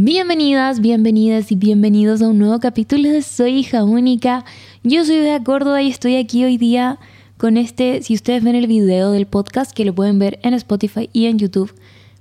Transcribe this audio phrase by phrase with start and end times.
[0.00, 4.44] Bienvenidas, bienvenidas y bienvenidos a un nuevo capítulo de Soy hija única.
[4.84, 7.00] Yo soy de Córdoba y estoy aquí hoy día
[7.36, 11.10] con este, si ustedes ven el video del podcast que lo pueden ver en Spotify
[11.12, 11.74] y en YouTube,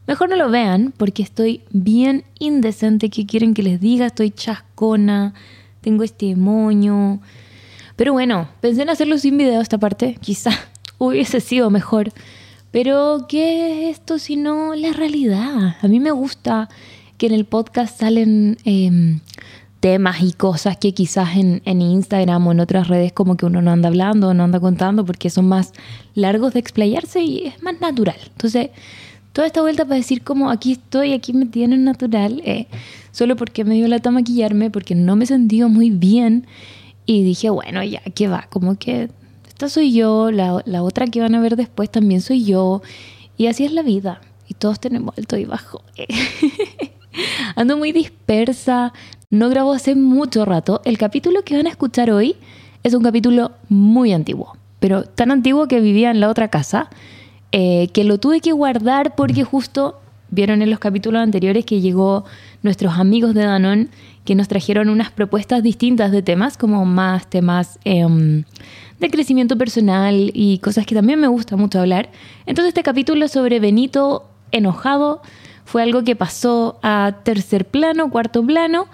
[0.08, 4.08] mejor no lo vean porque estoy bien indecente, ¿qué quieren que les diga?
[4.08, 5.36] Estoy chascona,
[5.82, 7.22] tengo este moño.
[7.96, 10.50] Pero bueno, pensé en hacerlo sin video esta parte, quizá
[10.98, 12.12] hubiese sido mejor.
[12.72, 15.78] Pero ¿qué es esto sino la realidad?
[15.80, 16.70] A mí me gusta
[17.18, 19.20] que en el podcast salen em,
[19.80, 23.62] temas y cosas que quizás en, en, Instagram o en otras redes como que uno
[23.62, 25.74] no anda hablando, no anda contando porque son más
[26.16, 28.18] largos de explayarse y es más natural.
[28.28, 28.70] Entonces,
[29.34, 32.68] toda esta vuelta para decir como aquí estoy, aquí me tienen natural, eh,
[33.12, 36.48] solo porque me dio lata maquillarme, porque no me sentido muy bien
[37.06, 38.48] y dije, bueno, ya, ¿qué va?
[38.50, 39.10] Como que
[39.48, 42.82] esta soy yo, la, la otra que van a ver después también soy yo
[43.38, 45.84] y así es la vida y todos tenemos alto y bajo.
[47.56, 48.94] Ando muy dispersa,
[49.30, 50.82] no grabo hace mucho rato.
[50.86, 52.36] El capítulo que van a escuchar hoy
[52.84, 56.90] es un capítulo muy antiguo, pero tan antiguo que vivía en la otra casa,
[57.52, 62.26] eh, que lo tuve que guardar porque justo vieron en los capítulos anteriores que llegó
[62.62, 63.90] nuestros amigos de Danón
[64.26, 68.44] que nos trajeron unas propuestas distintas de temas, como más temas em,
[69.00, 72.10] de crecimiento personal y cosas que también me gusta mucho hablar.
[72.46, 75.22] Entonces este capítulo sobre Benito enojado
[75.68, 78.88] fue algo que pasó a tercer plano, cuarto plano,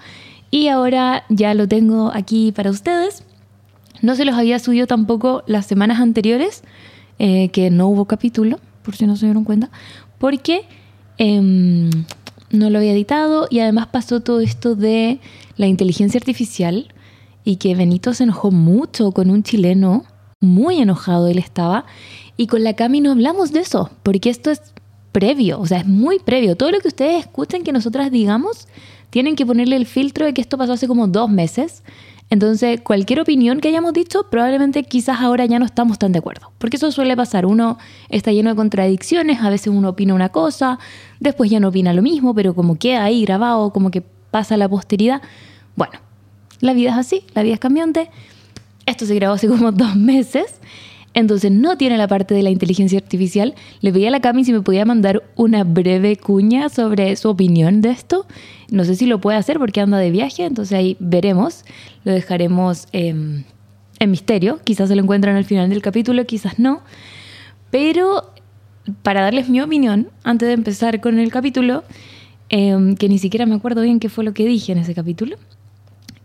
[0.50, 3.22] y ahora ya lo tengo aquí para ustedes.
[4.02, 6.64] No se los había subido tampoco las semanas anteriores,
[7.20, 9.70] eh, que no hubo capítulo, por si no se dieron cuenta,
[10.18, 10.64] porque
[11.16, 11.90] em,
[12.50, 15.20] no lo había editado y además pasó todo esto de
[15.56, 16.92] la inteligencia artificial
[17.44, 20.04] y que Benito se enojó mucho con un chileno,
[20.40, 21.84] muy enojado él estaba,
[22.36, 24.74] y con la Cami no hablamos de eso, porque esto es
[25.14, 26.56] previo, o sea, es muy previo.
[26.56, 28.66] Todo lo que ustedes escuchen que nosotras digamos,
[29.10, 31.84] tienen que ponerle el filtro de que esto pasó hace como dos meses.
[32.30, 36.50] Entonces, cualquier opinión que hayamos dicho, probablemente quizás ahora ya no estamos tan de acuerdo.
[36.58, 37.46] Porque eso suele pasar.
[37.46, 40.80] Uno está lleno de contradicciones, a veces uno opina una cosa,
[41.20, 44.68] después ya no opina lo mismo, pero como queda ahí grabado, como que pasa la
[44.68, 45.22] posteridad.
[45.76, 45.94] Bueno,
[46.58, 48.10] la vida es así, la vida es cambiante.
[48.84, 50.58] Esto se grabó hace como dos meses
[51.14, 53.54] entonces no tiene la parte de la inteligencia artificial.
[53.80, 57.80] Le pedí a la Cami si me podía mandar una breve cuña sobre su opinión
[57.80, 58.26] de esto.
[58.70, 61.64] No sé si lo puede hacer porque anda de viaje, entonces ahí veremos.
[62.02, 63.44] Lo dejaremos em,
[64.00, 64.58] en misterio.
[64.64, 66.82] Quizás se lo encuentran al final del capítulo, quizás no.
[67.70, 68.32] Pero
[69.02, 71.84] para darles mi opinión, antes de empezar con el capítulo,
[72.48, 75.36] em, que ni siquiera me acuerdo bien qué fue lo que dije en ese capítulo,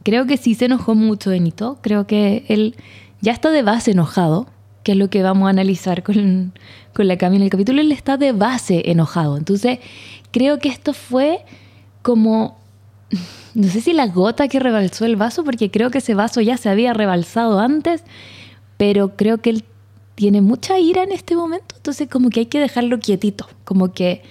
[0.01, 1.78] creo que sí se enojó mucho Benito.
[1.81, 2.75] Creo que él
[3.22, 4.47] ya está de base enojado
[4.84, 6.53] que es lo que vamos a analizar con,
[6.95, 9.38] la Cami en el capítulo, él está de base enojado.
[9.38, 9.79] Entonces,
[10.31, 11.40] creo que esto fue
[12.01, 12.57] como,
[13.53, 16.57] no sé si la gota que rebalsó el vaso, porque creo que ese vaso ya
[16.57, 18.03] se había rebalsado antes,
[18.78, 19.63] pero creo que él
[20.16, 24.22] tiene mucha ira en este momento, entonces como que hay que dejarlo quietito, como que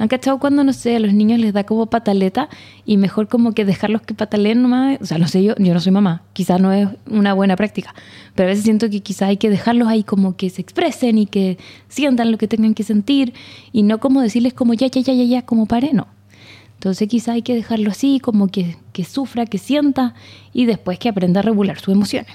[0.00, 2.48] ¿Han cachado cuando, no sé, a los niños les da como pataleta
[2.86, 4.98] y mejor como que dejarlos que pataleen nomás?
[5.00, 7.92] O sea, no sé, yo, yo no soy mamá, quizás no es una buena práctica,
[8.36, 11.26] pero a veces siento que quizás hay que dejarlos ahí como que se expresen y
[11.26, 11.58] que
[11.88, 13.34] sientan lo que tengan que sentir
[13.72, 16.06] y no como decirles como ya, ya, ya, ya, ya, como pare, no.
[16.74, 20.14] Entonces quizás hay que dejarlo así, como que, que sufra, que sienta
[20.52, 22.30] y después que aprenda a regular sus emociones.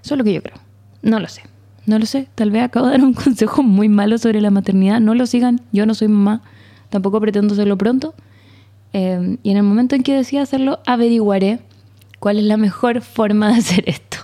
[0.00, 0.58] Eso es lo que yo creo.
[1.02, 1.42] No lo sé.
[1.86, 2.28] No lo sé.
[2.36, 5.00] Tal vez acabo de dar un consejo muy malo sobre la maternidad.
[5.00, 5.60] No lo sigan.
[5.72, 6.42] Yo no soy mamá
[6.90, 8.14] tampoco pretendo hacerlo pronto.
[8.92, 11.60] Eh, y en el momento en que decida hacerlo, averiguaré
[12.18, 14.18] cuál es la mejor forma de hacer esto.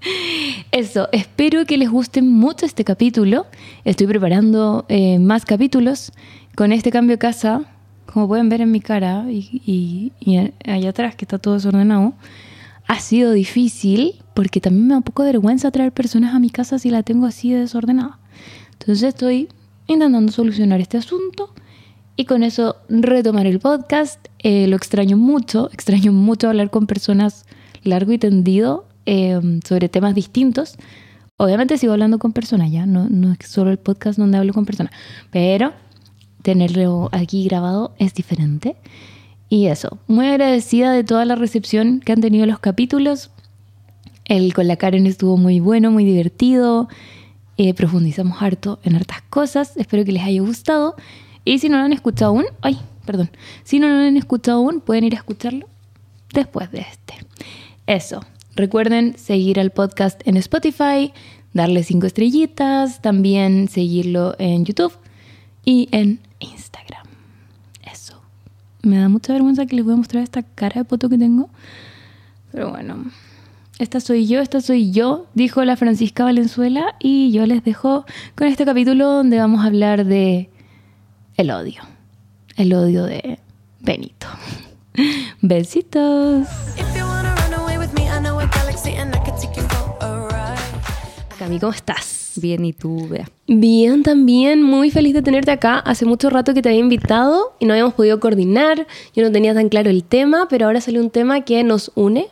[0.72, 3.46] Eso, espero que les guste mucho este capítulo.
[3.84, 6.12] Estoy preparando eh, más capítulos
[6.54, 7.62] con este cambio de casa,
[8.12, 12.14] como pueden ver en mi cara y, y, allá atrás que está todo desordenado.
[12.86, 16.48] Ha sido difícil porque también me da un poco de vergüenza traer personas a mi
[16.48, 18.18] casa si la tengo así de desordenada.
[18.72, 19.48] Entonces estoy
[19.86, 21.52] intentando solucionar este asunto
[22.18, 24.26] y con eso retomar el podcast.
[24.40, 27.46] Eh, lo extraño mucho, extraño mucho hablar con personas
[27.84, 30.76] largo y tendido em, sobre temas distintos.
[31.36, 34.66] Obviamente sigo hablando con personas ya, no, no es solo el podcast donde hablo con
[34.66, 34.92] personas,
[35.30, 35.72] pero
[36.42, 38.74] tenerlo aquí grabado es diferente.
[39.48, 43.30] Y eso, muy agradecida de toda la recepción que han tenido los capítulos.
[44.24, 46.88] El con la Karen estuvo muy bueno, muy divertido.
[47.58, 49.76] Eh, profundizamos harto en hartas cosas.
[49.76, 50.96] Espero que les haya gustado.
[51.48, 53.30] Y si no lo han escuchado aún, ay, perdón,
[53.64, 55.66] si no lo han escuchado aún, pueden ir a escucharlo
[56.34, 57.14] después de este.
[57.86, 58.22] Eso.
[58.54, 61.10] Recuerden seguir al podcast en Spotify,
[61.54, 64.92] darle cinco estrellitas, también seguirlo en YouTube
[65.64, 67.06] y en Instagram.
[67.90, 68.20] Eso.
[68.82, 71.48] Me da mucha vergüenza que les voy a mostrar esta cara de poto que tengo.
[72.52, 73.06] Pero bueno,
[73.78, 76.94] esta soy yo, esta soy yo, dijo la Francisca Valenzuela.
[77.00, 78.04] Y yo les dejo
[78.34, 80.50] con este capítulo donde vamos a hablar de
[81.38, 81.82] el odio.
[82.56, 83.38] El odio de
[83.80, 84.26] Benito.
[85.40, 86.48] Besitos.
[91.38, 92.32] Cami, ¿cómo estás?
[92.34, 93.30] Bien, ¿y tú, Bea?
[93.46, 94.64] Bien, también.
[94.64, 95.78] Muy feliz de tenerte acá.
[95.78, 98.88] Hace mucho rato que te había invitado y no habíamos podido coordinar.
[99.14, 102.26] Yo no tenía tan claro el tema, pero ahora salió un tema que nos une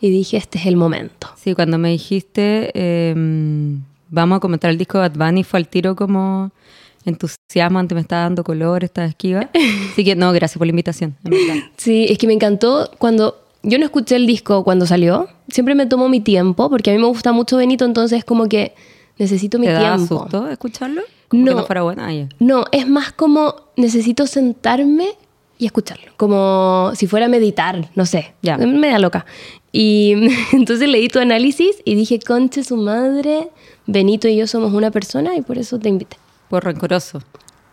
[0.00, 1.28] y dije, este es el momento.
[1.36, 5.68] Sí, cuando me dijiste, em, vamos a comentar el disco de Bad Bunny, fue al
[5.68, 6.50] tiro como
[7.08, 9.50] entusiasmo, antes me estaba dando color, estaba esquiva.
[9.92, 11.16] Así que no, gracias por la invitación.
[11.76, 15.28] Sí, es que me encantó cuando yo no escuché el disco cuando salió.
[15.48, 18.74] Siempre me tomo mi tiempo porque a mí me gusta mucho Benito, entonces como que
[19.18, 19.88] necesito mi ¿Te tiempo.
[19.96, 21.02] da susto escucharlo?
[21.28, 21.50] Como No.
[21.52, 22.08] Que no fuera buena.
[22.08, 22.28] Ah.
[22.38, 25.08] No, es más como necesito sentarme
[25.58, 28.56] y escucarlo, como si fuera a meditar, no sé, Ya.
[28.58, 29.26] me da loca.
[29.72, 30.14] Y
[30.52, 33.48] entonces leí tu análisis y dije, conche su madre,
[33.86, 36.16] Benito y yo somos una persona y por eso te invité.
[36.48, 37.22] Por rencoroso.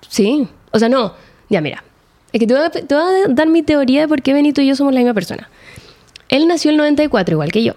[0.09, 1.13] Sí, o sea, no,
[1.49, 1.83] ya mira,
[2.31, 4.61] es que te voy, a, te voy a dar mi teoría de por qué Benito
[4.61, 5.49] y yo somos la misma persona.
[6.29, 7.73] Él nació el 94 igual que yo.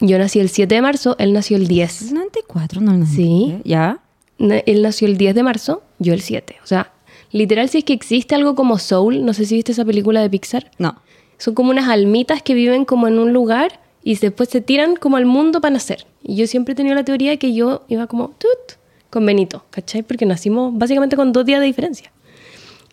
[0.00, 2.02] Yo nací el 7 de marzo, él nació el 10.
[2.02, 2.80] ¿Es 94?
[2.80, 3.48] No, el Sí.
[3.58, 3.62] 93.
[3.64, 3.98] ¿Ya?
[4.38, 6.56] Él nació el 10 de marzo, yo el 7.
[6.62, 6.92] O sea,
[7.32, 10.30] literal, si es que existe algo como Soul, no sé si viste esa película de
[10.30, 11.02] Pixar, No.
[11.38, 15.16] son como unas almitas que viven como en un lugar y después se tiran como
[15.16, 16.06] al mundo para nacer.
[16.22, 18.77] Y yo siempre he tenido la teoría de que yo iba como tut
[19.10, 20.02] con Benito, ¿cachai?
[20.02, 22.12] Porque nacimos básicamente con dos días de diferencia.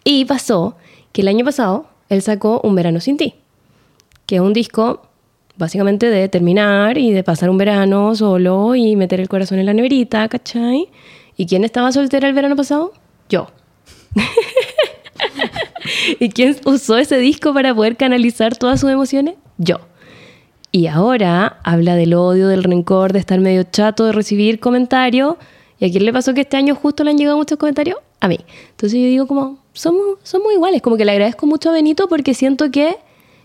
[0.03, 0.77] Y pasó
[1.11, 3.35] que el año pasado él sacó Un verano sin ti,
[4.25, 5.01] que es un disco
[5.57, 9.73] básicamente de terminar y de pasar un verano solo y meter el corazón en la
[9.73, 10.89] neverita, ¿cachai?
[11.37, 12.93] ¿Y quién estaba soltera el verano pasado?
[13.29, 13.47] Yo.
[16.19, 19.35] ¿Y quién usó ese disco para poder canalizar todas sus emociones?
[19.57, 19.79] Yo.
[20.71, 25.35] Y ahora habla del odio, del rencor, de estar medio chato, de recibir comentarios.
[25.79, 27.97] ¿Y a quién le pasó que este año justo le han llegado muchos comentarios?
[28.21, 28.39] A mí.
[28.71, 30.81] Entonces yo digo como, somos, somos iguales.
[30.81, 32.97] Como que le agradezco mucho a Benito porque siento que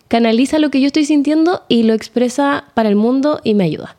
[0.09, 3.97] canaliza lo que yo estoy sintiendo y lo expresa para el mundo y me ayuda.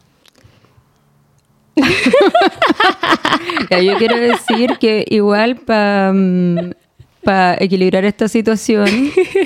[3.83, 6.13] Yo quiero decir que igual para
[7.59, 8.87] equilibrar esta situación,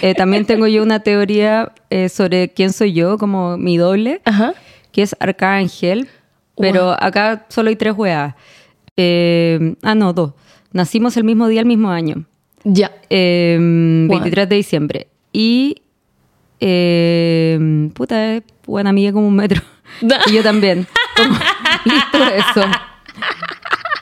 [0.02, 4.54] eh, también tengo yo una teoría eh, sobre quién soy yo, como mi doble, Ajá.
[4.92, 6.10] que es Arcángel,
[6.58, 8.34] pero acá solo hay tres weas.
[8.98, 10.34] Eh, ah, no, dos.
[10.72, 12.26] Nacimos el mismo día, el mismo año.
[12.64, 12.92] Ya.
[13.10, 14.18] Eh, Wow.
[14.20, 15.08] 23 de diciembre.
[15.32, 15.82] Y.
[16.60, 19.62] eh, puta, es buena amiga como un metro.
[20.28, 20.88] y yo también.
[21.16, 21.38] Como,
[21.86, 22.68] listo eso.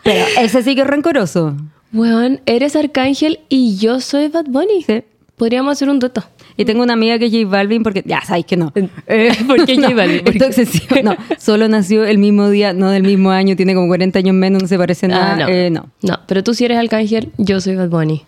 [0.03, 1.55] Pero ese sí que es rencoroso.
[1.91, 4.83] Weón, eres Arcángel y yo soy Bad Bunny.
[4.83, 5.03] Sí.
[5.37, 6.23] Podríamos hacer un dueto.
[6.57, 8.03] Y tengo una amiga que es J Balvin porque.
[8.05, 8.71] Ya sabéis que no.
[9.47, 10.23] ¿Por qué J Balvin?
[10.23, 10.95] ¿Por excesivo.
[11.03, 14.61] No, solo nació el mismo día, no del mismo año, tiene como 40 años menos,
[14.61, 15.33] no se parece nada.
[15.33, 15.47] Ah, no.
[15.47, 15.89] Eh, no.
[16.01, 18.23] No, pero tú sí eres Arcángel, yo soy Bad Bunny.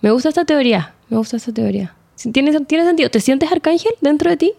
[0.00, 1.94] Me gusta esta teoría, me gusta esta teoría.
[2.32, 3.10] ¿Tiene, tiene sentido?
[3.10, 4.52] ¿Te sientes Arcángel dentro de ti?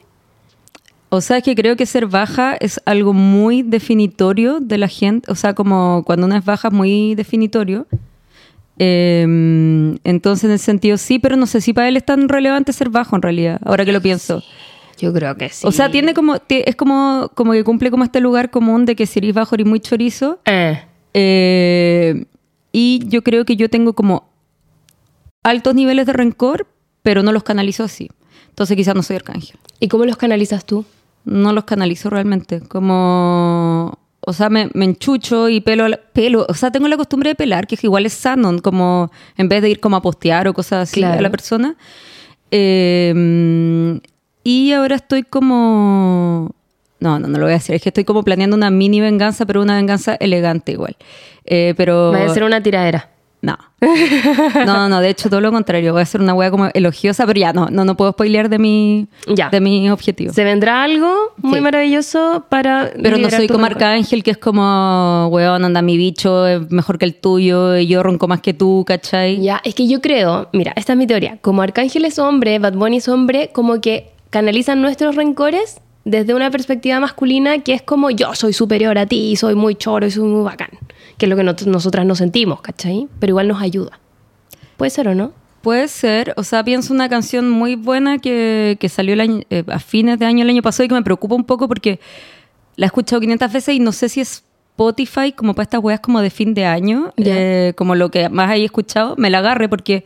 [1.10, 5.32] O sea, es que creo que ser baja es algo muy definitorio de la gente.
[5.32, 7.86] O sea, como cuando uno es baja es muy definitorio.
[8.80, 9.24] Eh,
[10.04, 12.90] entonces, en el sentido sí, pero no sé si para él es tan relevante ser
[12.90, 14.44] bajo en realidad, ahora que lo pienso.
[15.00, 15.66] Yo creo que sí.
[15.68, 19.06] O sea, tiene como, es como, como que cumple como este lugar común de que
[19.06, 20.40] si eres bajo eres muy chorizo.
[20.46, 20.80] Eh,
[21.16, 22.26] Eh,
[22.72, 24.30] y yo creo que yo tengo como
[25.44, 26.68] altos niveles de rencor,
[27.04, 28.10] pero no los canalizo así.
[28.50, 29.58] Entonces quizás no soy arcángel.
[29.80, 30.86] ¿Y cómo los canalizas tú?
[31.26, 32.62] No los canalizo realmente.
[32.62, 34.00] Como.
[34.26, 36.46] O sea, me, me enchucho y pelo, a la- pelo.
[36.48, 39.70] O sea, tengo la costumbre de pelar, que igual es sano, como en vez de
[39.70, 41.20] ir como a postear o cosas así Claro.
[41.20, 41.76] a la persona.
[42.52, 44.00] Eh,
[44.44, 46.52] y ahora estoy como.
[47.00, 47.76] No, no, no lo voy a hacer.
[47.76, 50.96] Es que estoy como planeando una mini venganza, pero una venganza elegante igual.
[51.46, 52.12] Eh, pero.
[52.12, 53.10] Va a ser una tiradera.
[53.44, 53.58] No.
[54.66, 55.92] No, no, de hecho todo lo contrario.
[55.92, 58.58] Voy a hacer una wea como elogiosa, pero ya no, no, no puedo spoilear de
[58.58, 59.50] mi, Ya.
[59.50, 60.32] de mi objetivo.
[60.32, 61.62] Se vendrá algo muy Sí.
[61.62, 62.92] maravilloso para.
[63.02, 63.66] Pero no soy como.
[63.66, 68.02] Arcángel, que es como, weón, anda mi bicho, es mejor que el tuyo, y yo
[68.04, 69.42] ronco más que tú, ¿cachai?
[69.42, 71.38] Ya, es que yo creo, mira, esta es mi teoría.
[71.42, 76.52] Como Arcángel es hombre, Bad Bunny es hombre, como que canalizan nuestros rencores desde una
[76.52, 80.24] perspectiva masculina que es como yo soy superior a ti, soy muy choro y soy
[80.28, 80.70] muy bacán.
[81.18, 83.08] Que es lo que nosotras no sentimos, ¿cachai?
[83.20, 84.00] Pero igual nos ayuda.
[84.78, 85.32] ¿Puede ser o no?
[85.62, 89.64] Puede ser, o sea, pienso una canción muy buena que, que salió el año- eh,
[89.68, 92.02] a fines de año el año pasado y que me preocupa un poco porque
[92.76, 94.44] la he escuchado 500 veces y no sé si es
[94.74, 98.54] Spotify como para estas weas como de fin de año, eh, como lo que más
[98.58, 100.04] he escuchado, me la agarre porque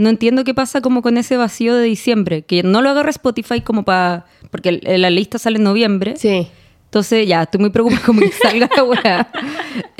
[0.00, 3.60] no entiendo qué pasa como con ese vacío de diciembre, que no lo agarra Spotify
[3.60, 6.14] como para, porque la lista sale en noviembre.
[6.16, 6.48] Sí.
[6.90, 9.30] Entonces, ya, estoy muy preocupada como que salga la weá.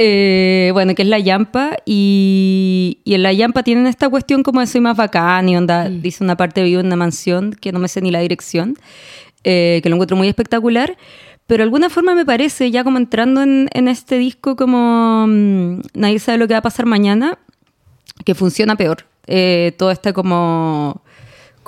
[0.02, 1.76] Eh, bueno, que es la Yampa.
[1.84, 5.88] Y, y, en la Yampa tienen esta cuestión como de soy más bacán y onda,
[5.88, 6.00] mm.
[6.00, 8.76] dice una parte vivo en una mansión que no me sé ni la dirección,
[9.44, 10.96] eh, que lo encuentro muy espectacular.
[11.46, 15.80] Pero de alguna forma me parece, ya como entrando en, en este disco, como mm,
[15.94, 17.38] nadie sabe lo que va a pasar mañana,
[18.24, 19.09] que funciona peor.
[19.30, 21.02] Eh, todo este como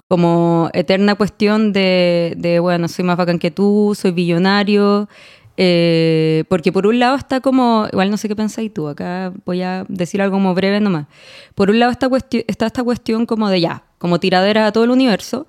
[0.08, 5.08] como eterna cuestión de, de, bueno, soy más bacán que tú, soy billonario,
[5.56, 9.62] eh, porque por un lado está como, igual no sé qué pensáis tú, acá voy
[9.62, 11.06] a decir algo como breve nomás.
[11.54, 12.10] Por un lado está,
[12.46, 15.46] está esta cuestión como de ya, como tiradera a todo el universo.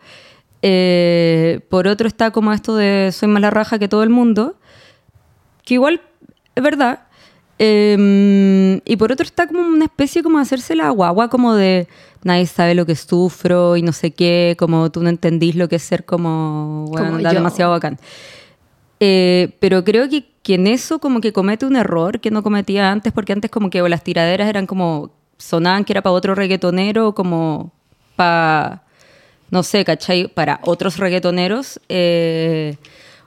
[0.62, 4.56] Eh, por otro está como esto de soy más la raja que todo el mundo,
[5.66, 6.00] que igual
[6.56, 7.08] es verdad.
[7.60, 11.88] Em, y por otro está como una especie como de hacerse la guagua, como de
[12.24, 15.76] nadie sabe lo que sufro y no sé qué, como tú no entendís lo que
[15.76, 18.00] es ser como, bueno, demasiado bacán.
[19.00, 22.92] Eh, pero creo que, que, en eso como que comete un error que no cometía
[22.92, 27.14] antes, porque antes como que las tiraderas eran como, sonaban que era para otro reggaetonero,
[27.14, 27.72] como
[28.16, 28.84] para,
[29.52, 30.28] no sé, ¿cachai?
[30.28, 31.80] Para otros reggaetoneros.
[31.90, 32.78] Eh,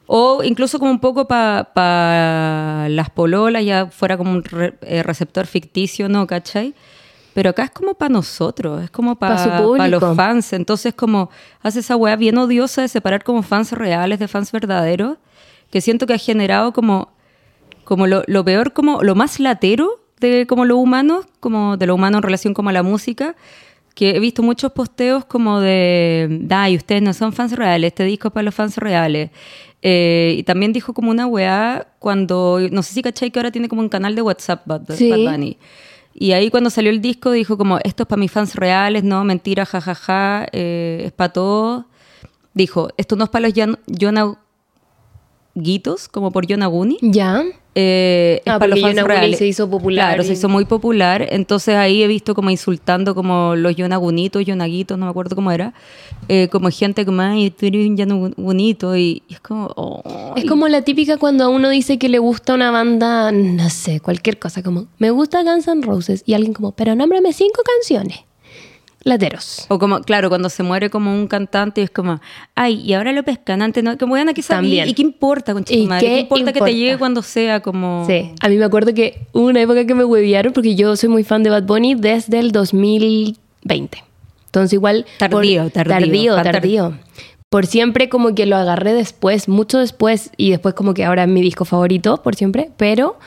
[0.06, 4.44] o incluso como un poco para las pololas, ya fuera como un
[4.82, 6.26] eh, receptor ficticio, ¿no?
[6.26, 6.74] ¿Cachai?
[7.34, 10.54] Pero acá es como para nosotros, es como para los fans.
[10.54, 11.28] Entonces, como
[11.60, 15.18] hace esa weá bien odiosa de separar como fans reales de fans verdaderos,
[15.70, 17.12] que siento que ha generado como,
[17.84, 22.16] como lo, peor, como lo más latero de como lo humano, como de lo humano
[22.16, 23.36] en relación como a la música,
[23.96, 28.28] que he visto muchos posteos como de, ay, ustedes no son fans reales, este disco
[28.28, 29.30] es para los fans reales.
[29.80, 33.70] Eh, y también dijo como una weá cuando, no sé si cachai que ahora tiene
[33.70, 35.56] como un canal de WhatsApp Bad, Bunny.
[36.12, 39.24] Y ahí cuando salió el disco dijo como, esto es para mis fans reales, no,
[39.24, 41.86] mentira, jajaja, ja, ja, eh, es para todos.
[42.52, 43.54] Dijo, esto no es para los
[45.54, 46.98] Yonaguitos, como por Yonaguni.
[47.00, 47.44] Ya.
[47.78, 49.36] Eh, ah, para los fans reales.
[49.36, 50.06] se hizo popular.
[50.08, 51.26] Claro, se hizo muy popular.
[51.30, 55.74] Entonces ahí he visto como insultando como los Yonagunitos, Yonaguitos, no me acuerdo cómo era.
[56.26, 58.96] Eh, como gente como, ay, tú eres un Yonagunito.
[58.96, 60.02] Y, es como...
[60.36, 64.38] Es como la típica cuando uno dice que le gusta una banda, no sé, cualquier
[64.38, 66.22] cosa, como, me gusta Guns N' Roses.
[66.24, 68.20] Y alguien como, pero nómbrame cinco canciones
[69.06, 69.66] lateros.
[69.68, 72.20] O como, claro, cuando se muere como un cantante es como,
[72.56, 73.96] ay, y ahora lo pescan antes, ¿no?
[73.96, 74.88] Como, bueno, aquí También.
[74.88, 76.06] ¿Y qué importa, con ¿Y madre?
[76.06, 78.04] ¿Qué, importa, que te llegue cuando sea como...?
[78.06, 81.08] Sí, a mí me acuerdo que hubo una época que me hueviaron porque yo soy
[81.08, 84.04] muy fan de Bad Bunny desde el 2020.
[84.46, 85.06] Entonces igual...
[85.18, 86.34] Tardío, tardío.
[86.34, 86.98] Tardío, tardío.
[87.48, 91.28] Por siempre como que lo agarré después, mucho después, y después como que ahora es
[91.28, 93.18] mi disco favorito, por siempre, pero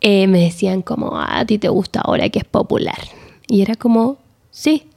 [0.00, 2.98] eh, me decían como, ah, a ti te gusta ahora que es popular.
[3.46, 4.18] Y era como,
[4.50, 4.88] sí,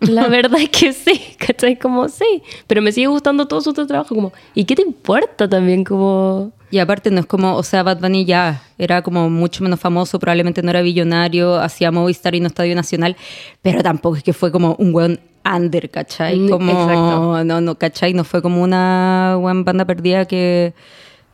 [0.00, 1.78] la verdad es que sí, ¿cachai?
[1.78, 5.84] Como sí, pero me sigue gustando todo su trabajo, como, ¿y qué te importa también?
[5.84, 6.52] Como...
[6.70, 10.18] Y aparte no es como, o sea, Bad Bunny ya era como mucho menos famoso,
[10.18, 13.16] probablemente no era billonario, hacía Movistar y no Estadio Nacional,
[13.60, 16.38] pero tampoco es que fue como un buen under, ¿cachai?
[16.38, 17.44] Mm, como, Exacto.
[17.44, 18.14] No, no, ¿cachai?
[18.14, 20.74] No fue como una buena banda perdida que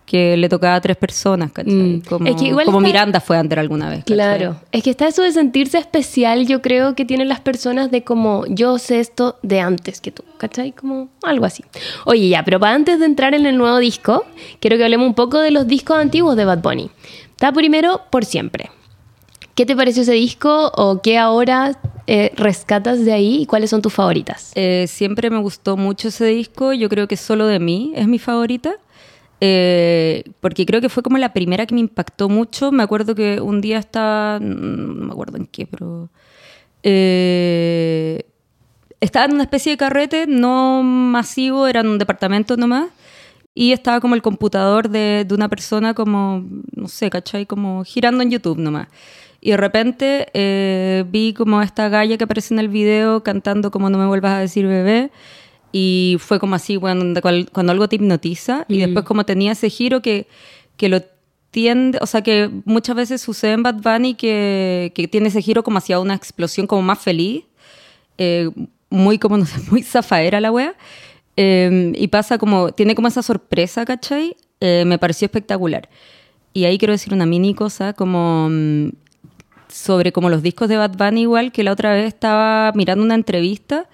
[0.07, 1.75] que le tocaba a tres personas, ¿cachai?
[1.75, 2.03] Mm.
[2.65, 4.05] Como, Miranda fue antes alguna vez.
[4.05, 8.05] Claro, es que está eso de sentirse especial, yo creo que tienen las personas de
[8.05, 10.73] como yo sé esto de antes que tú, ¿cachai?
[10.73, 11.65] Como algo así.
[12.05, 14.25] Oye, ya, pero para antes de entrar en el nuevo disco,
[14.61, 16.89] quiero que hablemos un poco de los discos antiguos de Bad Bunny.
[17.31, 18.71] Está primero por siempre.
[19.57, 23.83] ¿Qué te pareció ese disco o qué ahora eh, rescatas de ahí y cuáles son
[23.83, 24.53] tus favoritas?
[24.55, 28.19] Eh, siempre me gustó mucho ese disco, yo creo que solo de mí es mi
[28.19, 28.77] favorita.
[29.41, 32.73] Eh, porque creo que fue como la primera que me impactó mucho.
[32.73, 36.09] Me acuerdo que un día estaba, no me acuerdo en qué, pero
[36.83, 38.23] eh,
[39.01, 42.89] estaba en una especie de carrete, no masivo, era en un departamento nomás,
[43.55, 47.47] y estaba como el computador de, de, una persona como, no sé, ¿cachai?
[47.47, 48.89] Como girando en YouTube nomás.
[49.41, 53.91] Y de repente eh, vi como esta galla que aparece en el video cantando como
[53.91, 55.11] no me vuelvas a decir bebé.
[55.79, 60.01] Y fue como así, cuando, cuando algo te hipnotiza y después como tenía ese giro
[60.01, 60.27] que,
[60.79, 61.03] que lo
[61.51, 65.63] tiende, o sea que muchas veces sucede en Bad Bunny que, que tiene ese giro
[65.63, 67.45] como hacia una explosión como más feliz,
[68.17, 68.49] eh,
[68.89, 70.75] muy como, no sé, muy zafaera la wea.
[71.37, 74.35] Eh, y pasa como, tiene como esa sorpresa, ¿cachai?
[74.61, 75.91] Eh, me pareció espectacular.
[76.55, 78.93] Y ahí quiero decir una mini cosa, como mm,
[79.69, 83.15] sobre como los discos de Bad Bunny igual, que la otra vez estaba mirando una
[83.15, 83.91] entrevista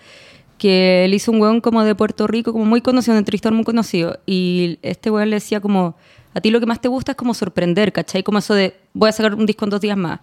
[0.63, 3.65] que él hizo un weón como de Puerto Rico, como muy conocido, un entrevistador muy
[3.65, 5.97] conocido, y este weón le decía como,
[6.35, 8.23] a ti lo que más te gusta es como sorprender, ¿cachai?
[8.23, 10.21] Como eso de, voy a sacar un disco en dos días más.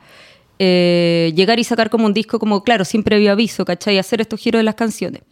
[0.60, 3.98] eh, llegar y sacar como un disco como, claro, sin previo aviso, ¿cachai?
[3.98, 5.24] Hacer estos giros de las canciones.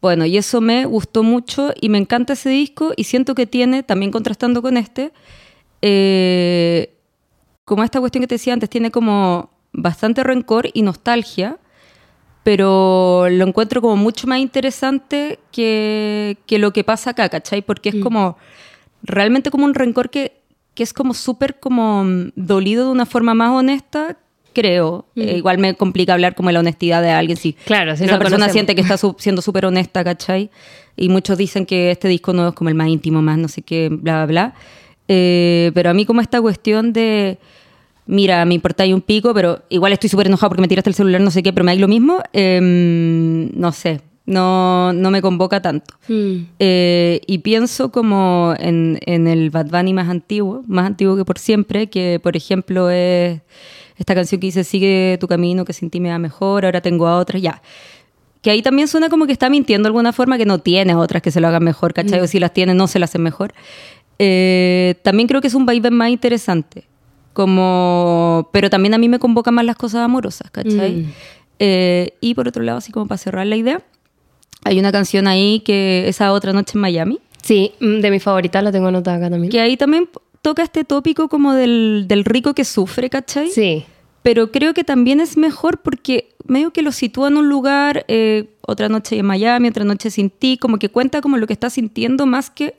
[0.00, 3.82] Bueno, y eso me gustó mucho y me encanta ese disco y siento que tiene,
[3.82, 5.12] también contrastando con este,
[5.82, 6.94] eh,
[7.64, 11.58] como esta cuestión que te decía antes, tiene como bastante rencor y nostalgia,
[12.46, 17.60] pero lo encuentro como mucho más interesante que, que lo que pasa acá, ¿cachai?
[17.60, 18.00] Porque es Mm.
[18.02, 18.38] como
[19.02, 20.40] realmente como un rencor que,
[20.74, 24.16] que es como súper como mm, dolido de una forma más honesta,
[24.52, 25.06] creo.
[25.16, 27.64] Eh, igual me complica hablar como de la honestidad de alguien, si Mm.
[27.64, 28.52] Claro, si no esa persona conocemos.
[28.52, 30.48] siente que está su- siendo súper honesta, ¿cachai?
[30.96, 33.62] Y muchos dicen que este disco nuevo es como el más íntimo, más no sé
[33.62, 34.54] qué, bla, bla, bla.
[35.08, 37.38] Eh, pero a mí como esta cuestión de,
[38.06, 40.94] mira, me importa ahí un pico, pero igual estoy súper enojado porque me tiraste el
[40.94, 45.22] celular, no sé qué, pero me da lo mismo, eh, no sé, no, no me
[45.22, 45.94] convoca tanto.
[46.08, 46.36] Mm.
[46.58, 51.38] Eh, y pienso como en, en el Bad Bunny más antiguo, más antiguo que por
[51.38, 53.40] siempre, que por ejemplo es
[53.96, 57.06] esta canción que dice Sigue tu camino, que sin ti me va mejor, ahora tengo
[57.06, 57.62] a otras, ya.
[58.42, 60.98] Que ahí también suena como que está mintiendo de alguna forma, que no tiene a
[60.98, 62.20] otras que se lo hagan mejor, ¿cachai?
[62.20, 63.54] O si las tiene, no se las hacen mejor.
[64.18, 66.84] Eh, también creo que es un vibe más interesante.
[67.36, 70.92] Como, pero también a mí me convocan más las cosas amorosas, ¿cachai?
[70.92, 71.12] Mm.
[71.58, 73.82] Eh, y por otro lado, así como para cerrar la idea,
[74.64, 78.64] hay una canción ahí que esa otra noche en Miami, Sí, mm, de mis favoritas
[78.64, 79.50] la tengo anotada acá también.
[79.52, 80.08] que ahí también
[80.40, 83.50] toca este tópico como del, del rico que sufre, ¿cachai?
[83.50, 83.84] Sí.
[84.22, 88.48] Pero creo que también es mejor porque medio que lo sitúa en un lugar, eh,
[88.66, 91.68] otra noche en Miami, otra noche sin ti, como que cuenta como lo que está
[91.68, 92.74] sintiendo más que,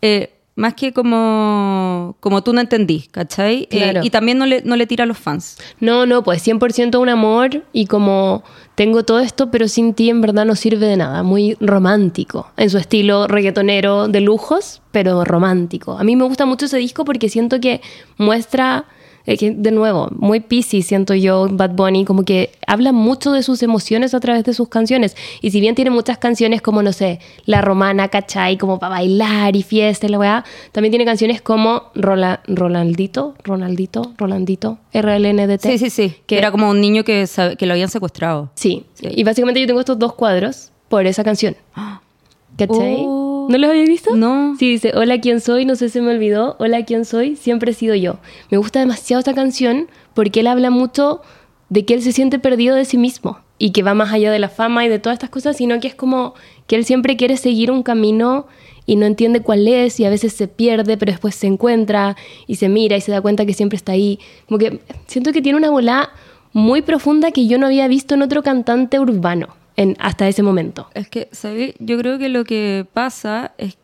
[0.00, 3.68] eh, más que como, como tú no entendí, ¿cachai?
[3.70, 4.00] Eh, Claro.
[4.02, 5.58] y también no le, no le tira a los fans.
[5.80, 8.42] No, no, pues 100% un amor y como
[8.74, 11.22] tengo todo esto, pero sin ti en verdad no sirve de nada.
[11.22, 15.98] Muy romántico, en su estilo reggaetonero de lujos, pero romántico.
[15.98, 17.80] A mí me gusta mucho ese disco porque siento que
[18.16, 18.86] muestra,
[19.26, 24.14] de nuevo, muy Pisces, siento yo, Bad Bunny, como que habla mucho de sus emociones
[24.14, 25.16] a través de sus canciones.
[25.42, 28.56] Y si bien tiene muchas canciones como, no sé, La Romana, ¿cachai?
[28.56, 34.12] Como para bailar y fiesta y la weá, también tiene canciones como Rola, Rolandito, Ronaldito,
[34.16, 35.62] Rolandito, RLNDT.
[35.62, 36.14] Sí, sí, sí.
[36.26, 37.26] Que- era como un niño que,
[37.58, 38.50] que lo habían secuestrado.
[38.54, 38.84] Sí.
[38.94, 39.08] Sí.
[39.10, 41.56] Y básicamente yo tengo estos dos cuadros por esa canción.
[42.56, 42.96] ¿Cachai?
[43.00, 43.25] Oh.
[43.48, 44.16] ¿No los había visto?
[44.16, 44.56] No.
[44.58, 45.64] Sí, dice, hola, ¿quién soy?
[45.64, 46.56] No sé si me olvidó.
[46.58, 47.36] Hola, ¿quién soy?
[47.36, 48.18] Siempre he sido yo.
[48.50, 51.20] Me gusta demasiado esta canción porque él habla mucho
[51.68, 54.38] de que él se siente perdido de sí mismo y que va más allá de
[54.38, 56.34] la fama y de todas estas cosas, sino que es como
[56.66, 58.46] que él siempre quiere seguir un camino
[58.84, 62.56] y no entiende cuál es y a veces se pierde, pero después se encuentra y
[62.56, 64.18] se mira y se da cuenta que siempre está ahí.
[64.46, 66.10] Como que siento que tiene una bola
[66.52, 70.88] muy profunda que yo no había visto en otro cantante urbano en, hasta ese momento.
[70.94, 71.74] Es que, ¿sabes?
[71.78, 73.78] Yo creo que lo que pasa es.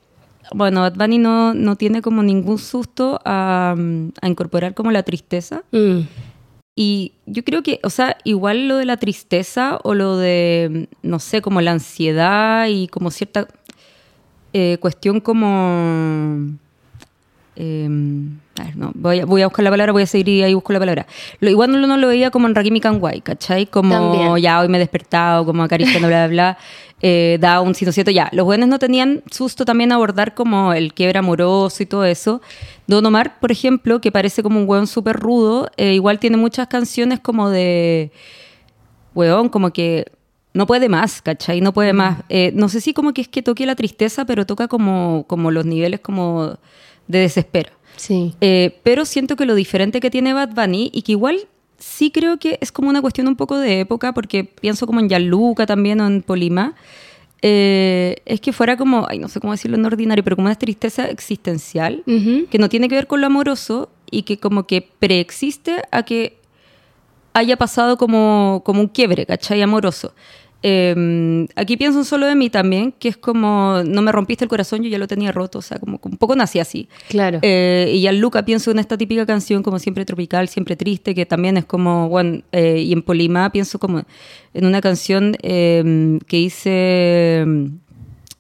[0.55, 3.75] Bueno, Bad Bunny no, no tiene como ningún susto a,
[4.21, 5.63] a incorporar como la tristeza.
[5.71, 6.01] Mm.
[6.75, 11.19] Y yo creo que, o sea, igual lo de la tristeza o lo de, no
[11.19, 13.47] sé, como la ansiedad y como cierta
[14.53, 16.59] eh, cuestión como...
[17.55, 17.89] eh,
[18.59, 20.55] a ver, no, voy, a, voy a buscar la palabra, voy a seguir y ahí
[20.55, 21.07] busco la palabra.
[21.41, 23.67] Lo, igual no, no lo veía como en Rakimi Kanwai, ¿cachai?
[23.67, 24.37] Como También.
[24.39, 26.59] ya hoy me he despertado, como acariciando, bla, bla, bla.
[27.05, 28.29] Eh, Down, 107, ya.
[28.31, 32.41] Los buenos no tenían susto también abordar como el quiebre amoroso y todo eso.
[32.87, 36.69] Don Omar, por ejemplo, que parece como un hueón súper rudo, eh, igual tiene muchas
[36.69, 38.13] canciones como de
[39.17, 40.13] hueón, como que
[40.55, 41.61] no puede más, ¿cachai?
[41.61, 42.23] No puede más.
[42.29, 45.51] Eh, no sé si como que es que toque la tristeza, pero toca como, como
[45.51, 46.57] los niveles como
[47.09, 47.71] de desespero.
[47.97, 48.35] Sí.
[48.41, 51.47] Eh, pero siento que lo diferente que tiene Bad Bunny y que igual
[51.79, 55.09] sí creo que es como una cuestión un poco de época, porque pienso como en
[55.09, 56.75] Yaluca también o en Polima,
[57.43, 60.55] eh, es que fuera como, ay, no sé cómo decirlo en ordinario, pero como una
[60.55, 62.47] tristeza existencial Ujú.
[62.49, 66.39] que no tiene que ver con lo amoroso y que como que preexiste a que
[67.35, 69.61] haya pasado como, como un quiebre, ¿cachai?
[69.63, 70.15] Amoroso.
[70.63, 74.49] Eh, aquí pienso en solo de mí también, que es como, no me rompiste el
[74.49, 76.89] corazón, yo ya lo tenía roto, o sea, como, un poco nací así.
[77.09, 77.41] Claro.
[77.43, 81.27] Eh, y ya Luca pienso en esta típica canción como siempre tropical, siempre triste, que
[81.27, 84.03] también es como, bueno, eh, y en Polima pienso como
[84.55, 87.45] en una canción eh, que hice,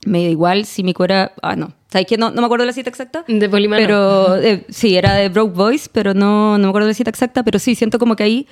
[0.07, 2.17] me da igual si mi cora, ah, no, ¿sabes qué?
[2.17, 3.25] No, no me acuerdo la cita exacta.
[3.29, 3.83] De Polima no.
[3.83, 7.43] Pero eh, sí, era de Broke Boys, pero no, no me acuerdo la cita exacta,
[7.43, 8.47] pero sí, siento como que ahí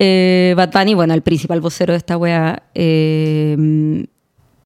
[0.00, 4.06] eh, Bad Bunny, bueno, el principal vocero de esta wea, eh,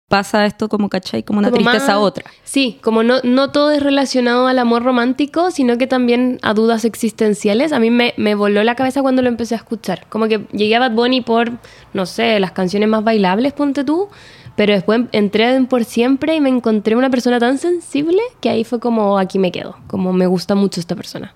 [0.09, 1.25] pasa esto como, ¿cachai?
[1.25, 2.25] Como una Como tristeza más- a otra.
[2.44, 6.85] Sí, como no, no todo es relacionado al amor romántico, sino que también a dudas
[6.85, 7.73] existenciales.
[7.73, 10.07] A mí me, me voló la cabeza cuando lo empecé a escuchar.
[10.09, 11.51] Como que llegué a Bad Bunny por,
[11.94, 14.09] no sé, las canciones más bailables, ponte tú.
[14.57, 18.62] Pero después entré en Por Siempre y me encontré una persona tan sensible que ahí
[18.62, 19.75] fue como, aquí me quedo.
[19.88, 21.35] Como me gusta mucho esta persona.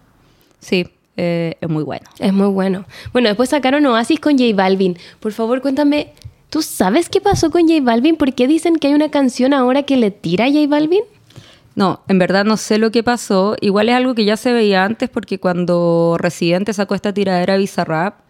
[0.60, 0.86] Sí,
[1.18, 2.06] eh, es muy bueno.
[2.20, 2.84] Es muy bueno.
[3.12, 4.96] Bueno, después sacaron Oasis con J Balvin.
[5.18, 6.12] Por favor, cuéntame,
[6.48, 8.16] ¿tú sabes qué pasó con J Balvin?
[8.16, 11.02] ¿Por qué dicen que hay una canción ahora que le tira a J Balvin?
[11.74, 13.56] No, en verdad no sé lo que pasó.
[13.60, 18.20] Igual es algo que ya se veía antes porque cuando Residente sacó esta tiradera Bizarrap,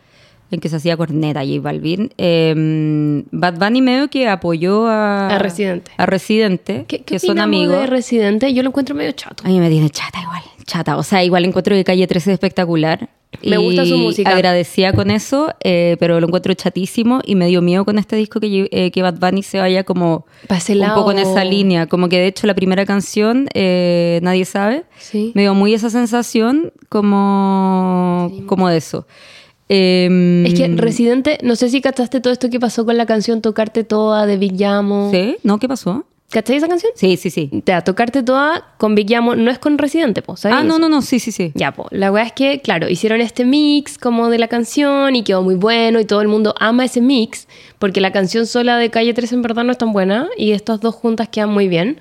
[0.51, 5.29] en que se hacía corneta J Balvin, eh, Bad Bunny medio que apoyó a...
[5.29, 5.91] A Residente.
[5.97, 7.77] A Residente, ¿Qué, qué que son amigos.
[7.79, 8.53] de Residente?
[8.55, 9.45] Yo lo encuentro medio chato.
[9.45, 10.97] A mí me tiene chata igual, chata.
[10.97, 13.09] O sea, igual encuentro que Calle 13 es espectacular.
[13.45, 14.31] Me gusta su Y música.
[14.31, 18.41] Agradecía con eso, eh, pero lo encuentro chatísimo y me dio miedo con este disco
[18.41, 21.87] que, eh, que Bad Bunny se vaya como un poco en esa línea.
[21.89, 25.33] Como que de hecho la primera canción, eh, Nadie sabe, Sí.
[25.35, 29.07] me dio muy esa sensación como, como de eso.
[29.69, 33.43] Eh, Es que Residente, no sé si cachaste todo esto que pasó con la canción
[33.43, 35.11] Tocarte Toda de Big Yamo.
[35.13, 35.37] ¿Sí?
[35.43, 35.59] ¿No?
[35.59, 36.05] ¿Qué pasó?
[36.31, 36.93] ¿Cachai esa canción?
[36.95, 37.49] Sí, sí, sí.
[37.65, 40.59] Te da Tocarte Toda con Big Yamo, no es con Residente, pues, ¿sabes?
[40.59, 41.53] Ah, no, no, no, sí, sí, sí.
[41.55, 45.23] Ya, pues, la weá es que, claro, hicieron este mix como de la canción y
[45.23, 48.91] quedó muy bueno y todo el mundo ama ese mix porque la canción sola de
[48.91, 51.99] Calle 3 en verdad no es tan buena y estas dos juntas quedan muy bien.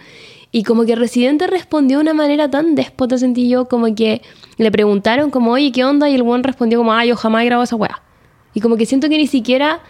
[0.52, 4.22] Y como que Residente respondió de una manera tan déspota, sentí yo, como que
[4.58, 6.10] le preguntaron como, oye, ¿qué onda?
[6.10, 8.02] Y el buen respondió como, ah, yo jamás he grabado esa weá.
[8.54, 9.82] Y como que siento que ni siquiera,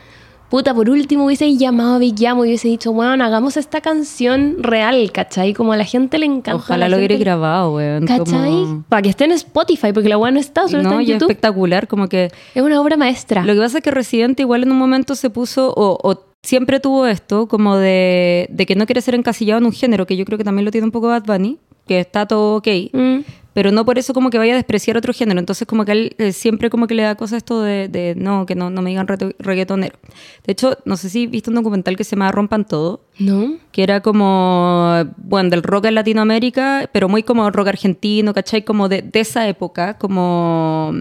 [0.50, 4.58] puta, por último hubiese llamado a Big Yamo y hubiese dicho, bueno, hagamos esta canción
[4.60, 5.54] real, ¿cachai?
[5.54, 6.56] Como a la gente le encanta.
[6.56, 8.06] Ojalá lo hubiera grabado, weón.
[8.08, 8.26] ¿Cachai?
[8.26, 11.02] como- Para que esté en Spotify, porque la weá no está, solo No, está en
[11.04, 11.30] y YouTube.
[11.30, 12.32] espectacular, como que...
[12.56, 13.44] Es una obra maestra.
[13.46, 16.80] Lo que pasa es que Residente igual en un momento se puso, o, o siempre
[16.80, 20.24] tuvo esto, como de, de que no quiere ser encasillado en un género, que yo
[20.26, 21.58] creo que también lo tiene un poco Bad Bunny,
[21.88, 23.20] que está todo ok, Mm.
[23.54, 25.40] pero no por eso como que vaya a despreciar otro género.
[25.40, 28.46] Entonces como que él eh, siempre como que le da cosas esto de, de, no,
[28.46, 29.08] que no, no me digan
[29.40, 29.98] reggaetonero.
[30.46, 33.56] De hecho, no sé si viste un documental que se llama Rompan Todo, ¿No?
[33.74, 38.64] que era como, bueno, del rock en Latinoamérica, pero muy como rock argentino, ¿cachai?
[38.64, 40.94] Como de, de esa época, como...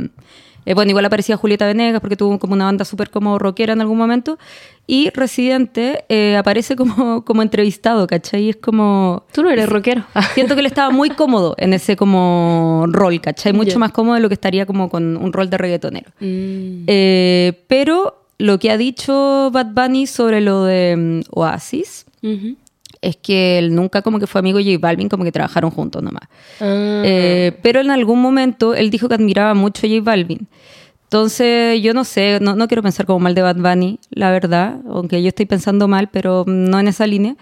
[0.66, 3.81] eh, bueno, igual aparecía Julieta Venegas porque tuvo como una banda súper como rockera en
[3.81, 4.38] algún momento.
[4.88, 8.50] Y Residente eh, aparece como, como entrevistado, ¿cachai?
[8.50, 9.24] Es como...
[9.33, 10.05] Tú no eres rockero.
[10.35, 13.52] Siento que él estaba muy cómodo en ese como rol, ¿cachai?
[13.52, 13.79] Mucho Ya.
[13.79, 16.11] más cómodo de lo que estaría como con un rol de reggaetonero.
[16.20, 16.85] Mm.
[16.87, 22.57] Eh, pero lo que ha dicho Bad Bunny sobre lo de mm, Oasis Ujú.
[23.02, 26.02] Es que él nunca como que fue amigo de J Balvin, como que trabajaron juntos
[26.02, 26.24] nomás.
[26.61, 27.02] Ah.
[27.04, 30.46] Eh, pero en algún momento él dijo que admiraba mucho a J Balvin.
[31.04, 34.80] Entonces, yo no sé, no, no quiero pensar como mal de Bad Bunny, la verdad,
[34.90, 37.37] aunque yo estoy pensando mal, pero no en esa línea.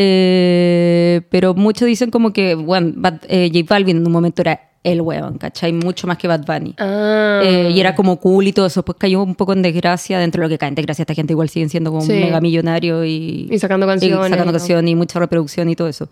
[0.00, 4.67] Eh, pero muchos dicen como que, bueno, Bad- eh, J Balvin en un momento era
[4.84, 5.72] el huevón, ¿cachai?
[5.72, 6.74] Mucho más que Bad Bunny.
[6.78, 7.40] Ah.
[7.44, 8.84] Eh, y era como cool y todo eso.
[8.84, 10.18] Pues cayó un poco en desgracia.
[10.18, 12.12] Dentro de lo que cae en desgracia, esta gente igual siguen siendo como Sí.
[12.12, 14.58] mega millonario y, Y sacando canciones, Y sacando ¿no?
[14.58, 16.08] canciones y mucha reproducción y todo eso.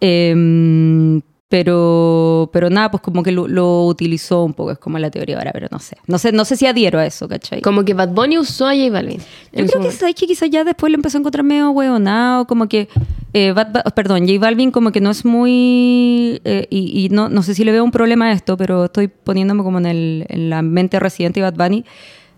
[0.00, 4.70] Eh, pero, pero nada, pues como que lo, lo utilizó un poco.
[4.70, 5.96] Es como la teoría ahora, pero no sé.
[6.06, 7.60] No sé, no sé si adhiero a eso, ¿cachai?
[7.60, 9.18] Como que Bad Bunny usó a J Balvin.
[9.52, 12.68] Yo creo que, ¿sabes que quizás ya después lo empezó a encontrar medio hueonado, como
[12.68, 12.88] que,
[13.34, 17.28] eh, Bad Ba- perdón, J Balvin como que no es muy, eh, y, y no,
[17.28, 20.26] no sé si le veo un problema a esto, pero estoy poniéndome como en, el,
[20.28, 21.84] en la mente residente de Bad Bunny,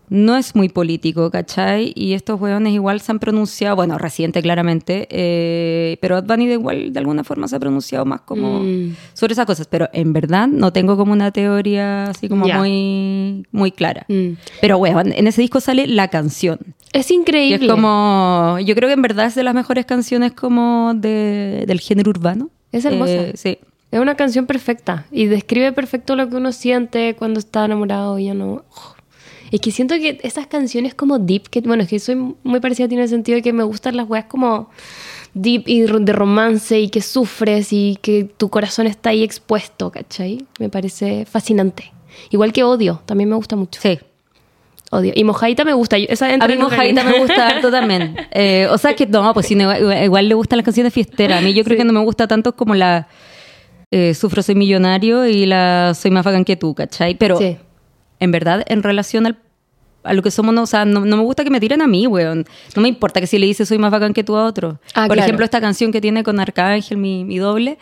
[0.09, 1.93] no es muy político, ¿cachai?
[1.97, 6.53] Y estos hueones igual se han pronunciado, bueno, residente claramente, eh, pero Bad Bunny de
[6.55, 8.95] igual de alguna forma se ha pronunciado más como Mm.
[9.15, 13.73] sobre esas cosas, pero en verdad no tengo como una teoría así como muy, muy
[13.73, 14.05] clara.
[14.09, 14.33] Mm.
[14.61, 16.59] Pero, weón, en ese disco sale la canción.
[16.93, 17.67] Es Y increíble.
[17.67, 21.81] es como, yo creo que en verdad es de las mejores canciones como de, del
[21.81, 22.51] género urbano.
[22.71, 23.12] Es hermosa.
[23.12, 23.59] Eh, sí.
[23.91, 28.25] Es una canción perfecta y describe perfecto lo que uno siente cuando está enamorado y
[28.27, 28.65] ya no.
[29.53, 32.87] Es que siento que esas canciones como deep, que bueno, es que soy muy parecida
[32.87, 34.71] a ti en el sentido de que me gustan las weas como
[35.35, 40.47] deep y de romance y que sufres y que tu corazón está ahí expuesto, ¿cachai?
[40.59, 41.93] Me parece fascinante.
[42.31, 43.79] Igual que odio, también me gusta mucho.
[43.83, 43.99] Sí.
[44.91, 45.12] Odio.
[45.15, 45.97] Y mojadita me gusta.
[45.99, 48.17] Esa A mí otra me gusta harto también.
[48.33, 51.38] Eh, o sea que no, pues sí, igual le gustan las canciones fiesteras.
[51.38, 53.07] A mí yo creo que no me gusta tanto como la
[53.91, 57.15] eh, Sufro Soy Millonario y la Soy más bacán que tú, ¿cachai?
[57.15, 57.59] Pero Sí.
[58.23, 59.37] En verdad, en relación al,
[60.05, 61.87] a lo que somos, no, o sea, no, no me gusta que me tiren a
[61.87, 62.45] mí, weón.
[62.77, 64.79] No me importa que si le dices soy más bacán que tú a otro.
[64.95, 65.23] Ah, Por claro.
[65.23, 67.79] ejemplo, esta canción que tiene con Arcángel, mi, mi doble,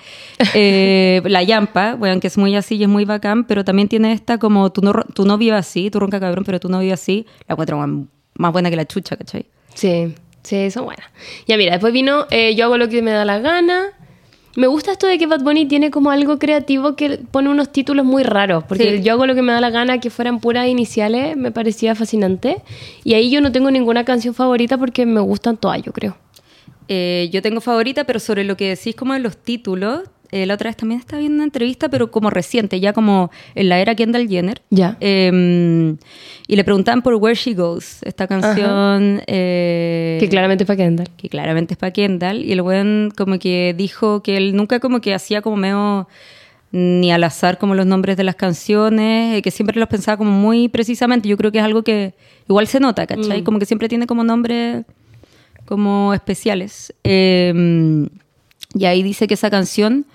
[0.55, 4.13] eh, La Yampa, weón, que es muy así y es muy bacán, pero también tiene
[4.13, 6.95] esta como tú no, tú no vives así, tú ronca cabrón, pero tú no vives
[7.01, 7.27] así.
[7.47, 9.47] La encuentro más, más buena que la chucha, ¿cachai?
[9.75, 11.07] Sí, sí, son buenas.
[11.47, 13.89] Ya mira, después vino eh, Yo hago lo que me da la gana.
[14.57, 18.05] Me gusta esto de que Bad Bunny tiene como algo creativo que pone unos títulos
[18.05, 19.03] muy raros, porque Sí.
[19.05, 22.57] yo hago lo que me da la gana que fueran puras iniciales me parecía fascinante.
[23.05, 26.17] Y ahí yo no tengo ninguna canción favorita porque me gustan todas, yo creo.
[26.89, 30.01] Eh, yo tengo favorita, pero sobre lo que decís como de los títulos,
[30.33, 33.69] eh, la otra vez también estaba viendo una entrevista, pero como reciente, ya como en
[33.69, 34.63] la era Kendall Jenner.
[34.71, 34.97] Ya.
[35.01, 35.97] Eh,
[36.47, 39.23] y le preguntaban por Where She Goes, esta canción.
[39.27, 41.09] eh, que claramente es para Kendall.
[41.17, 45.01] que claramente es para Kendall, y el weón como que dijo que él nunca como
[45.01, 46.09] que hacía como medio
[46.73, 50.31] ni al azar como los nombres de las canciones, eh, que siempre los pensaba como
[50.31, 51.29] muy precisamente.
[51.29, 52.15] Yo creo que es algo que
[52.49, 53.43] igual se nota, ¿cachai?
[53.43, 54.85] Como que siempre tiene como nombres
[55.65, 56.95] como especiales.
[57.03, 58.09] Eh,
[58.75, 60.07] y ahí dice que esa canción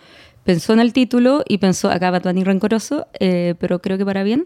[0.46, 4.24] pensó en el título y pensó, acá Bad Bunny rencoroso, eh, pero creo que para
[4.24, 4.46] bien.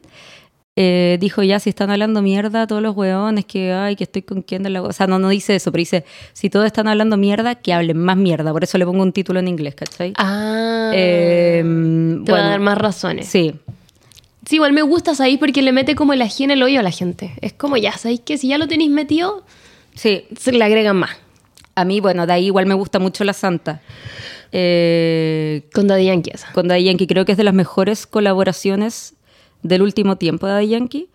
[0.82, 4.44] Eh, dijo ya, si están hablando mierda todos los hueones, que ay, que estoy con
[4.44, 4.72] Kendall.
[4.74, 7.74] la- O sea, no, no dice eso, pero dice, si todos están hablando mierda, que
[7.74, 8.52] hablen más mierda.
[8.54, 10.14] Por eso le pongo un título en inglés, ¿cachai?
[10.18, 10.92] Ah.
[10.96, 11.62] Eh,
[12.26, 13.28] te va a bueno, dar más razones.
[13.28, 13.54] Sí,
[14.46, 16.84] Sí, igual me gusta ahí porque le mete como el ají en el hoyo a
[16.84, 17.34] la gente.
[17.42, 19.44] Es como, ya, ¿sabéis que si ya lo tenéis metido,
[19.94, 20.24] sí.
[20.40, 21.12] se le agregan más.
[21.76, 23.82] A mí, bueno, de ahí igual me gusta mucho La Santa.
[24.52, 26.52] Eh, Con Daddy Yankee esa.
[26.54, 27.08] con Daddy Yankee.
[27.08, 29.14] Creo que es de las mejores colaboraciones
[29.64, 31.10] del último tiempo de Daddy Yankee.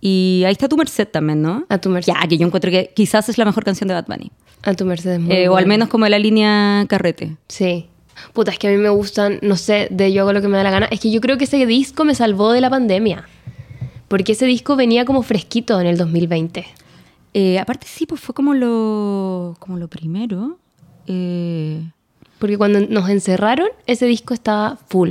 [0.00, 1.66] Y ahí está tu Merced también, ¿no?
[1.68, 2.12] A tu merced.
[2.14, 4.30] Ya, que yo encuentro que quizás es la mejor canción de Bad Bunny.
[4.62, 7.36] A tu merced es muy Eh, o al menos como de la línea carrete.
[7.48, 7.86] Sí.
[8.32, 10.56] Puta, es que a mí me gustan, no sé, de yo hago lo que me
[10.56, 10.86] da la gana.
[10.86, 13.28] Es que yo creo que ese disco me salvó de la pandemia.
[14.08, 16.64] Porque ese disco venía como fresquito en el 2020.
[17.34, 20.58] Eh, aparte sí, pues fue como lo, como lo primero.
[21.06, 21.82] Eh,
[22.40, 25.10] Porque cuando nos encerraron, ese disco estaba full.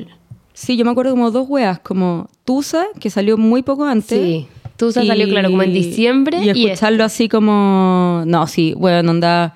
[0.54, 4.20] sí, yo me acuerdo como dos weas, como Tusa, que salió muy poco antes.
[4.20, 4.48] Sí.
[4.76, 6.40] Tusa salió, claro, como en diciembre.
[6.44, 8.24] Y Y, escucharlo así como...
[8.26, 9.56] No, sí, bueno, onda...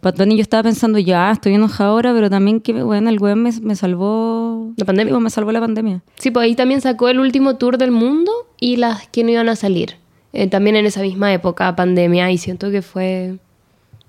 [0.00, 3.42] Bad Bunny yo estaba pensando, ya, estoy enojada ahora, pero también que, bueno, el weón
[3.42, 4.72] me, me salvó...
[4.76, 5.18] La pandemia.
[5.18, 6.02] Me salvó la pandemia.
[6.20, 9.48] Sí, pues ahí también sacó el último tour del mundo y las que no iban
[9.48, 9.96] a salir.
[10.32, 13.38] Eh, también en esa misma época, pandemia, y siento que fue,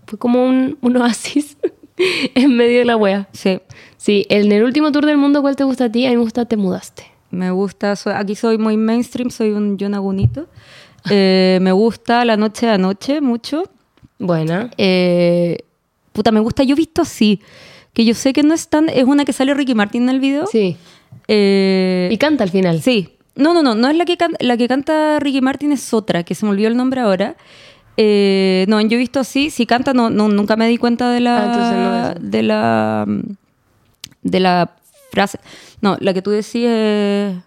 [0.06, 1.58] fue como un, un oasis
[2.35, 3.27] en medio de la wea.
[3.33, 3.59] Sí,
[3.97, 6.05] Sí, en el último tour del mundo, ¿cuál te gusta a ti?
[6.05, 7.03] A mí me gusta Te Mudaste.
[7.31, 7.95] me gusta...
[7.97, 10.47] soy- aquí soy muy mainstream, soy un John Agunito.
[11.09, 13.63] Eh, me gusta La Noche de Anoche mucho.
[14.17, 14.71] Buena.
[14.77, 15.57] Eh,
[16.13, 17.41] puta, me gusta Yo Visto Así.
[17.93, 18.88] Que yo sé que no es tan...
[18.89, 20.45] Es una que sale Ricky Martin en el video.
[20.47, 20.77] Sí.
[21.27, 22.81] Eh, Y canta al final.
[22.81, 23.15] Sí.
[23.35, 26.23] No, no, no, no es la que, can- la que canta Ricky Martin, es otra,
[26.23, 27.35] que se me olvidó el nombre ahora.
[28.01, 31.17] Eh, no, yo he visto así, si canta, no, no, nunca me di cuenta de
[31.17, 31.27] Ah, no
[31.91, 32.31] la, es.
[32.31, 33.05] de la,
[34.23, 34.71] de la
[35.12, 35.39] frase.
[35.81, 37.43] No, la que tú decías,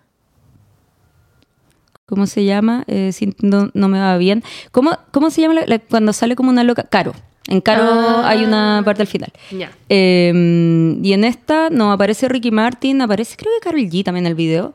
[2.06, 2.84] ¿cómo se llama?
[2.86, 4.42] Eh, si no, no me va bien.
[4.72, 6.82] ¿Cómo, cómo se llama la- la- cuando sale como una loca?
[6.84, 7.14] Caro.
[7.48, 8.28] En Caro Ah.
[8.28, 9.32] hay una parte al final.
[9.50, 9.72] Ya.
[9.88, 14.30] Eh, y en esta no aparece Ricky Martin, aparece creo que Carol G también en
[14.30, 14.74] el video.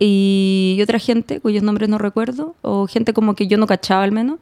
[0.00, 4.02] Y, y otra gente cuyos nombres no recuerdo, o gente como que yo no cachaba
[4.02, 4.38] al menos.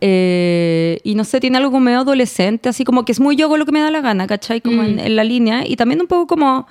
[0.00, 3.46] Eh, y no sé, tiene algo como medio adolescente, así como que es muy yo
[3.46, 4.60] hago lo que me da la gana, ¿cachai?
[4.60, 5.66] Como en, en la línea.
[5.66, 6.66] Y también un poco como,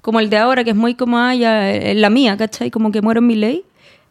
[0.00, 2.70] como el de ahora, que es muy como, ah, ya, eh, la mía, ¿cachai?
[2.70, 3.62] Como que muero en mi ley.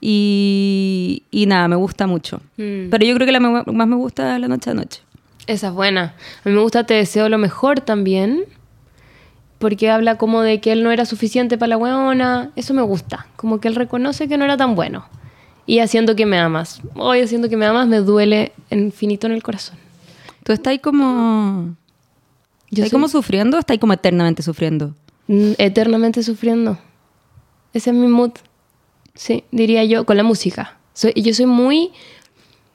[0.04, 2.42] Y, y nada, me gusta mucho.
[2.58, 2.90] Mm.
[2.90, 5.02] Pero yo creo que la me- más me gusta la noche a noche.
[5.48, 6.14] Esa es buena.
[6.44, 8.46] A mí me gusta Te Deseo lo Mejor también.
[9.60, 12.50] Porque habla como de que él no era suficiente para la weona.
[12.56, 13.28] Eso me gusta.
[13.36, 15.06] Como que él reconoce que no era tan bueno.
[15.66, 16.82] Y haciendo que me amas.
[16.96, 19.78] Hoy haciendo que me amas me duele infinito en el corazón.
[20.44, 21.76] Tú estás ahí como...
[22.70, 24.96] Yo ¿Estás soy- como sufriendo o estás ahí como eternamente sufriendo?
[25.28, 26.78] Mm, eternamente sufriendo.
[27.74, 28.32] Ese es mi mood.
[29.14, 30.78] Sí, diría yo, con la música.
[30.94, 31.92] Soy, yo soy muy...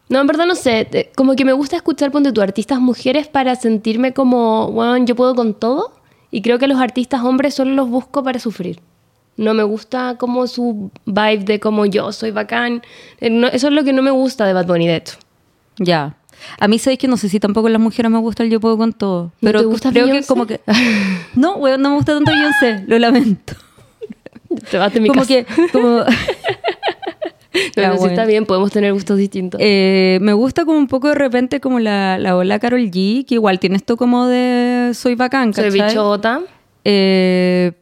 [0.08, 1.10] No, en verdad no sé.
[1.16, 5.34] Como que me gusta escuchar, ponte tú, artistas mujeres para sentirme como, bueno, yo puedo
[5.34, 5.92] con todo.
[6.30, 8.78] Y creo que los artistas hombres solo los busco para sufrir.
[9.36, 12.82] No me gusta como su vibe de como yo soy bacán.
[13.20, 15.16] Eh, no- eso es lo que no me gusta de Bad Bunny, de hecho.
[15.78, 16.16] Ya.
[16.58, 18.76] A mí sabéis que no sé si tampoco las mujeres me gusta el yo puedo
[18.78, 19.24] con todo.
[19.24, 20.60] ¿No Pero te gusta creo que como que...
[21.34, 23.54] No, weón, no me gusta tanto Beyoncé, lo lamento.
[24.70, 25.28] Te vas de mi como casa.
[25.28, 25.46] que...
[25.72, 25.88] Como...
[25.98, 26.04] No,
[27.74, 28.12] Ya, no, sí bueno.
[28.12, 29.58] está bien, podemos tener gustos distintos.
[29.62, 33.34] Eh, me gusta como un poco de repente como la, la ola Carol G, que
[33.34, 35.88] igual tiene esto como de soy bacán, soy ¿cachai?
[35.88, 36.40] bichota.
[36.84, 37.72] Eh,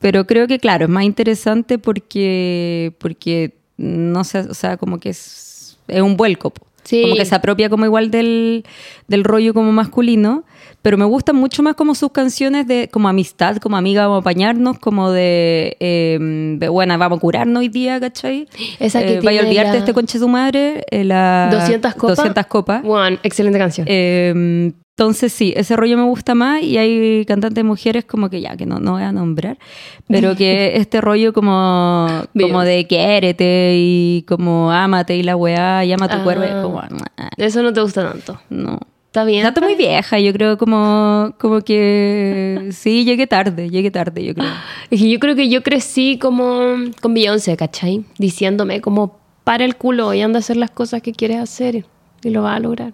[0.00, 5.10] pero creo que, claro, es más interesante porque, porque no sé, o sea, como que
[5.10, 6.52] es, es un vuelco.
[6.84, 7.02] Sí.
[7.02, 8.64] Como que se apropia como igual del,
[9.08, 10.44] del rollo como masculino,
[10.88, 14.20] pero me gustan mucho más como sus canciones de como amistad, como amiga, vamos a
[14.20, 16.18] apañarnos, como de, eh,
[16.58, 18.48] de, bueno, vamos a curarnos hoy día, ¿cachai?
[18.80, 21.94] Esa que Eh, Vaya a tiene olvidarte la- este conche su madre, eh, la 200
[21.94, 22.16] copas.
[22.16, 22.82] 200 copas.
[22.86, 23.86] One, excelente canción.
[23.90, 28.56] Eh, entonces sí, ese rollo me gusta más y hay cantantes mujeres como que ya,
[28.56, 29.58] que no, no voy a nombrar,
[30.08, 32.06] pero que este rollo como,
[32.40, 36.24] como de quiérete y como ámate y la weá y ama tu Ah.
[36.24, 36.80] cuerpo como,
[37.36, 38.40] Eso no te gusta tanto.
[38.48, 38.78] no.
[39.08, 39.46] ¿Está bien?
[39.46, 44.52] Estoy muy vieja, yo creo como, como que sí, llegué tarde, llegué tarde, yo creo.
[44.90, 48.04] Es que yo creo que yo crecí como con Beyoncé, ¿cachai?
[48.18, 51.86] Diciéndome como para el culo y anda a hacer las cosas que quieres hacer
[52.22, 52.92] y lo vas a lograr.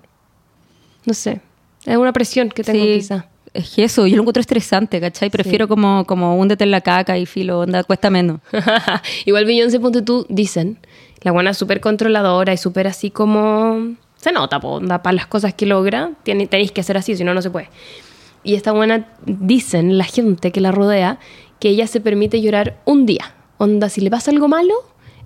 [1.05, 1.41] No sé.
[1.85, 3.27] Es una presión que tengo Sí, quizá.
[3.53, 5.31] Es que eso, yo lo encuentro estresante, ¿cachai?
[5.31, 8.41] Prefiero como, como húndete en la caca y filo, onda, cuesta menos.
[9.27, 10.79] Igual Beyoncé, ponte tú, dicen,
[11.23, 13.95] la buena es súper controladora y súper así como...
[14.25, 17.25] Se nota, po, onda, para las cosas que logra, tiene- tenéis que ser así, si
[17.25, 17.69] no, no se puede.
[18.43, 21.19] Y esta buena, dicen la gente que la rodea,
[21.61, 23.35] que ella se permite llorar un día.
[23.59, 24.73] Onda, si le pasa algo malo,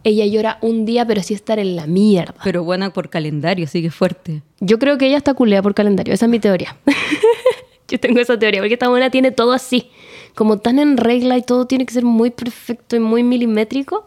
[0.02, 2.34] ella llora un día, pero sí estar en la mierda.
[2.42, 4.42] Pero buena por calendario, así que fuerte.
[4.60, 6.76] Yo creo que ella está culea por calendario, esa es mi teoría.
[7.88, 9.90] Yo tengo esa teoría, porque esta buena tiene todo así,
[10.34, 14.04] como tan en regla y todo tiene que ser muy perfecto y muy milimétrico.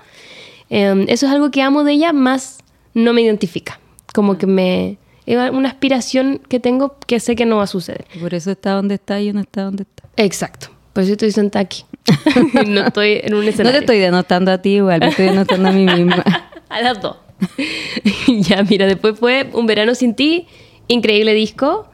[0.69, 2.59] Eh, eso es algo que amo de ella, más
[2.93, 3.79] no me identifica.
[4.13, 4.97] Como que me...
[5.25, 8.05] Es una aspiración que tengo que sé que no va a suceder.
[8.15, 10.03] Y por eso está donde está y no está donde está.
[10.17, 10.67] Exacto.
[10.93, 11.85] Por eso estoy sentada aquí.
[12.67, 13.79] no estoy en un No escenario.
[13.79, 16.23] te estoy denotando a ti igual, me estoy denotando a mí misma.
[16.69, 17.17] A las dos.
[18.27, 20.47] ya, mira, después fue Un Verano Sin Ti,
[20.87, 21.87] increíble disco.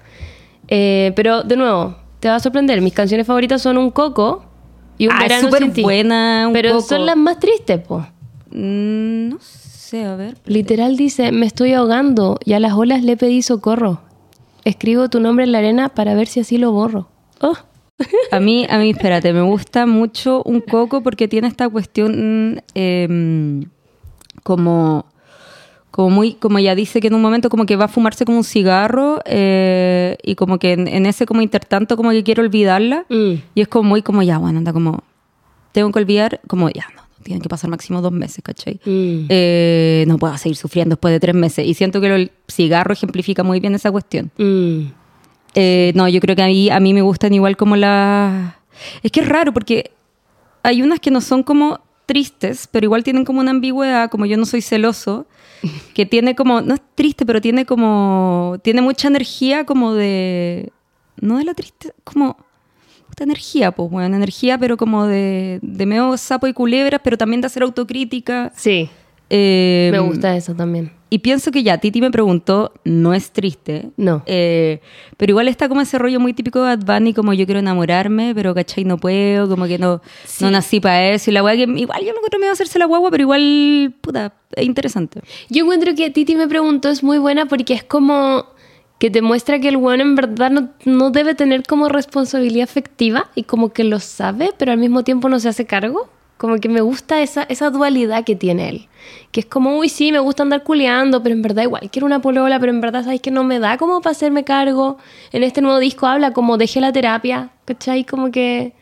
[0.67, 2.81] Eh, pero, de nuevo, te va a sorprender.
[2.81, 4.45] Mis canciones favoritas son Un Coco
[4.97, 5.81] y Un Ah, Verano Sin Ti.
[5.81, 7.99] buena, Un pero son las más tristes, po.
[8.51, 10.37] Mm, no sé, a ver.
[10.45, 14.01] Literal dice, me estoy ahogando y a las olas le pedí socorro.
[14.65, 17.07] Escribo tu nombre en la arena para ver si así lo borro.
[17.41, 17.55] Oh.
[18.31, 23.65] A mí, a mí, espérate, me gusta mucho un coco porque tiene esta cuestión eh,
[24.43, 25.05] como,
[25.89, 28.37] como muy, como ella dice que en un momento como que va a fumarse como
[28.37, 33.05] un cigarro eh, y como que en, en ese como intertanto como que quiere olvidarla
[33.09, 33.33] Mm.
[33.55, 35.03] y es como muy como ya, bueno, anda como,
[35.71, 38.79] tengo que olvidar, como ya, no, tienen que pasar máximo dos meses, ¿cachai?
[38.85, 39.25] Mm.
[39.27, 43.43] Eh, no puedo seguir sufriendo después de tres meses y siento que el cigarro ejemplifica
[43.43, 44.31] muy bien esa cuestión.
[44.37, 44.85] Mm.
[45.53, 48.53] Eh, no, yo creo que a mí, a mí me gustan igual como las...
[49.03, 49.91] Es que es raro porque
[50.63, 54.37] hay unas que no son como tristes, pero igual tienen como una ambigüedad, como yo
[54.37, 55.27] no soy celoso,
[55.93, 60.71] que tiene como, no es triste, pero tiene como, tiene mucha energía como de,
[61.19, 62.37] no de la tristeza, como
[63.09, 67.41] esta energía, pues bueno, energía, pero como de, de medio sapo y culebras, pero también
[67.41, 68.51] de hacer autocrítica.
[68.55, 68.89] Sí,
[69.29, 70.91] Eh, me gusta eso también.
[71.09, 73.89] y pienso que ya, Titi me preguntó, no es triste.
[73.97, 74.23] No.
[74.25, 74.79] Eh,
[75.17, 78.33] pero igual está como ese rollo muy típico de Bad Bunny, como yo quiero enamorarme,
[78.35, 78.85] pero ¿cachai?
[78.85, 80.01] No puedo, como que no,
[80.39, 81.29] no nací para eso.
[81.29, 83.93] Y la weá que igual yo me encuentro medio a hacerse la guagua, pero igual,
[84.01, 85.21] puta, es interesante.
[85.49, 88.45] Yo encuentro que Titi me preguntó es muy buena porque es como
[88.99, 93.29] que te muestra que el bueno en verdad no, no debe tener como responsabilidad afectiva
[93.35, 96.09] y como que lo sabe, pero al mismo tiempo no se hace cargo.
[96.37, 98.87] Como que me gusta esa, esa dualidad que tiene él.
[99.31, 102.21] Que es como, uy, sí, me gusta andar culeando, pero en verdad igual quiero una
[102.21, 104.97] polola, pero en verdad sabes que no me da como para hacerme cargo.
[105.31, 108.03] En este nuevo disco habla como dejé la terapia, ¿cachai?
[108.03, 108.73] Como que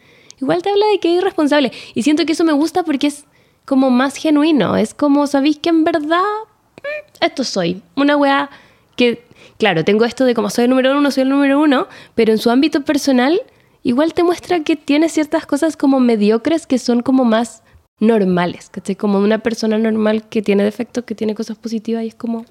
[0.41, 1.71] igual te habla de que es irresponsable.
[1.93, 3.25] Y siento que eso me gusta porque es
[3.63, 4.75] como más genuino.
[4.75, 7.81] Es como, ¿sabéis que en verdad mm, esto soy?
[7.95, 8.49] Una wea
[8.97, 9.23] que,
[9.57, 12.37] claro, tengo esto de como soy el número uno, soy el número uno, pero en
[12.37, 13.41] su ámbito personal
[13.83, 17.61] igual te muestra que tiene ciertas cosas como mediocres que son como más
[17.99, 18.95] normales, ¿cachai?
[18.95, 22.45] Como una persona normal que tiene defectos, que tiene cosas positivas y es como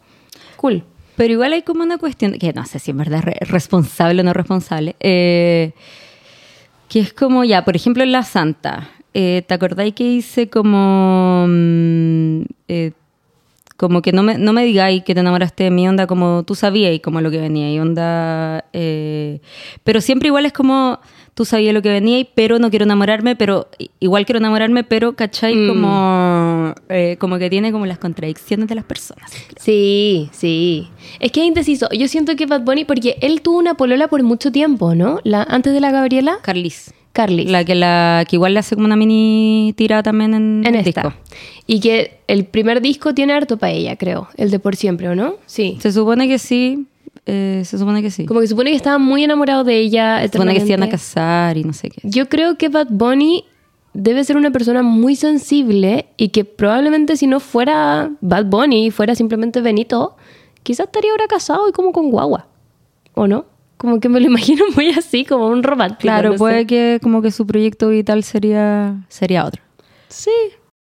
[0.57, 0.85] cool.
[1.17, 4.23] Pero igual hay como una cuestión, que no sé si en verdad es re- responsable
[4.23, 5.73] o no responsable, eh,
[6.89, 11.47] que es como ya, por ejemplo en La Santa, eh, ¿te acordáis que hice como...
[11.49, 12.93] mm, eh,
[13.77, 16.55] como que no me, no me digáis que te enamoraste de mí, onda, como tú
[16.55, 18.65] sabías y como lo que venía, y onda...
[18.73, 19.41] eh,
[19.83, 21.01] pero siempre igual es como,
[21.35, 25.57] tú sabías lo que venía, pero no quiero enamorarme, pero igual quiero enamorarme, pero, ¿cachai?
[25.57, 25.69] Mm.
[25.69, 29.33] Como, eh, como que tiene como las contradicciones de las personas.
[29.57, 30.89] Sí, sí.
[31.19, 31.89] Es que es indeciso.
[31.91, 35.19] Yo siento que Bad Bunny, porque él tuvo una polola por mucho tiempo, ¿no?
[35.25, 36.95] La, antes de la Gabriela, Carlis.
[37.15, 37.47] Carly.
[37.47, 40.87] La que, la, que igual le hace como una mini tirada también en, en el
[40.87, 41.03] esta.
[41.03, 41.15] disco.
[41.67, 44.29] Y que el primer disco tiene harto para ella, creo.
[44.37, 45.37] El de Por Siempre, ¿o no?
[45.47, 45.79] Sí.
[45.81, 46.87] Se supone que sí.
[47.25, 48.27] eh, se supone que sí.
[48.27, 50.21] Como que supone que estaba muy enamorado de ella.
[50.23, 52.01] Se supone que se iban a casar y no sé qué.
[52.03, 53.45] Yo creo que Bad Bunny
[53.95, 59.15] debe ser una persona muy sensible y que probablemente si no fuera Bad Bunny, fuera
[59.15, 60.17] simplemente Benito,
[60.65, 62.49] quizás estaría ahora casado y como con guagua.
[63.15, 63.45] ¿O no?
[63.85, 66.01] Como que me lo imagino muy así, como un romántico.
[66.01, 66.67] Claro, no puede sé.
[66.67, 69.63] que como que su proyecto vital sería, sería otro.
[70.09, 70.31] Sí,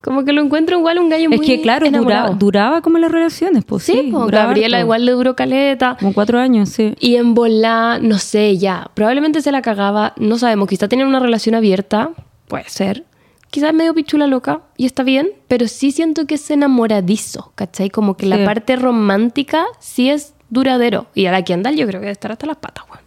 [0.01, 3.11] como que lo encuentro igual un gallo muy Es que claro, duraba, duraba como las
[3.11, 3.93] relaciones, pues sí.
[3.93, 4.85] Sí, Gabriela harto.
[4.85, 5.97] igual le duró caleta.
[5.99, 6.93] Como cuatro años, sí.
[6.99, 8.91] Y en volá, no sé, ya.
[8.93, 10.67] Probablemente se la cagaba, no sabemos.
[10.69, 12.11] Quizá tenían una relación abierta,
[12.47, 13.05] puede ser.
[13.49, 17.89] Quizás medio pichula loca, y está bien, pero sí siento que es enamoradizo, ¿cachai?
[17.89, 18.29] Como que Sí.
[18.29, 21.07] la parte romántica sí es duradero.
[21.15, 23.01] Y a la Kendall yo creo que debe estar hasta las patas, weón.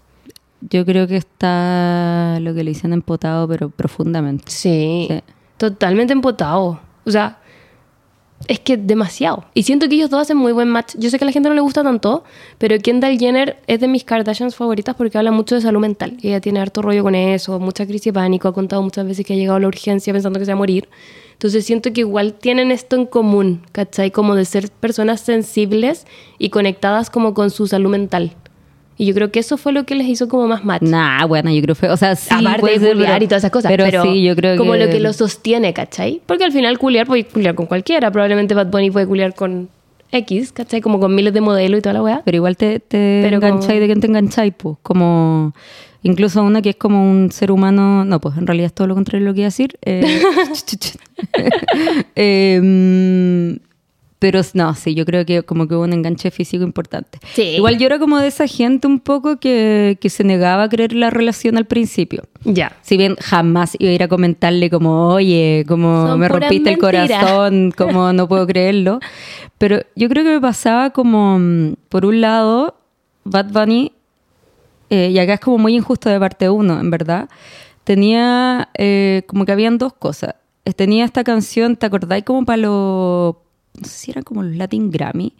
[0.69, 4.45] Yo creo que está lo que le dicen empotado, pero profundamente.
[4.51, 5.21] Sí, Sí.
[5.59, 6.81] totalmente empotado.
[7.05, 7.39] O sea,
[8.49, 9.45] es que demasiado.
[9.55, 10.95] Y siento que ellos dos hacen muy buen match.
[10.99, 12.25] Yo sé que a la gente no le gusta tanto,
[12.59, 16.17] pero Kendall Jenner es de mis Kardashians favoritas porque habla mucho de salud mental.
[16.23, 18.49] Ella tiene harto rollo con eso, mucha crisis de pánico.
[18.49, 20.59] Ha contado muchas veces que ha llegado a la urgencia pensando que se va a
[20.59, 20.89] morir.
[21.35, 24.11] Entonces siento que igual tienen esto en común, ¿cachai?
[24.11, 26.07] Como de ser personas sensibles
[26.39, 28.33] y conectadas como con su salud mental.
[28.97, 30.83] Y yo creo que eso fue lo que les hizo como más match.
[30.83, 31.91] Nah, bueno, yo creo que fue.
[31.91, 32.29] O sea, sí.
[32.33, 33.71] Aparte de culiar y todas esas cosas.
[33.73, 34.79] Pero, Pero, sí, yo creo como que.
[34.87, 36.23] lo que lo sostiene, ¿cachai?
[36.27, 38.11] Porque al final culiar puede culiar con cualquiera.
[38.13, 39.69] Probablemente Bad Bunny puede culiar con
[40.13, 40.81] X, ¿cachai?
[40.81, 42.23] Como con miles de modelos y toda la weá.
[42.25, 44.77] Pero igual te, te Pero como- engancháis de quién te engancháis, pues.
[44.85, 45.53] Como.
[46.05, 48.05] Incluso una que es como un ser humano.
[48.05, 49.79] No, pues en realidad es todo lo contrario de lo que iba a decir.
[49.83, 50.23] Eh,
[52.15, 53.59] em,
[54.19, 57.19] pero no, sí, yo creo que como que hubo un enganche físico importante.
[57.33, 57.43] Sí.
[57.57, 60.93] Igual yo era como de esa gente un poco que, que se negaba a creer
[60.93, 62.25] la relación al principio.
[62.45, 62.77] Ya.
[62.83, 66.79] Si bien jamás iba a ir a comentarle como, oye, como Son me rompiste el
[66.79, 69.01] corazón, como no puedo creerlo.
[69.59, 72.77] Pero yo creo que me pasaba como, mm, por un lado,
[73.25, 73.93] Bad Bunny,
[74.91, 77.29] eh, y acá es como muy injusto de parte uno, en verdad,
[77.85, 80.35] tenía eh, como que habían dos cosas.
[80.77, 84.91] Tenía esta canción, ¿te acordáis como para los, no sé si eran como los Latin
[84.91, 85.35] Grammy,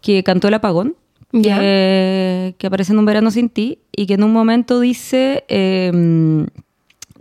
[0.00, 0.96] que cantó El Apagón?
[1.30, 1.60] Ya.
[1.60, 6.46] Que, que aparece en Un Verano Sin Ti y que en un momento dice eh,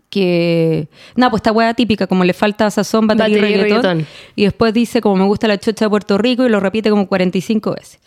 [0.10, 0.88] que...
[1.16, 3.98] Nada, pues esta hueá típica, como le falta sazón, batería, Batería y y reggaetón.
[3.98, 4.08] reggaetón.
[4.36, 7.08] Y después dice como me gusta la chocha de Puerto Rico y lo repite como
[7.08, 8.00] 45 veces.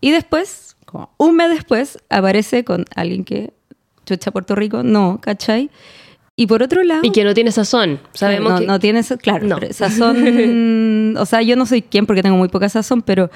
[0.00, 3.52] Y después, como un mes después, aparece con alguien que
[4.06, 5.70] chocha Puerto Rico, no, ¿cachai?
[6.34, 7.02] Y por otro lado...
[7.04, 8.00] Y que no tiene sazón.
[8.14, 8.66] Sabemos no, que...
[8.66, 9.58] no tiene claro, No.
[9.70, 13.30] sazón, o sea, yo no soy quien porque tengo muy poca sazón, pero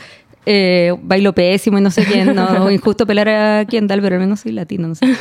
[0.47, 4.41] eh, bailo pésimo y no sé quién, no, injusto pelar a Kendall, pero al menos
[4.41, 5.07] soy latino, no sé.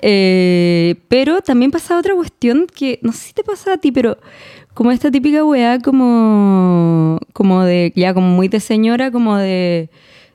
[0.00, 4.18] Eh, pero también pasa otra cuestión que, no sé si te pasa a ti, pero
[4.74, 9.90] como esta típica weá como, como de, ya como muy de señora, como de,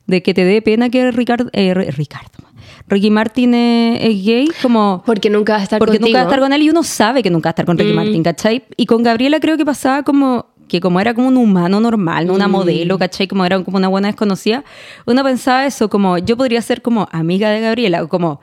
[0.08, 2.30] de que te dé pena que Ricardo, eh, Ri- Ricardo,
[2.88, 5.04] Ricky Martin es, gay, como...
[5.06, 6.08] Porque nunca va a estar Porque contigo.
[6.10, 7.78] nunca va a estar con él y uno sabe que nunca va a estar con
[7.78, 7.96] Ricky Mm.
[7.96, 8.64] Martin, ¿cachai?
[8.78, 12.34] Y con Gabriela creo que pasaba como que como era como un humano normal, no
[12.34, 12.52] una Mm.
[12.52, 13.28] modelo, ¿cachai?
[13.28, 14.64] Como era como una buena desconocida,
[15.06, 18.40] uno pensaba eso, como yo podría ser como amiga de Gabriela, o como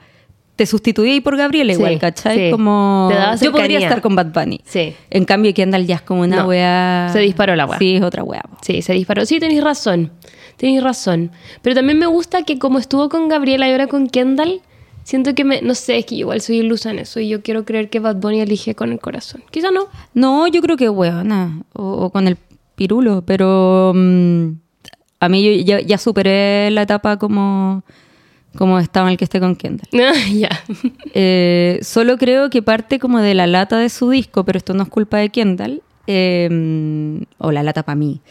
[0.55, 2.37] te sustituí por Gabriela Sí, igual, ¿cachai?
[2.37, 2.51] sí.
[2.51, 4.61] Como yo podría estar con Bad Bunny.
[4.63, 4.93] Sí.
[5.09, 7.09] En cambio Kendall ya es como una No, wea...
[7.11, 7.79] se disparó la wea.
[7.79, 8.43] Sí, es otra wea.
[8.43, 8.57] po.
[8.61, 9.25] Sí, se disparó.
[9.25, 10.11] Sí, tenéis razón.
[10.57, 11.31] Tenéis razón.
[11.61, 14.61] Pero también me gusta que como estuvo con Gabriela y ahora con Kendall,
[15.03, 15.61] siento que me...
[15.61, 18.17] No sé, es que igual soy ilusa en eso y yo quiero creer que Bad
[18.17, 19.43] Bunny elige con el corazón.
[19.51, 19.87] Quizá no.
[20.13, 22.37] No, yo creo que weona, o, o con el
[22.75, 24.53] pirulo, pero mm,
[25.19, 27.83] a mí yo ya, ya superé la etapa como,
[28.57, 29.87] como estaba el que esté con Kendall.
[29.93, 30.49] Ah, ya.
[31.13, 34.83] Eh, solo creo que parte como de la lata de su disco, pero esto no
[34.83, 38.21] es culpa de Kendall, eh, o la lata para mí.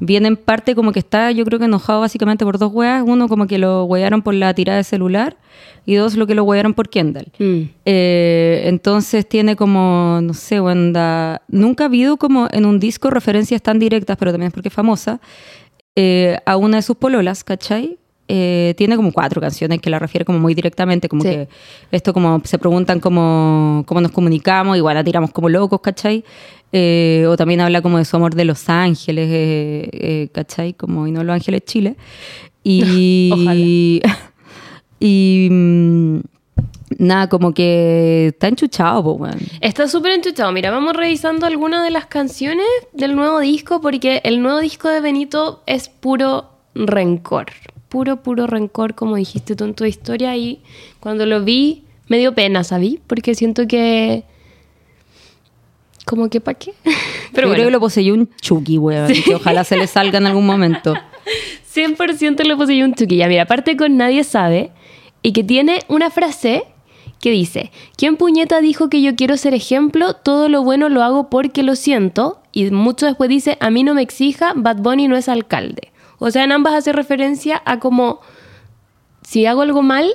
[0.00, 3.04] Viene en parte como que está, yo creo que enojado básicamente por dos weas.
[3.06, 5.36] Uno, como que lo huearon por la tirada de celular,
[5.86, 7.32] y dos, lo que lo huearon por Kendall.
[7.38, 7.62] Mm.
[7.84, 11.42] Eh, entonces tiene como, no sé, onda.
[11.48, 14.74] Nunca ha habido como en un disco referencias tan directas, pero también es porque es
[14.74, 15.20] famosa,
[15.96, 17.98] eh, a una de sus pololas, ¿cachai?
[18.32, 21.30] Eh, tiene como cuatro canciones que la refiere como muy directamente, como Sí.
[21.30, 21.48] que
[21.90, 26.22] esto como se preguntan cómo, cómo nos comunicamos, igual la tiramos como locos, ¿cachai?
[26.70, 30.74] Eh, o también habla como de su amor de Los Ángeles, eh, eh, ¿cachai?
[30.74, 31.96] Como y no Los Ángeles Chile.
[32.62, 34.00] Y,
[35.00, 36.20] y mm,
[36.98, 39.18] nada, como que está enchuchado.
[39.60, 40.52] Está súper enchuchado.
[40.52, 45.00] Mira, vamos revisando algunas de las canciones del nuevo disco porque el nuevo disco de
[45.00, 46.44] Benito es puro
[46.76, 47.46] rencor.
[47.90, 50.34] Puro, puro rencor, como dijiste tú en tu historia.
[50.36, 50.62] Y
[51.00, 53.00] cuando lo vi, me dio pena, ¿sabí?
[53.06, 54.24] Porque siento que...
[56.06, 56.72] Como que para qué.
[57.34, 59.12] Pero Yo creo que lo poseyó un Chucky, weón.
[59.12, 60.94] Que ojalá se le salga en algún momento.
[61.74, 63.28] 100% le poseyó un chuquilla.
[63.28, 64.70] Mira, aparte con Nadie Sabe
[65.22, 66.64] y que tiene una frase
[67.20, 70.14] que dice, ¿quién puñeta dijo que yo quiero ser ejemplo?
[70.14, 72.40] Todo lo bueno lo hago porque lo siento.
[72.52, 75.89] Y mucho después dice, a mí no me exija, Bad Bunny no es alcalde.
[76.20, 78.20] O sea, en ambas hace referencia a como,
[79.22, 80.14] si hago algo mal,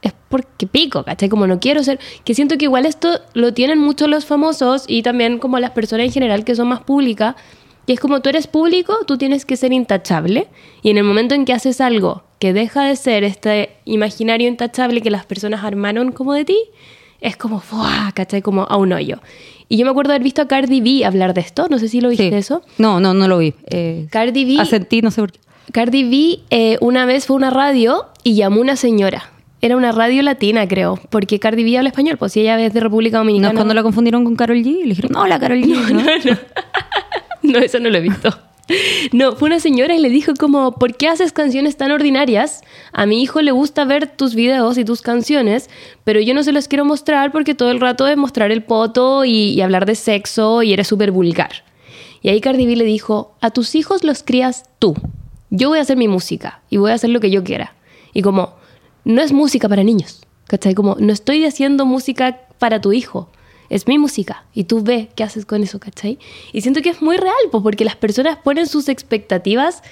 [0.00, 1.28] es porque pico, ¿cachai?
[1.28, 2.00] Como no quiero ser...
[2.24, 6.06] Que siento que igual esto lo tienen muchos los famosos y también como las personas
[6.06, 7.36] en general que son más públicas.
[7.86, 10.48] Y es como tú eres público, tú tienes que ser intachable.
[10.82, 15.02] Y en el momento en que haces algo que deja de ser este imaginario intachable
[15.02, 16.58] que las personas armaron como de ti,
[17.22, 18.12] es como, ¡fuah!
[18.12, 18.42] ¿cachai?
[18.42, 19.20] Como a un hoyo.
[19.68, 22.00] Y yo me acuerdo haber visto a Cardi B hablar de esto, no sé si
[22.02, 22.34] lo viste Sí.
[22.34, 22.62] eso.
[22.76, 23.54] No, no, no lo vi.
[23.70, 24.60] Eh, Cardi B...
[24.60, 25.40] Asentí, no sé por qué.
[25.72, 29.30] Cardi B eh, una vez fue a una radio y llamó una señora.
[29.62, 32.80] Era una radio latina, creo, porque Cardi B habla español, pues si ella es de
[32.80, 33.50] República ¿No Dominicana.
[33.52, 34.80] es cuando la confundieron con Carol G?
[34.82, 35.92] Le dijeron, no, la Carol G.
[35.92, 36.38] ¿no?
[37.52, 38.28] No, eso no lo he visto.
[39.12, 42.62] No, fue una señora y le dijo como, ¿por qué haces canciones tan ordinarias?
[42.92, 45.68] A mi hijo le gusta ver tus videos y tus canciones,
[46.04, 49.24] pero yo no se los quiero mostrar porque todo el rato es mostrar el poto
[49.24, 51.64] y, y hablar de sexo y eres súper vulgar.
[52.22, 54.94] Y ahí Cardi B le dijo, a tus hijos los crías tú.
[55.50, 57.74] Yo voy a hacer mi música y voy a hacer lo que yo quiera.
[58.14, 58.54] Y como,
[59.04, 60.74] no es música para niños, ¿cachai?
[60.74, 63.28] Como, no estoy haciendo música para tu hijo
[63.72, 66.18] es mi música y tú ves qué haces con eso, ¿cachai?
[66.52, 69.82] Y siento que es muy real, pues, porque las personas ponen sus expectativas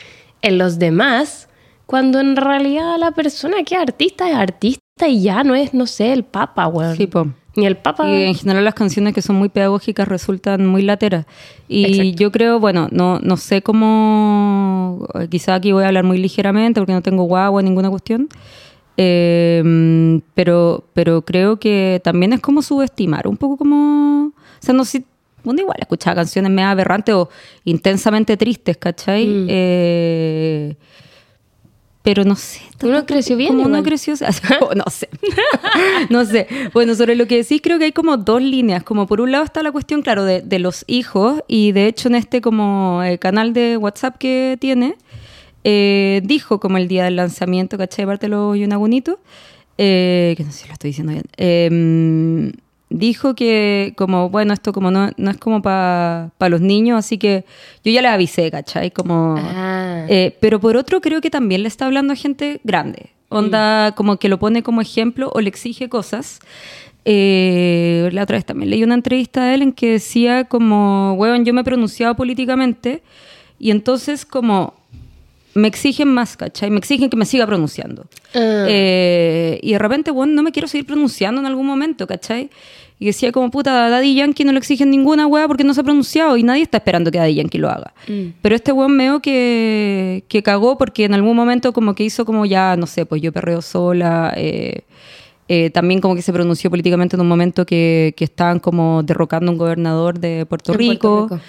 [0.42, 1.48] en los demás
[1.86, 5.86] cuando en realidad la persona que es artista es artista y ya no es, no
[5.86, 6.94] sé, el papa, weón.
[6.94, 7.28] Sí, po.
[7.56, 8.08] Ni el papa.
[8.08, 11.24] Y en general las canciones que son muy pedagógicas resultan muy lateras.
[11.66, 12.22] Y Exacto.
[12.22, 16.92] yo creo, bueno, no, no sé cómo, quizá aquí voy a hablar muy ligeramente porque
[16.92, 18.28] no tengo guagua, ninguna cuestión.
[19.02, 24.26] Eh, pero, pero creo que también es como subestimar, un poco como...
[24.26, 25.04] O sea, no sé,
[25.42, 27.30] uno igual escuchaba canciones medio aberrantes o
[27.64, 29.26] intensamente tristes, ¿cachai?
[29.26, 29.46] Mm.
[29.48, 30.76] Eh,
[32.02, 32.60] pero no sé.
[32.82, 34.14] Uno creció bien Como uno creció,
[34.76, 35.08] no sé.
[36.10, 36.46] no sé.
[36.72, 38.82] Bueno, sobre lo que decís, creo que hay como dos líneas.
[38.82, 41.42] Como por un lado está la cuestión, claro, de, de los hijos.
[41.46, 44.96] Y de hecho en este como eh, canal de WhatsApp que tiene,
[45.64, 48.06] eh, dijo como el día del lanzamiento, ¿cachai?
[48.06, 49.16] Parte de los Yunagunitos,
[49.78, 51.24] eh, que no sé si lo estoy diciendo bien.
[51.36, 52.52] eh,
[52.90, 57.44] dijo que como, bueno, esto como no, no es como para los niños, así que
[57.84, 58.90] yo ya le avisé, ¿cachai?
[58.90, 59.36] Como...
[59.38, 60.06] Ah.
[60.08, 63.10] Eh, pero por otro, creo que también le está hablando a gente grande.
[63.28, 66.40] Onda, como que lo pone como ejemplo o le exige cosas.
[67.04, 71.44] Eh, la otra vez también leí una entrevista de él en que decía como, weón,
[71.44, 73.02] yo me he pronunciado políticamente
[73.60, 74.74] y entonces como
[75.54, 76.70] me exigen más, ¿cachai?
[76.70, 78.06] Me exigen que me siga pronunciando.
[78.34, 78.66] Ah.
[78.68, 82.50] Eh, y de repente, bueno, no me quiero seguir pronunciando en algún momento, ¿cachai?
[82.98, 85.80] Y decía como, puta, a Daddy Yankee no le exigen ninguna weá porque no se
[85.80, 87.94] ha pronunciado y nadie está esperando que Daddy Yankee lo haga.
[88.06, 88.34] Mm.
[88.42, 92.44] Pero este weón veo que, que cagó porque en algún momento como que hizo como
[92.44, 94.34] ya, no sé, pues yo perreo sola.
[94.36, 94.82] eh,
[95.52, 99.50] eh, también como que se pronunció políticamente en un momento que, que estaban como derrocando
[99.50, 101.26] un gobernador de Puerto En Rico.
[101.26, 101.44] Puerto Rico.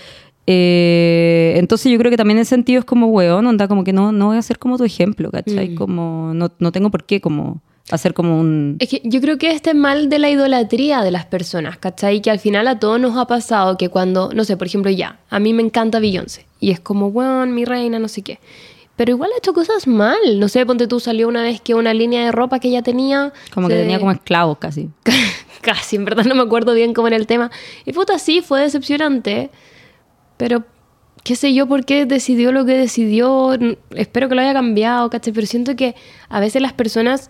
[0.48, 4.12] Eh, entonces yo creo que también en sentido es como weón, onda como que no,
[4.12, 5.70] no voy a ser como tu ejemplo, ¿cachai?
[5.70, 5.76] Mm.
[5.76, 8.78] Como no, no tengo por qué como hacer como un...
[8.80, 12.22] Es que yo creo que este mal de la idolatría de las personas, ¿cachai?
[12.22, 15.20] Que al final a todos nos ha pasado que cuando, no sé, por ejemplo, ya,
[15.30, 18.40] a mí me encanta Beyoncé y es como, bueno, mi reina, no sé qué.
[18.96, 20.18] Pero igual ha hecho cosas mal.
[20.38, 23.34] No sé, ponte tú, salió una vez que una línea de ropa que ella tenía.
[23.54, 24.90] Como que se- tenía como esclavos casi.
[25.62, 27.52] Casi, en verdad no me acuerdo bien cómo era el tema.
[27.86, 29.50] Y puta, sí, fue decepcionante.
[30.42, 30.64] Pero
[31.24, 33.52] qué sé yo por qué decidió lo que decidió.
[33.92, 35.32] Espero que lo haya cambiado, ¿cachai?
[35.34, 35.94] Pero siento que
[36.30, 37.30] a veces las personas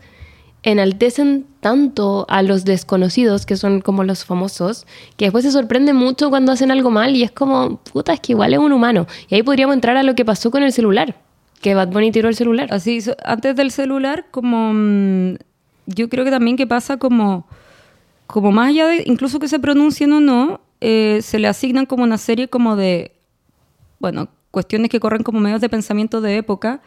[0.63, 4.87] enaltecen tanto a los desconocidos, que son como los famosos,
[5.17, 8.31] que después se sorprende mucho cuando hacen algo mal y es como, puta, es que
[8.31, 9.07] igual es un humano.
[9.27, 11.17] Y ahí podríamos entrar a lo que pasó con el celular,
[11.59, 12.69] que Bad Bunny tiró el celular.
[12.71, 15.35] Así, antes del celular, como mm,
[15.85, 17.45] yo creo que también que pasa como,
[18.25, 22.03] como más allá de incluso que se pronuncien o no, eh, se le asignan como
[22.03, 23.11] una serie como de,
[23.99, 26.81] bueno, cuestiones que corren como medios de pensamiento de época,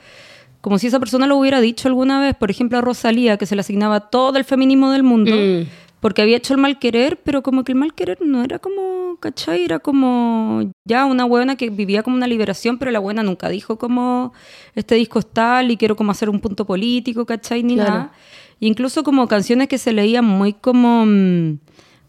[0.60, 3.54] como si esa persona lo hubiera dicho alguna vez, por ejemplo a Rosalía, que se
[3.54, 5.66] le asignaba todo el feminismo del mundo, Mm.
[6.00, 9.16] porque había hecho el mal querer, pero como que el mal querer no era como,
[9.20, 9.64] ¿cachai?
[9.64, 13.78] Era como ya una buena que vivía como una liberación, pero la buena nunca dijo
[13.78, 14.32] como
[14.74, 17.62] este disco es tal y quiero como hacer un punto político, ¿cachai?
[17.62, 17.90] Ni Claro.
[17.90, 18.12] nada.
[18.60, 21.58] E incluso como canciones que se leían muy como, mm,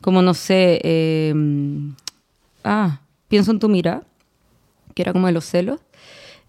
[0.05, 1.33] como no sé, eh,
[2.63, 4.03] ah, pienso en tu mira,
[4.93, 5.79] que era como de los celos,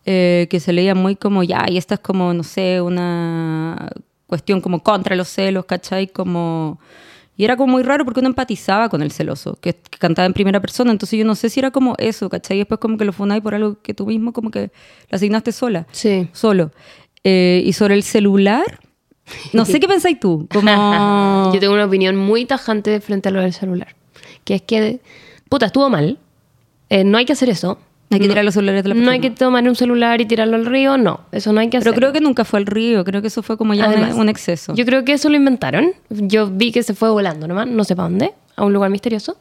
[0.04, 3.88] eh, que se leía muy como, ya, y esta es como, no sé, una
[4.26, 6.06] cuestión como contra los celos, ¿cachai?
[6.08, 6.78] Como...
[7.38, 10.34] Y era como muy raro porque uno empatizaba con el celoso, que, que cantaba en
[10.34, 12.58] primera persona, entonces yo no sé si era como eso, ¿cachai?
[12.58, 14.70] Y después como que lo fundáis por algo que tú mismo como que
[15.10, 16.28] lo asignaste sola, Sí.
[16.32, 16.72] solo.
[17.24, 18.80] Eh, y sobre el celular,
[19.52, 21.50] no sé qué pensáis tú, como...
[21.54, 23.94] Yo tengo una opinión muy tajante frente a lo del celular.
[24.44, 25.00] Que es que,
[25.48, 26.18] puta, estuvo mal.
[26.90, 27.78] Eh, no hay que hacer eso.
[28.10, 29.34] Hay que No- tirar los celulares de la No hay persona.
[29.34, 31.20] que tomar un celular y tirarlo al río, no.
[31.32, 31.90] Eso no hay que hacer.
[31.92, 34.28] Pero creo que nunca fue al río, creo que eso fue como ya Además, un
[34.28, 34.74] exceso.
[34.74, 35.92] Yo creo que eso lo inventaron.
[36.10, 39.36] Yo vi que se fue volando nomás, no sé para dónde, a un lugar misterioso.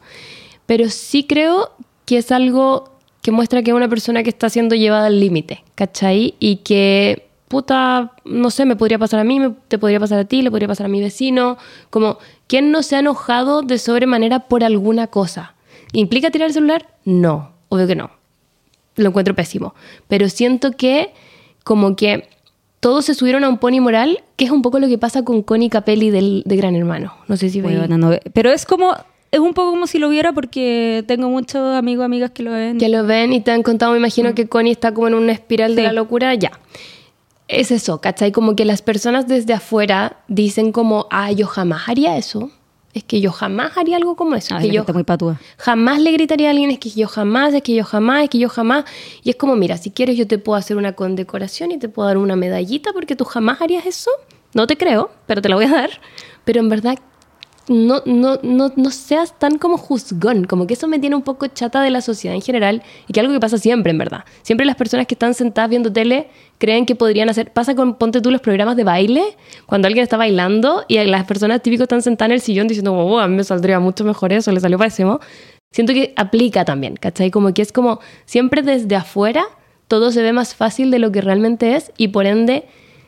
[0.66, 1.70] Pero sí creo
[2.06, 2.90] que es algo
[3.22, 6.34] que muestra que es una persona que está siendo llevada al límite, ¿cachai?
[6.40, 10.24] Y que, puta, no sé, me podría pasar a mí, me- te podría pasar a
[10.24, 11.56] ti, le podría pasar a mi vecino.
[11.90, 15.54] Como, ¿quién no se ha enojado de sobremanera por alguna cosa?
[15.92, 16.86] ¿Implica tirar el celular?
[17.04, 18.10] No, obvio que no
[18.96, 19.74] lo encuentro pésimo.
[20.08, 21.10] Pero siento que
[21.64, 22.28] como que
[22.80, 25.42] todos se subieron a un pony moral, que es un poco lo que pasa con
[25.42, 27.12] Connie Capelli del, de Gran Hermano.
[27.28, 27.88] No sé si veis.
[27.90, 28.94] No Pero es como,
[29.30, 32.78] es un poco como si lo viera porque tengo muchos amigos, amigas que lo ven.
[32.78, 35.32] Que lo ven y te han contado, me imagino que Connie está como en una
[35.32, 35.84] espiral de Mm.
[35.84, 36.52] La locura, ya.
[37.48, 38.32] Es eso, ¿cachai?
[38.32, 42.50] Como que las personas desde afuera dicen como, ah, yo jamás haría eso.
[42.92, 44.54] Es que yo jamás haría algo como eso.
[44.54, 45.38] Ay, que la yo muy patúa.
[45.58, 48.38] jamás le gritaría a alguien, es que yo jamás, es que yo jamás, es que
[48.38, 48.86] yo jamás.
[49.22, 52.08] Y es como, mira, si quieres yo te puedo hacer una condecoración y te puedo
[52.08, 54.10] dar una medallita porque tú jamás harías eso.
[54.54, 55.90] No te creo, pero te la voy a dar.
[56.46, 56.98] Pero en verdad,
[57.68, 61.46] no, no, no, no seas tan como juzgón, como que eso me tiene un poco
[61.48, 64.24] chata de la sociedad en general y que algo que pasa siempre, en verdad.
[64.42, 68.20] Siempre las personas que están sentadas viendo tele creen que podrían hacer, pasa con, ponte
[68.20, 69.22] tú los programas de baile,
[69.66, 73.04] cuando alguien está bailando y las personas típicos están sentadas en el sillón diciendo, como,
[73.06, 75.20] "Oh, a mí me saldría mucho mejor eso, le salió pésimo.
[75.72, 77.30] Siento que aplica también, ¿cachai?
[77.30, 79.44] Como que es como, siempre desde afuera
[79.88, 82.64] todo se ve más fácil de lo que realmente es y por ende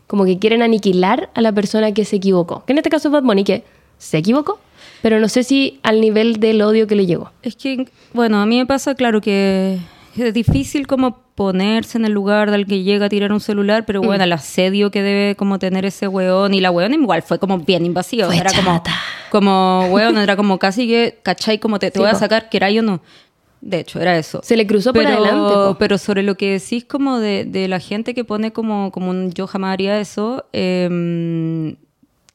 [0.06, 2.64] como que quieren aniquilar a la persona que se equivocó.
[2.64, 3.64] Que en este caso es Bad Bunny, que
[3.98, 4.58] se equivocó,
[5.02, 7.30] pero no sé si al nivel del odio que le llegó.
[7.42, 9.78] Es que, bueno, a mí me pasa, claro, que
[10.16, 14.02] es difícil como ponerse en el lugar del que llega a tirar un celular, pero
[14.02, 17.58] bueno, el asedio que debe como tener ese weón, y la weón igual fue como
[17.58, 18.94] bien invasiva, Fue era como, chata.
[19.30, 21.58] como weón, era como casi que, ¿cachai?
[21.58, 23.00] Como te, te Sí, voy a sacar, que o no.
[23.60, 24.40] De hecho, era eso.
[24.42, 25.76] Se le cruzó por pero, adelante, po.
[25.78, 29.32] Pero sobre lo que decís como de, de la gente que pone como, como un
[29.32, 31.76] yo jamás haría eso, em,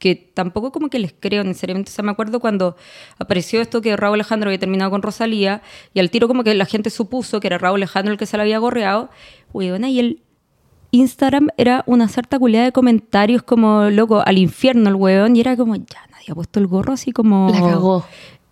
[0.04, 1.90] que tampoco como que les creo necesariamente.
[1.90, 2.76] O sea, me acuerdo cuando
[3.20, 5.62] apareció esto que Raúl Alejandro había terminado con Rosalía
[5.94, 8.36] y al tiro como que la gente supuso que era Raúl Alejandro el que se
[8.36, 9.10] la había gorreado.
[9.54, 10.22] Weona, y el
[10.92, 15.38] Instagram era una sarta culiada de comentarios como, loco, al infierno el weón.
[15.38, 17.50] Y era como, ya, nadie ha puesto el gorro así como...
[17.52, 18.06] La cagó.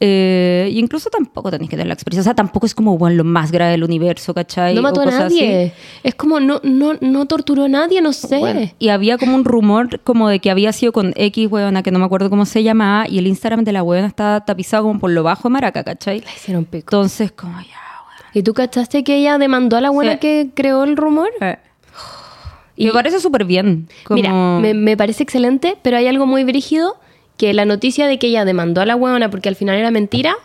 [0.04, 2.22] Eh, y incluso tampoco tenéis que tener la experiencia.
[2.22, 4.74] O sea, tampoco es como bueno, lo más grave del universo, ¿cachai?
[4.74, 5.20] No mató O a así.
[5.20, 5.74] nadie.
[6.02, 8.40] Es como, no, no, no torturó a nadie, no sé.
[8.40, 11.92] Bueno, y había como un rumor como de que había sido con X weona, que
[11.92, 15.00] no me acuerdo cómo se llamaba, y el Instagram de la weona estaba tapizado como
[15.00, 16.22] por lo bajo de Maraca, ¿cachai?
[16.22, 16.88] La hicieron pico.
[16.88, 17.78] Entonces, como ya,
[18.34, 20.18] ¿Y tú cachaste que ella demandó a la Sí.
[20.20, 21.30] que creó el rumor?
[22.76, 23.88] Y- me parece súper bien.
[24.04, 24.16] Como...
[24.16, 26.96] Mira, me, me parece excelente, pero hay algo muy brígido
[27.42, 30.36] que la noticia de que ella demandó a la huevona porque al final era mentira,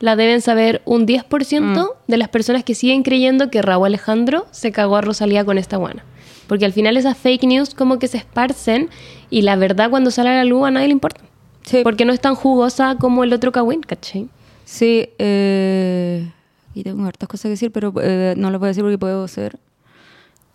[0.00, 1.86] la deben saber un 10% Mm.
[2.10, 5.76] de las personas que siguen creyendo que Raúl Alejandro se cagó a Rosalía con esta
[5.76, 6.02] buena.
[6.46, 8.88] Porque al final esas fake news como que se esparcen
[9.28, 11.20] y la verdad cuando sale a la luz a nadie le importa.
[11.66, 11.80] Sí.
[11.82, 14.28] Porque no es tan jugosa como el otro Kawin, ¿cachai?
[14.64, 16.26] Sí, eh,
[16.74, 19.58] y tengo hartas cosas que decir, pero eh, no lo a decir porque puedo ser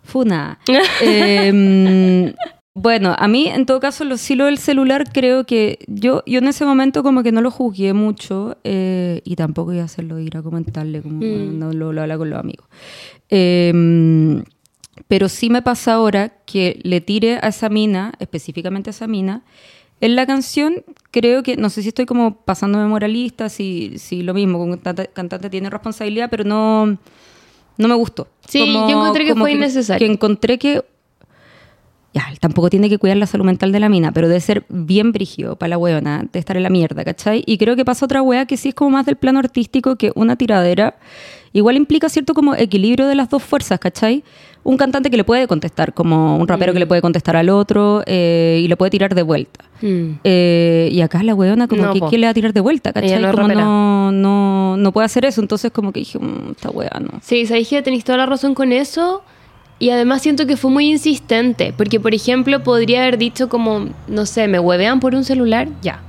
[0.03, 0.57] funa.
[1.03, 2.33] Eh,
[2.73, 6.39] bueno, a mí en todo caso lo sí lo del celular creo que yo, yo
[6.39, 10.19] en ese momento como que no lo juzgué mucho eh, y tampoco iba a hacerlo
[10.19, 11.59] ir a comentarle como Mm.
[11.59, 12.65] no lo, lo habla con los amigos.
[13.29, 14.41] Eh,
[15.07, 19.43] pero sí me pasa ahora que le tire a esa mina, específicamente a esa mina,
[19.99, 24.33] en la canción creo que, no sé si estoy como pasándome moralista, si, si lo
[24.33, 26.97] mismo, con cantante, cantante tiene responsabilidad, pero no,
[27.77, 28.27] no me gustó.
[28.47, 30.05] Sí, yo encontré que fue innecesario.
[30.05, 30.83] Que encontré que,
[32.13, 34.65] ya, él tampoco tiene que cuidar la salud mental de la mina, pero debe ser
[34.69, 37.43] bien brígido para la weona, de estar en la mierda, ¿cachai?
[37.45, 40.11] Y creo que pasa otra wea que sí es como más del plano artístico que
[40.15, 40.95] una tiradera.
[41.53, 44.23] Igual implica cierto como equilibrio de las dos fuerzas, ¿cachai?
[44.63, 46.81] Un cantante que le puede contestar, como un rapero que Mm.
[46.81, 49.65] le puede contestar al otro eh, y le puede tirar de vuelta.
[49.81, 50.19] Mm.
[50.23, 51.99] Eh, y acá la weona como No, que.
[52.01, 52.93] ¿quién le va a tirar de vuelta?
[52.93, 53.21] ¿cachai?
[53.21, 55.41] No como no, no, no puede hacer eso.
[55.41, 57.19] Entonces como que dije, "Mm, esta wea no.
[57.21, 59.23] Sí, sabéis que tenéis toda la razón con eso.
[59.81, 61.73] Y además siento que fue muy insistente.
[61.75, 66.01] Porque, por ejemplo, podría haber dicho como, no sé, me huevean por un celular, ya.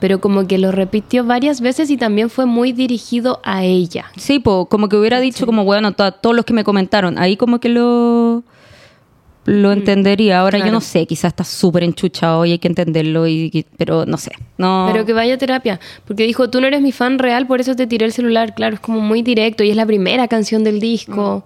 [0.00, 4.06] Pero como que lo repitió varias veces y también fue muy dirigido a ella.
[4.16, 7.36] Sí, po, como que hubiera dicho como, bueno, to- todos los que me comentaron, ahí
[7.36, 8.42] como que lo
[9.46, 10.40] lo entendería.
[10.40, 13.66] Ahora yo Mm, no sé, quizás está súper enchuchado y hay que entenderlo, y, y-
[13.76, 14.32] pero no sé.
[14.56, 15.78] No, Pero que vaya a terapia.
[16.06, 18.54] Porque dijo, tú no eres mi fan real, por eso te tiré el celular.
[18.54, 21.44] Claro, es como muy directo y es la primera canción del disco.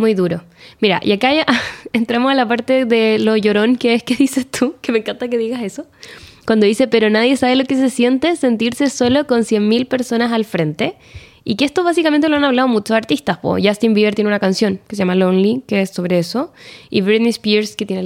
[0.00, 0.42] Muy duro.
[0.80, 1.44] Mira, y acá ya
[1.92, 5.28] entramos a la parte de lo llorón que es que dices tú, que me encanta
[5.28, 5.84] que digas eso.
[6.46, 10.46] Cuando dice, pero nadie sabe lo que se siente sentirse solo con 100.000 personas al
[10.46, 10.94] frente.
[11.44, 13.36] Y que esto básicamente lo han hablado muchos artistas.
[13.38, 13.58] po.
[13.62, 16.50] Justin Bieber tiene una canción que se llama Lonely, que es sobre eso.
[16.88, 18.02] Y Britney Spears, que tiene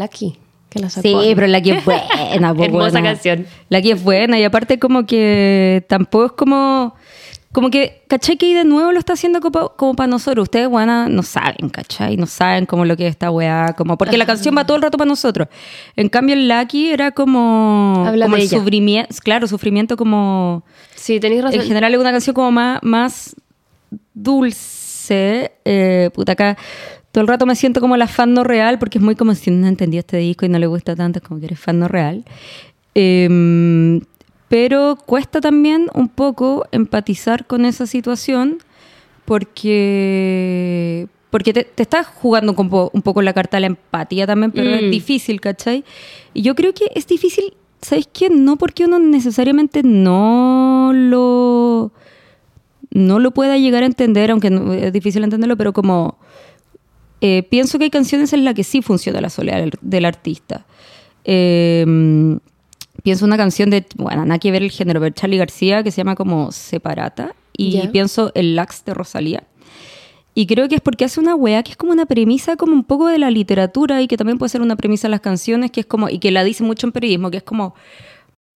[0.74, 1.22] que la sacó.
[1.22, 2.02] Sí, pero la que es buena.
[2.32, 3.02] Hermosa buena.
[3.02, 3.46] canción.
[3.68, 6.96] La que es buena y aparte como que tampoco es como...
[7.54, 8.36] Como que, ¿cachai?
[8.36, 10.42] Que ahí de nuevo lo está haciendo como, para nosotros.
[10.42, 12.16] Ustedes, buena, no saben, ¿cachai?
[12.16, 13.74] No saben como lo que es esta weá.
[13.78, 15.46] Como, porque la canción va todo el rato para nosotros.
[15.94, 18.02] En cambio, el Lucky era como...
[18.04, 18.58] Habla como de el ella.
[18.58, 19.14] sufrimiento.
[19.22, 20.64] Claro, sufrimiento como...
[20.96, 21.60] Sí, tenéis razón.
[21.60, 23.36] En general es una canción como más, más
[24.14, 25.52] dulce.
[25.64, 26.58] Eh, puta, acá
[27.12, 29.52] todo el rato me siento como la fan no real, porque es muy como si
[29.52, 31.86] no entendió este disco y no le gusta tanto, es como que eres fan no
[31.86, 32.24] real.
[32.96, 34.00] Em,
[34.48, 38.58] pero cuesta también un poco empatizar con esa situación
[39.24, 44.26] porque, porque te, te estás jugando un poco, un poco la carta de la empatía
[44.26, 44.74] también, pero Mm.
[44.84, 45.84] es difícil, ¿cachai?
[46.32, 48.30] Y yo creo que es difícil, ¿sabes qué?
[48.30, 51.92] No porque uno necesariamente no lo,
[52.90, 56.18] no lo pueda llegar a entender, aunque no- es difícil entenderlo, pero como
[57.20, 60.66] eh, pienso que hay canciones en las que sí funciona la soledad del, del artista.
[61.24, 62.38] Eh,
[63.04, 65.98] pienso una canción de, bueno, nada que ver el género, pero Charlie García, que se
[65.98, 69.44] llama como Separata, y pienso el Lax de Rosalía.
[70.34, 72.82] Y creo que es porque hace una wea que es como una premisa como un
[72.82, 75.80] poco de la literatura y que también puede ser una premisa de las canciones, que
[75.80, 77.74] es como, y que la dice mucho en periodismo, que es como,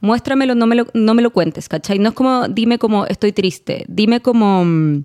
[0.01, 1.99] muéstramelo, no me lo, no me lo cuentes, ¿cachai?
[1.99, 5.05] No es como, dime como estoy triste, dime como, mm,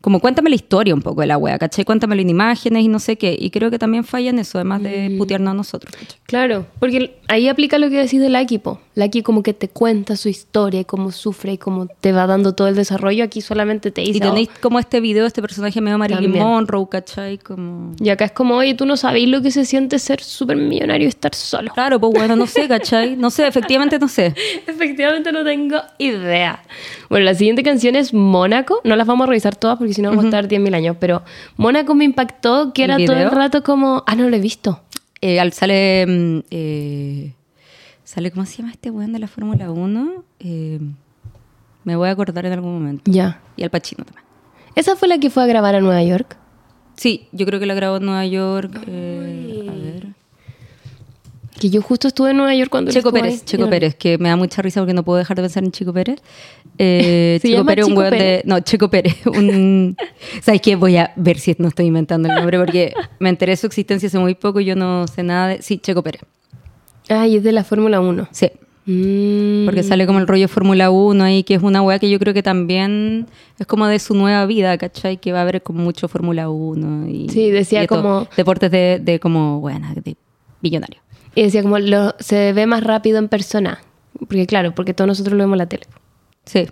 [0.00, 1.84] como cuéntame la historia un poco de la wea, ¿cachai?
[1.84, 3.36] Cuéntamelo en imágenes y no sé qué.
[3.38, 6.18] Y creo que también falla en eso, además de putearnos a nosotros, ¿cachai?
[6.24, 8.80] Claro, porque ahí aplica lo que decís de Laki, po.
[8.94, 12.54] Laki como que te cuenta su historia y cómo sufre y cómo te va dando
[12.54, 13.24] todo el desarrollo.
[13.24, 14.18] Aquí solamente te dice.
[14.18, 14.60] Y tenéis "Oh".
[14.62, 16.30] como este video, este personaje medio Marilyn.
[16.38, 17.38] Monroe, ¿cachai?
[17.38, 17.92] Como...
[18.00, 21.06] Y acá es como, oye, tú no sabéis lo que se siente ser súper millonario
[21.06, 21.72] y estar solo.
[21.74, 23.16] Claro, pues bueno, no sé, ¿cachai?
[23.16, 24.34] No sé, efectivamente no sé.
[24.66, 26.62] Efectivamente no tengo idea.
[27.08, 28.80] Bueno, la siguiente canción es Mónaco.
[28.84, 30.96] No las vamos a revisar todas porque si no vamos a estar 10.000 años.
[31.00, 31.22] Pero
[31.56, 34.02] Mónaco me impactó que ¿El era todo el rato como...
[34.06, 34.80] Ah, no lo he visto.
[35.20, 36.06] Eh, al- sale.
[36.06, 37.32] mm, eh,
[38.04, 40.24] sale, ¿cómo se llama este weón de la Fórmula 1?
[40.40, 40.78] Eh,
[41.84, 43.10] me voy a acordar en algún momento.
[43.10, 43.40] Ya.
[43.56, 44.24] Y al Pacino también.
[44.74, 46.36] ¿Esa fue la que fue a grabar a Nueva York?
[46.96, 48.80] Sí, yo creo que la grabó en Nueva York.
[48.86, 50.06] eh, a ver.
[51.58, 53.40] Que yo justo estuve en Nueva York cuando Checo Pérez, ahí.
[53.44, 53.68] Checo.
[53.68, 56.20] Pérez, que me da mucha risa porque no puedo dejar de pensar en Chico Pérez.
[56.78, 58.42] Eh, ¿Se Checo llama Pérez, un Chico weón de.
[58.44, 59.16] No, Checo Pérez.
[59.26, 59.96] Un,
[60.40, 60.76] ¿Sabes qué?
[60.76, 64.06] Voy a ver si no estoy inventando el nombre porque me enteré de su existencia
[64.06, 65.62] hace muy poco y yo no sé nada de.
[65.62, 66.22] Sí, Checo Pérez.
[67.08, 68.28] Ay, es de la Fórmula 1.
[68.30, 68.50] Sí.
[68.90, 69.66] Mm.
[69.66, 72.32] Porque sale como el rollo Fórmula 1 ahí, que es una weá que yo creo
[72.32, 73.26] que también
[73.58, 75.18] es como de su nueva vida, ¿cachai?
[75.18, 77.28] Que va a haber como mucho Fórmula 1 y...
[77.28, 80.16] Sí, decía y como- Deportes de, de como, bueno, de
[80.62, 81.00] millonario.
[81.34, 83.80] Y decía como lo, se ve más rápido en persona.
[84.18, 85.86] Porque claro, porque todos nosotros lo vemos en la tele.
[86.44, 86.66] Sí.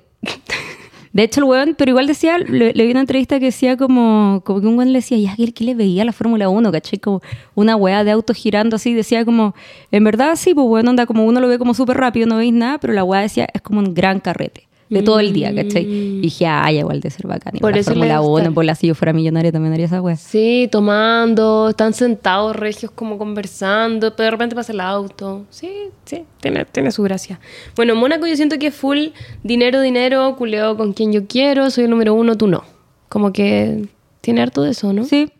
[1.17, 4.61] De hecho, el weón, pero igual decía, le, vi una entrevista que decía como, como
[4.61, 6.71] que un weón le decía, ya, ¿qué, le veía a la Fórmula 1?
[6.71, 6.99] ¿Cachai?
[6.99, 7.23] Como
[7.55, 9.55] una weá de autos girando así, decía como,
[9.93, 12.53] en verdad sí, pues bueno, anda como uno lo ve como súper rápido, no veis
[12.53, 14.66] nada, pero la weá decía, es como un gran carrete.
[14.89, 15.85] De todo el día, ¿cachai?
[15.85, 17.55] Y dije, ay, igual de ser bacán.
[17.57, 17.59] Mm.
[17.59, 18.45] Por la eso Fórmula gusta.
[18.45, 20.17] 1, por la si yo fuera millonaria también haría esa weá.
[20.17, 25.45] Sí, tomando, están sentados regios como conversando, pero de repente pasa el auto.
[25.51, 25.71] Sí,
[26.05, 27.41] sí, tiene, tiene su gracia.
[27.75, 29.09] Bueno, Mónaco yo siento que es full
[29.43, 32.63] dinero, dinero, culeo con quien yo quiero, soy el número uno, tú no.
[33.09, 33.89] Como que
[34.21, 35.05] tiene harto de eso, ¿no?
[35.05, 35.31] Sí,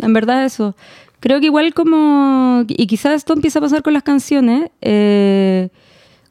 [0.00, 0.74] en verdad eso.
[1.20, 5.68] Creo que igual como, y quizás esto empieza a pasar con las canciones, eh,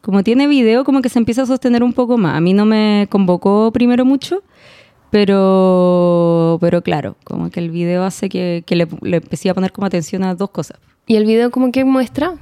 [0.07, 2.37] como tiene video, como que se empieza a sostener un poco más.
[2.37, 4.41] A mí no me convocó primero mucho,
[5.11, 9.73] pero, pero claro, como que el video hace que, que le, le empecé a poner
[9.73, 10.79] como atención a dos cosas.
[11.07, 12.35] ¿Y el video como que muestra?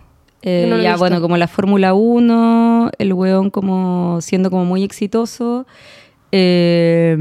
[0.44, 5.66] Eh, no ya, bueno, como la Fórmula 1, el weón como siendo como muy exitoso.
[6.32, 7.18] Eh,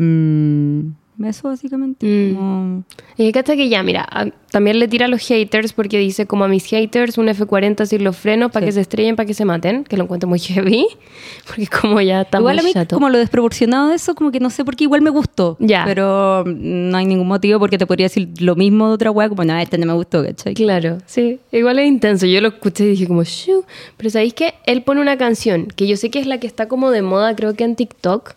[1.22, 2.04] eso básicamente.
[2.06, 2.34] Mm.
[2.34, 2.84] como-
[3.16, 6.26] Y que hasta que ya, mira, a- también le tira a los haters porque dice
[6.26, 8.68] como a mis haters un F40 sin los frenos para Sí.
[8.68, 10.86] que se estrellen, para que se maten, que lo encuentro muy heavy,
[11.46, 12.96] porque como ya está igual muy a mí, chato.
[12.96, 15.56] como lo desproporcionado de eso, como que no sé por qué igual me gustó.
[15.60, 15.84] Ya.
[15.84, 19.44] Pero no hay ningún motivo porque te podría decir lo mismo de otra weá, como,
[19.44, 20.54] nada, este no me gustó, ¿cachai?
[20.54, 22.26] Claro, sí, igual es intenso.
[22.26, 23.64] Yo lo escuché y dije como, "Shoo".
[23.96, 26.68] Pero ¿sabéis que Él pone una canción que yo sé que es la que está
[26.68, 28.34] como de moda, creo que en TikTok,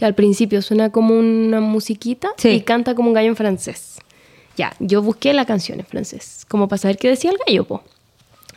[0.00, 2.48] que al principio suena como una musiquita Sí.
[2.48, 3.98] y canta como un gallo en francés.
[4.56, 7.82] Ya, yo busqué la canción en francés, como para saber qué decía el gallo, po.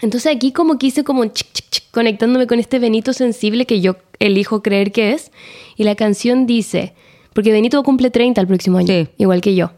[0.02, 3.66] Entonces aquí como que hice como un chic, chic, chic, conectándome con este Benito sensible
[3.66, 5.32] que yo elijo creer que es.
[5.76, 6.94] Y la canción dice,
[7.34, 9.08] porque Benito cumple 30 el próximo año, Sí.
[9.18, 9.72] igual que yo.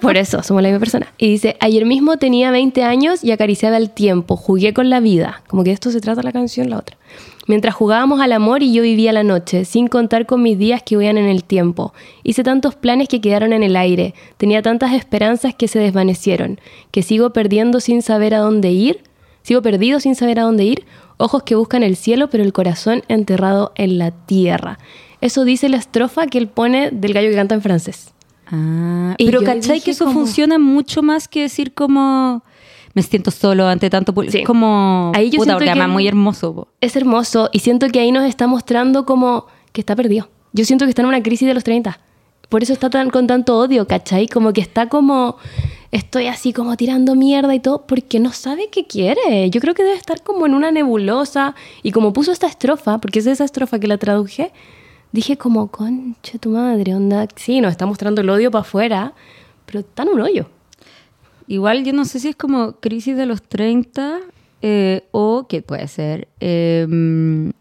[0.00, 1.12] Por eso, somos la misma persona.
[1.18, 5.42] Y dice, ayer mismo tenía 20 años y acariciaba el tiempo, jugué con la vida.
[5.46, 6.96] Como que esto se trata la canción, la otra.
[7.46, 10.96] Mientras jugábamos al amor y yo vivía la noche, sin contar con mis días que
[10.96, 11.92] huían en el tiempo.
[12.22, 16.60] Hice tantos planes que quedaron en el aire, tenía tantas esperanzas que se desvanecieron,
[16.92, 19.02] que sigo perdiendo sin saber a dónde ir,
[19.42, 20.84] sigo perdido sin saber a dónde ir,
[21.16, 24.78] ojos que buscan el cielo pero el corazón enterrado en la tierra.
[25.20, 28.14] Eso dice la estrofa que él pone del gallo que canta en francés.
[28.50, 32.42] Ah, Y pero ¿cachai que eso como- funciona mucho más que decir como
[32.94, 34.32] me siento solo ante tanto público?
[34.32, 34.38] Sí.
[34.40, 36.54] Es como Ahí yo puta, siento que- muy hermoso.
[36.54, 36.68] po.
[36.80, 40.28] es hermoso y siento que ahí nos está mostrando como que está perdido.
[40.52, 42.00] Yo siento que está en una crisis de los 30.
[42.48, 44.26] Por eso está tan, con tanto odio, ¿cachai?
[44.26, 45.36] Como que está como
[45.92, 49.48] estoy así como tirando mierda y todo, porque no sabe qué quiere.
[49.50, 51.54] Yo creo que debe estar como en una nebulosa.
[51.84, 54.50] Y como puso esta estrofa, porque es esa estrofa que la traduje,
[55.12, 57.26] dije como, conche tu madre, onda.
[57.36, 59.14] Sí, nos está mostrando el odio para afuera,
[59.66, 60.46] pero está en un hoyo.
[61.46, 64.20] Igual yo no sé si es como crisis de los 30
[64.62, 66.86] eh, o que puede ser, eh,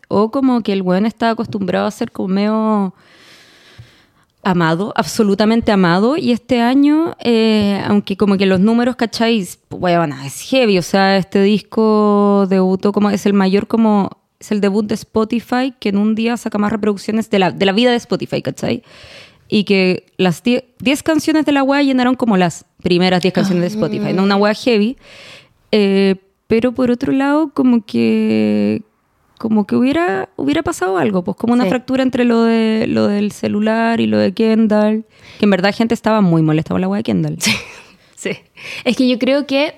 [0.09, 2.93] o como que el weón está acostumbrado a ser como medio
[4.43, 9.59] amado, absolutamente amado, y este año, eh, aunque como que los números, ¿cacháis?
[9.69, 14.09] Bueno, es heavy, o sea, este disco debutó como, es el mayor como,
[14.39, 17.65] es el debut de Spotify, que en un día saca más reproducciones de la, de
[17.65, 18.83] la vida de Spotify, ¿cachai?
[19.47, 23.67] Y que las 10 canciones de la web llenaron como las primeras 10 canciones de
[23.67, 24.95] Spotify, no una web heavy.
[25.71, 26.15] Eh,
[26.47, 28.81] pero por otro lado, como que
[29.37, 31.69] como que hubiera, hubiera pasado algo, pues como una Sí.
[31.69, 35.05] fractura entre lo de lo del celular y lo de Kendall,
[35.39, 37.37] que en verdad gente estaba muy molesta con la wea de Kendall.
[38.15, 38.31] Sí.
[38.83, 39.75] Es que yo creo que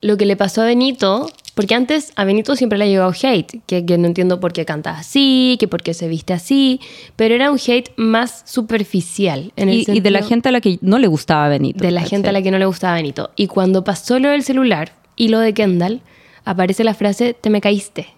[0.00, 3.62] lo que le pasó a Benito, porque antes a Benito siempre le ha llegado hate,
[3.64, 6.80] que, que no entiendo por qué canta así, que por qué se viste así,
[7.16, 9.54] pero era un hate más superficial.
[9.56, 11.82] En el Y, y de la gente a la que no le gustaba Benito.
[11.82, 13.30] de la gente a la que no le gustaba Benito.
[13.36, 16.02] Y cuando pasó lo del celular y lo de Kendall,
[16.44, 18.08] aparece la frase, te me caíste.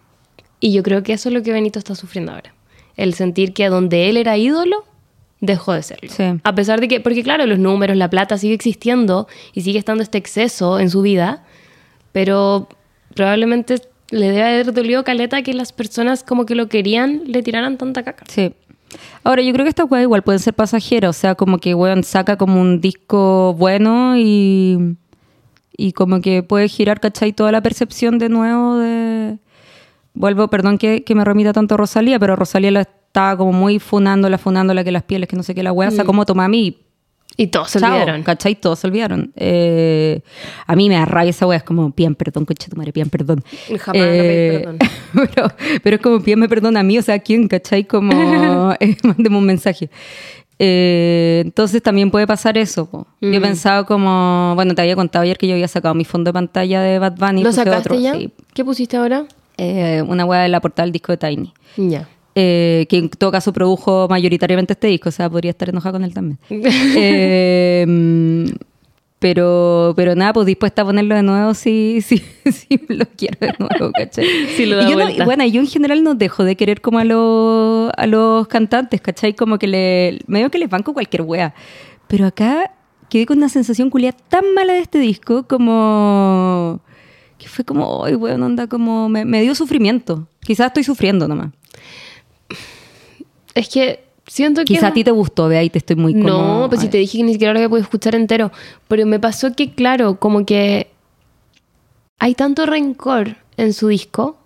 [0.58, 2.52] Y yo creo que eso es lo que Benito está sufriendo ahora.
[2.96, 4.84] El sentir que donde él era ídolo,
[5.40, 6.10] dejó de serlo.
[6.10, 6.24] Sí.
[6.42, 10.02] A pesar de que, porque claro, los números, la plata sigue existiendo y sigue estando
[10.02, 11.44] este exceso en su vida,
[12.10, 12.68] pero
[13.14, 13.80] probablemente
[14.10, 18.02] le debe haber dolido caleta que las personas como que lo querían le tiraran tanta
[18.02, 18.24] caca.
[18.28, 18.54] Sí.
[19.22, 22.04] Ahora, yo creo que esta weá igual pueden ser pasajeras, o sea, como que weón
[22.04, 24.96] saca como un disco bueno y,
[25.76, 27.32] y como que puede girar, ¿cachai?
[27.32, 29.38] Toda la percepción de nuevo de...
[30.14, 33.78] Vuelvo, perdón que, que me remita tanto a Rosalía, pero Rosalía la estaba como muy
[33.78, 36.46] funándola, funándola, que las pieles, que no sé qué, la weá, o sea, como toma
[36.46, 36.78] a mí,
[37.40, 38.24] Y todos se Chao, olvidaron.
[38.24, 38.56] ¿Cachai?
[38.56, 39.32] Todos se olvidaron.
[39.36, 40.22] Eh,
[40.66, 43.08] a mí me da rabia esa wea, es como, bien, perdón, coche tu madre, bien,
[43.08, 43.44] perdón.
[43.68, 44.78] Eh, Jamás le pedí perdón.
[45.34, 45.52] pero,
[45.84, 47.46] pero es como, bien, me perdona a mí, o sea, ¿quién?
[47.46, 47.84] ¿Cachai?
[47.84, 48.12] Como,
[48.80, 49.88] eh, mándeme un mensaje.
[50.58, 52.86] Eh, entonces también puede pasar eso.
[52.86, 53.06] po.
[53.20, 56.30] Yo he pensado como, bueno, te había contado ayer que yo había sacado mi fondo
[56.30, 57.44] de pantalla de Bad Bunny.
[57.44, 58.14] ¿Lo sacaste otro, ya?
[58.14, 58.32] sí.
[58.52, 59.26] ¿Qué pusiste ahora?
[59.56, 61.52] Eh, una wea de la portada del disco de Tiny.
[61.76, 62.08] Ya.
[62.40, 66.04] Eh, que en todo caso produjo mayoritariamente este disco, o sea, podría estar enojada con
[66.04, 66.38] él también.
[66.50, 68.46] Eh,
[69.18, 72.18] pero, pero nada, pues dispuesta a ponerlo de nuevo si, si,
[72.52, 74.24] si lo quiero de nuevo, ¿cachai?
[74.56, 77.00] Si lo da y yo no- bueno, yo en general no dejo de querer como
[77.00, 79.34] a, los a los cantantes, ¿cachai?
[79.34, 81.52] Como que le, medio que les banco cualquier wea.
[82.06, 82.70] Pero acá
[83.10, 86.80] quedé con una sensación culia tan mala de este disco como...
[87.38, 89.08] Que fue como, ay, weón, onda, como...
[89.08, 90.28] Me, me dio sufrimiento.
[90.40, 91.50] Quizás estoy sufriendo nomás.
[93.58, 94.74] Es que siento que...
[94.74, 96.28] Quizá a ti te gustó, vea, y te estoy muy como...
[96.28, 98.52] No, pues si te dije que ni siquiera lo había podido escuchar entero.
[98.86, 100.88] Pero me pasó que, claro, como que
[102.20, 104.36] hay tanto rencor en su disco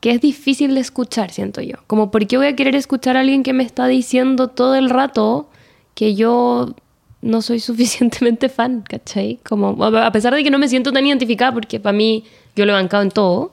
[0.00, 1.76] que es difícil de escuchar, siento yo.
[1.86, 4.90] Como, ¿por qué voy a querer escuchar a alguien que me está diciendo todo el
[4.90, 5.48] rato
[5.94, 6.74] que yo
[7.22, 9.38] no soy suficientemente fan, ¿cachai?
[9.42, 12.24] Como, a pesar de que no me siento tan identificada, porque para mí
[12.56, 13.52] yo lo he bancado en todo.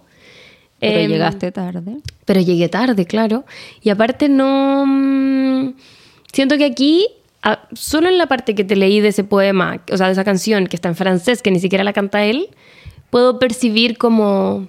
[0.79, 1.97] Pero Em, llegaste tarde.
[2.25, 3.45] pero llegué tarde, claro.
[3.81, 4.85] Y aparte no...
[4.85, 5.73] mm,
[6.33, 7.07] Siento que aquí,
[7.73, 10.67] solo en la parte que te leí de ese poema, o sea, de esa canción
[10.67, 12.49] que está en francés, que ni siquiera la canta él,
[13.09, 14.67] puedo percibir como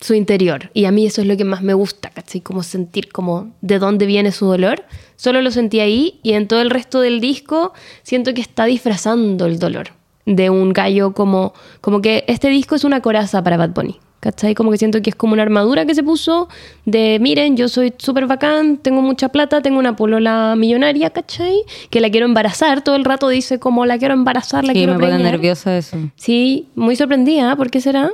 [0.00, 0.70] su interior.
[0.74, 2.40] Y a mí eso es lo que más me gusta, ¿cachai?
[2.40, 4.84] Como sentir como de dónde viene su dolor.
[5.16, 7.72] Solo lo sentí ahí y en todo el resto del disco
[8.04, 9.88] siento que está disfrazando el dolor
[10.24, 13.98] de un gallo como, como que este disco es una coraza para Bad Bunny.
[14.20, 14.54] ¿Cachai?
[14.56, 16.48] Como que siento que es como una armadura que se puso
[16.84, 21.62] de, miren, yo soy súper bacán, tengo mucha plata, tengo una polola millonaria, ¿cachai?
[21.90, 24.94] Que la quiero embarazar, todo el rato dice como la quiero embarazar, la Sí, quiero
[24.94, 25.32] me pone preñar.
[25.32, 25.96] nerviosa eso.
[26.16, 28.10] Sí, muy sorprendida, ¿por qué será?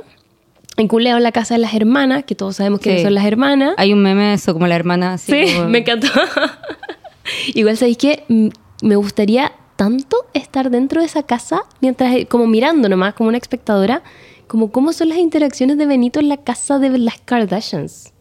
[0.77, 3.03] Enculeo en la casa de las hermanas, que todos sabemos que Sí.
[3.03, 3.73] son las hermanas.
[3.77, 5.31] Hay un meme de eso, como la hermana así.
[5.47, 6.07] Sí, como- me encantó.
[7.53, 8.47] Igual sabéis que mm,
[8.83, 14.03] me gustaría tanto estar dentro de esa casa mientras, como mirando nomás, como una espectadora,
[14.47, 18.13] como cómo son las interacciones de Benito en la casa de las Kardashians.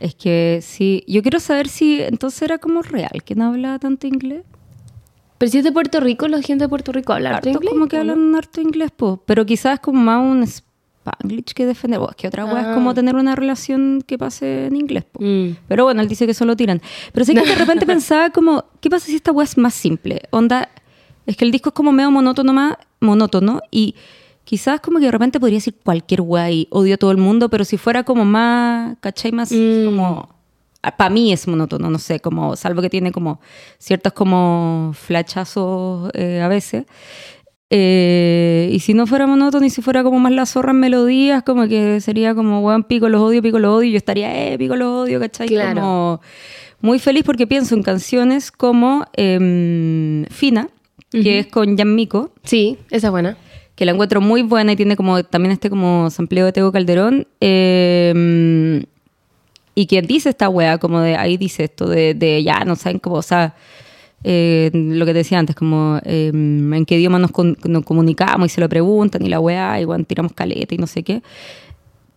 [0.00, 4.06] Es que sí, yo quiero saber si entonces era como real que no hablaba tanto
[4.06, 4.42] inglés.
[5.38, 7.72] Pero si es de Puerto Rico, la gente de Puerto Rico habla harto Harto inglés.
[7.72, 8.12] como que ¿o no?
[8.12, 9.22] hablan harto inglés, po.
[9.26, 11.98] pero quizás como más un spanglish que defender.
[11.98, 15.20] Bueno, es que otra wea es como tener una relación que pase en inglés, po.
[15.22, 15.26] Ah.
[15.26, 15.56] Mm.
[15.68, 16.80] Pero bueno, él dice que solo tiran.
[17.12, 20.22] Pero sé que de repente pensaba como, ¿qué pasa si esta wea es más simple?
[20.30, 20.68] Onda,
[21.26, 23.94] es que el disco es como medio monótono, más monótono y
[24.44, 27.48] quizás como que de repente podría decir cualquier wea y odio a todo el mundo,
[27.48, 29.32] pero si fuera como más, ¿cachai?
[29.32, 29.84] Más Mm.
[29.86, 30.28] como...
[30.98, 33.40] Para mí es monótono, no sé, como salvo que tiene como
[33.78, 36.86] ciertos como flachazos eh, a veces.
[37.70, 41.42] Eh, y si no fuera monótono y si fuera como más la zorra en melodías,
[41.44, 44.58] como que sería como, weón, pico los odio, pico los odio, y yo estaría, eh,
[44.58, 45.46] pico los odio, ¿cachai?
[45.48, 45.80] Claro.
[45.80, 46.20] Como
[46.80, 50.68] muy feliz porque pienso en canciones como em, Fina,
[51.10, 53.36] que es con Jan Miko, Sí, esa es buena.
[53.74, 57.26] Que la encuentro muy buena y tiene como también este como sampleo de Tego Calderón.
[57.40, 58.84] eh,
[59.74, 62.98] y que dice esta wea, como de ahí dice esto, de, de ya no saben
[62.98, 63.54] cómo, o sea,
[64.22, 68.46] eh, lo que te decía antes, como eh, en qué idioma nos, con- nos comunicamos
[68.46, 71.22] y se lo preguntan y la wea, y bueno, tiramos caleta y no sé qué.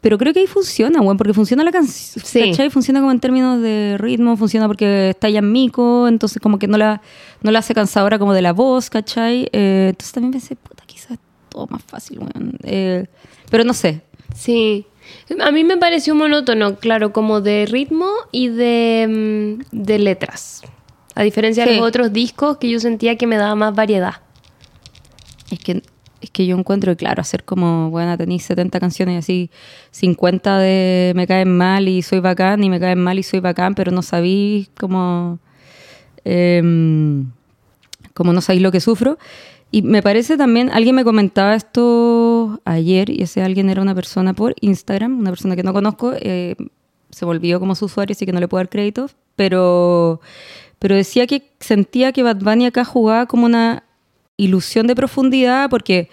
[0.02, 2.52] Pero creo que ahí funciona, weón, porque funciona la canción, Sí.
[2.52, 2.70] ¿cachai?
[2.70, 6.68] Funciona como en términos de ritmo, funciona porque está ya en mico, entonces como que
[6.68, 7.02] no la,
[7.42, 9.48] no la hace cansadora como de la voz, ¿cachai?
[9.54, 11.18] Eh, entonces también pensé, puta, quizás
[11.56, 12.58] todo más fácil, weón.
[12.64, 13.06] Eh,
[13.50, 14.02] pero no sé.
[14.36, 14.86] Sí.
[15.40, 20.62] A mí me pareció monótono, claro, como de ritmo y de, mm, de letras.
[21.16, 21.78] A diferencia de Sí.
[21.78, 24.16] los otros discos que yo sentía que me daba más variedad.
[25.50, 25.82] Es que,
[26.20, 29.50] es que yo encuentro claro, hacer como, bueno, tenéis 70 canciones y así,
[29.92, 33.76] 50 de me caen mal y soy bacán, y me caen mal y soy bacán,
[33.76, 35.40] pero no sabéis cómo.
[36.28, 37.32] em,
[38.16, 39.18] como no sabéis lo que sufro.
[39.76, 44.34] Y me parece también, alguien me comentaba esto ayer, y ese alguien era una persona
[44.34, 46.56] por Instagram, una persona que no conozco, eh,
[47.10, 50.22] se volvió como su usuario, así que no le puedo dar crédito, pero,
[50.80, 53.84] pero decía que sentía que Bad Bunny acá jugaba como una
[54.38, 56.08] ilusión de profundidad, porque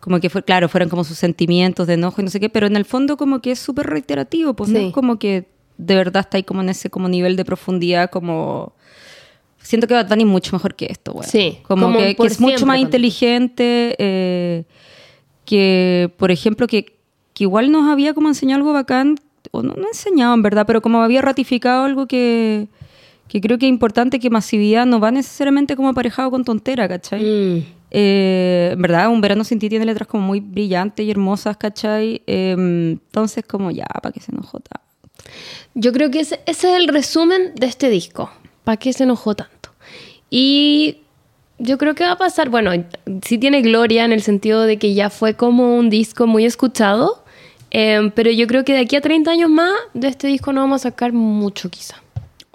[0.00, 2.66] como que fue, claro, fueron como sus sentimientos de enojo y no sé qué, pero
[2.66, 4.86] en el fondo como que es súper reiterativo, pues no Sí.
[4.86, 5.46] es como que
[5.76, 8.72] de verdad está ahí como en ese como nivel de profundidad como...
[9.64, 11.26] Siento que Bad Bunny es mucho mejor que esto, güey.
[11.26, 14.64] Sí, Como, como que, que es mucho más inteligente, eh,
[15.46, 16.98] que, por ejemplo, que,
[17.32, 19.18] que igual nos había como enseñado algo bacán,
[19.52, 22.68] o no, no enseñado en verdad, pero como había ratificado algo que,
[23.26, 27.22] que creo que es importante, que masividad no va necesariamente como aparejado con tontera, ¿cachai?
[27.22, 27.64] Mm.
[27.90, 32.20] Eh, en verdad, Un verano sin ti tiene letras como muy brillantes y hermosas, ¿cachai?
[32.26, 34.60] Eh, entonces, como ya, ¿para qué se enojó?
[35.72, 38.30] Yo creo que ese, ese es el resumen de este disco.
[38.64, 39.70] ¿Para qué se enojó tanto?
[40.30, 40.98] Y
[41.58, 42.72] yo creo que va a pasar, bueno,
[43.24, 47.22] sí tiene gloria en el sentido de que ya fue como un disco muy escuchado,
[47.70, 50.62] eh, pero yo creo que de aquí a 30 años más de este disco no
[50.62, 51.96] vamos a sacar mucho quizá.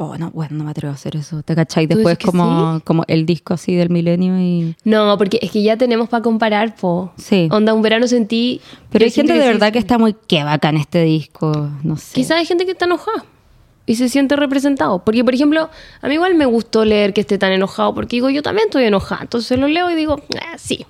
[0.01, 1.85] Oh, no, bueno, no me atrevo a hacer eso, ¿te cachai?
[1.85, 4.73] ¿Tú Después dices que como, como el disco así del milenio y...
[4.85, 7.11] No, porque es que ya tenemos para comparar, po.
[7.17, 7.49] Sí.
[7.51, 8.61] Onda, un verano sentí...
[8.91, 12.13] Pero hay gente de sí- verdad que está muy qué bacán este disco, no sé.
[12.13, 13.25] Quizás hay gente que está enojada
[13.89, 15.03] y se siente representado.
[15.03, 15.69] Porque, por ejemplo,
[16.01, 18.83] a mí igual me gustó leer que esté tan enojado, porque digo, yo también estoy
[18.83, 19.21] enojada.
[19.23, 20.85] Entonces lo leo y digo, "Ah, sí.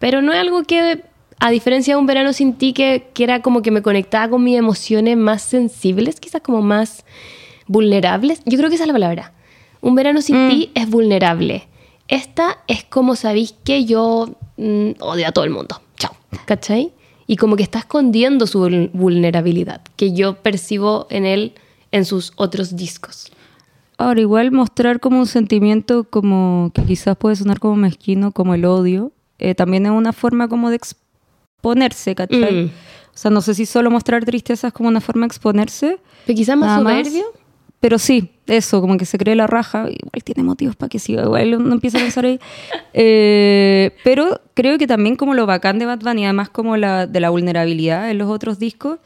[0.00, 1.02] Pero no es algo que,
[1.38, 4.42] a diferencia de un verano sin ti, que, que era como que me conectaba con
[4.42, 7.04] mis emociones más sensibles, quizás como más
[7.66, 8.40] vulnerables.
[8.44, 9.32] Yo creo que esa es la palabra.
[9.80, 11.68] Un verano sin ti es vulnerable.
[12.08, 15.80] Esta es como sabéis que yo mm, odio a todo el mundo.
[15.96, 16.12] Chao.
[16.44, 16.92] ¿Cachai?
[17.26, 21.52] Y como que está escondiendo su vul- vulnerabilidad, que yo percibo en él
[21.92, 23.30] en sus otros discos.
[23.98, 28.64] Ahora, igual mostrar como un sentimiento como que quizás puede sonar como mezquino, como el
[28.64, 32.64] odio, eh, también es una forma como de exponerse, ¿cachai?
[32.64, 32.66] Mm.
[32.66, 35.98] O sea, no sé si solo mostrar tristeza es como una forma de exponerse.
[36.26, 36.92] Pero quizás más nada más.
[37.06, 37.24] soberbio.
[37.80, 41.22] Pero sí, eso, como que se cree la raja, igual tiene motivos para que siga,
[41.22, 42.38] igual uno empieza a pensar ahí.
[42.98, 47.20] Eh, pero creo que también como lo bacán de Bad Bunny, además como la, de
[47.20, 49.00] la vulnerabilidad en los otros discos,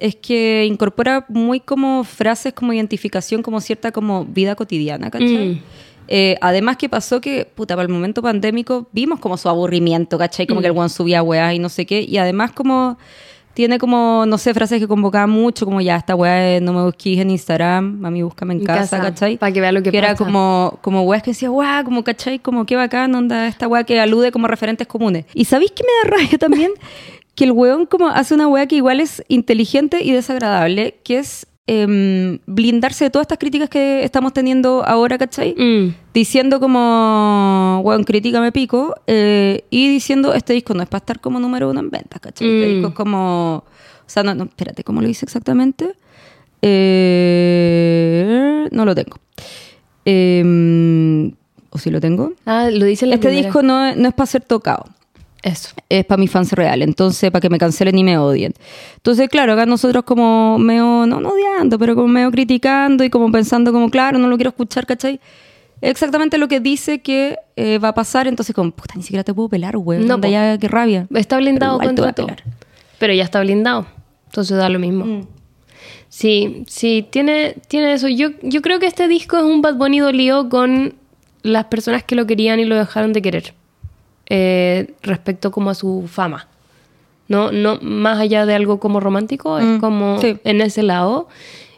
[0.00, 5.48] es que incorpora muy como frases como identificación, como cierta como vida cotidiana, ¿cachai?
[5.48, 5.62] Mm.
[6.08, 10.46] Eh, además que pasó que, puta, para el momento pandémico vimos como su aburrimiento, ¿cachai?
[10.46, 12.00] Como que el guan subía weas y no sé qué.
[12.00, 12.98] Y además como
[13.54, 16.82] tiene como, no sé, frases que convocaban mucho, como ya, esta wea de no me
[16.82, 19.36] busquís en Instagram, mami, búscame en, En casa, casa, ¿cachai?
[19.38, 20.24] pa' que vea lo que era pasa.
[20.24, 22.38] como, como weas que decía, wea, como, ¿cachai?
[22.38, 25.26] Como qué bacán, onda, esta wea que alude como referentes comunes.
[25.34, 26.72] ¿Y sabéis que me da rabia también?
[27.34, 31.46] que el weón como hace una wea que igual es inteligente y desagradable, que es
[31.66, 35.54] em, blindarse de todas estas críticas que estamos teniendo ahora, ¿cachai?
[35.56, 35.94] Mm.
[36.12, 41.38] diciendo como, weón, críticame pico, eh, y diciendo, este disco no es para estar como
[41.38, 42.48] número uno en ventas, ¿cachai?
[42.48, 42.72] Este Mm.
[42.74, 43.64] disco es como, o
[44.06, 45.92] sea, no, no, espérate, ¿cómo lo dice exactamente?
[47.30, 49.16] Eh, no lo tengo.
[50.04, 51.32] Eh,
[51.70, 52.32] ¿O si lo tengo?
[52.46, 53.46] Ah, lo dice la Este primera.
[53.46, 54.86] disco no, no es para ser tocado
[55.42, 55.70] Eso.
[55.88, 58.52] es para mis fans reales, entonces para que me cancelen y me odien.
[58.96, 63.32] Entonces, claro, acá nosotros como medio, no, no odiando, pero como medio criticando y como
[63.32, 65.18] pensando como, claro, no lo quiero escuchar, ¿cachai?
[65.80, 69.32] Exactamente lo que dice que eh, va a pasar, entonces como, puta, ni siquiera te
[69.32, 70.00] puedo pelar, güey.
[70.00, 71.06] No, ya, qué rabia.
[71.14, 72.28] Está blindado Pero contra todo.
[72.98, 73.86] Pero ya está blindado.
[74.26, 75.06] Entonces da lo mismo.
[75.06, 75.26] Mm.
[76.10, 78.08] Sí, sí, tiene, tiene eso.
[78.08, 80.94] Yo, yo creo que este disco es un Bad Bunny dolido con
[81.42, 83.54] las personas que lo querían y lo dejaron de querer.
[84.30, 86.48] Eh, respecto como a su fama.
[87.28, 90.38] No, no más allá de algo como romántico, es Mm, como sí.
[90.44, 91.28] en ese lado.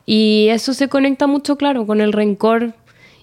[0.06, 2.74] Y eso se conecta mucho, claro, con el rencor.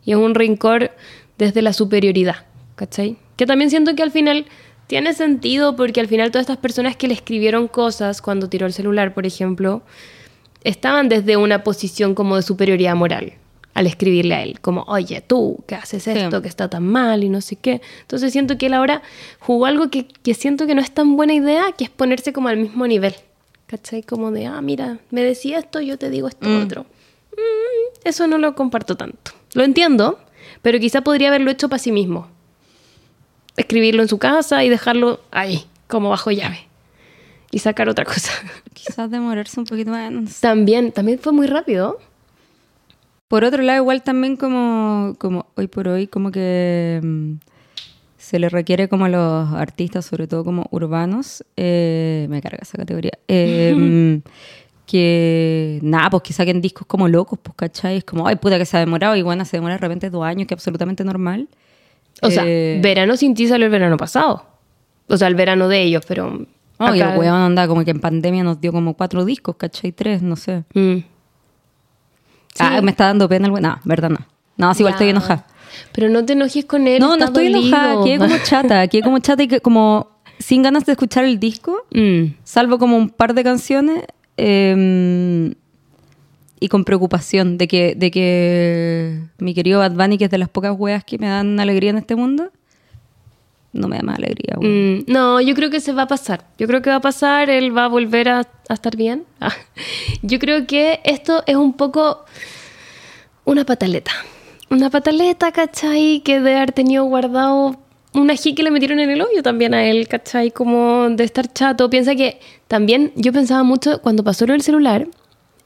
[0.03, 0.91] Y es un rencor
[1.37, 3.15] desde la superioridad, ¿cachai?
[3.37, 4.45] Que también siento que al final
[4.87, 8.73] tiene sentido porque al final todas estas personas que le escribieron cosas cuando tiró el
[8.73, 9.81] celular, por ejemplo,
[10.63, 13.33] estaban desde una posición como de superioridad moral
[13.79, 17.29] al escribirle a él, como, oye, tú, que haces esto, que está tan mal y
[17.29, 17.81] no sé qué.
[18.01, 19.01] Entonces siento que él ahora
[19.39, 22.49] jugó algo que, que siento que no es tan buena idea, que es ponerse como
[22.49, 23.15] al mismo nivel.
[23.67, 24.03] ¿Cachai?
[24.03, 26.81] Como de, ah, mira, me decía esto, yo te digo esto otro.
[27.31, 29.31] Mm, eso no lo comparto tanto.
[29.53, 30.19] Lo entiendo,
[30.61, 32.27] pero quizá podría haberlo hecho para sí mismo.
[33.55, 36.67] Escribirlo en su casa y dejarlo ahí, como bajo llave.
[37.49, 38.33] Y sacar otra cosa.
[38.73, 40.41] Quizás demorarse un poquito más.
[40.41, 41.97] También, también fue muy rápido.
[43.29, 47.33] Por otro lado, igual también como, como hoy por hoy, como que mm,
[48.17, 52.77] se le requiere como a los artistas, sobre todo como urbanos, eh, me carga esa
[52.77, 54.29] categoría, eh, mm,
[54.87, 57.97] que nada, pues que saquen discos como locos, pues, ¿cachai?
[57.97, 60.23] Es como, ay, puta que se ha demorado, y bueno, se demora de repente dos
[60.25, 61.47] años, que es absolutamente normal.
[62.21, 64.45] O sea, Eh, Verano sin ti salió el verano pasado.
[65.07, 66.45] O sea, el verano de ellos, pero.
[66.79, 69.55] No, y el acá- weón anda como que en pandemia nos dio como cuatro discos,
[69.57, 69.91] ¿cachai?
[69.91, 70.63] Tres, no sé.
[70.73, 70.97] Mm.
[72.53, 72.59] Sí.
[72.65, 73.61] Ah, me está dando pena el.
[73.61, 74.17] No, verdad no.
[74.57, 75.45] No, igual estoy enojada.
[75.93, 76.99] Pero no te enojes con él.
[76.99, 78.03] No, no estoy enojada, dolido.
[78.03, 81.85] quedé como chata, quedé como chata y que como sin ganas de escuchar el disco,
[81.93, 82.33] Mm.
[82.43, 84.03] salvo como un par de canciones
[84.37, 85.53] eh,
[86.59, 90.49] y con preocupación de que, de que mi querido Bad Bunny, que es de las
[90.49, 92.51] pocas weas que me dan alegría en este mundo,
[93.73, 94.55] no me da más alegría.
[94.59, 96.45] Mm, no, yo creo que se va a pasar.
[96.57, 99.25] Yo creo que va a pasar, él va a volver a, a estar bien.
[99.39, 99.53] Ah.
[100.21, 102.25] Yo creo que esto es un poco
[103.45, 104.11] una pataleta.
[104.69, 106.21] Una pataleta, ¿cachai?
[106.23, 107.77] Que de haber tenido guardado
[108.13, 110.51] un ají que le metieron en el hoyo también a él, ¿cachai?
[110.51, 111.89] Como de estar chato.
[111.89, 115.07] Piensa que también yo pensaba mucho cuando pasó lo del celular,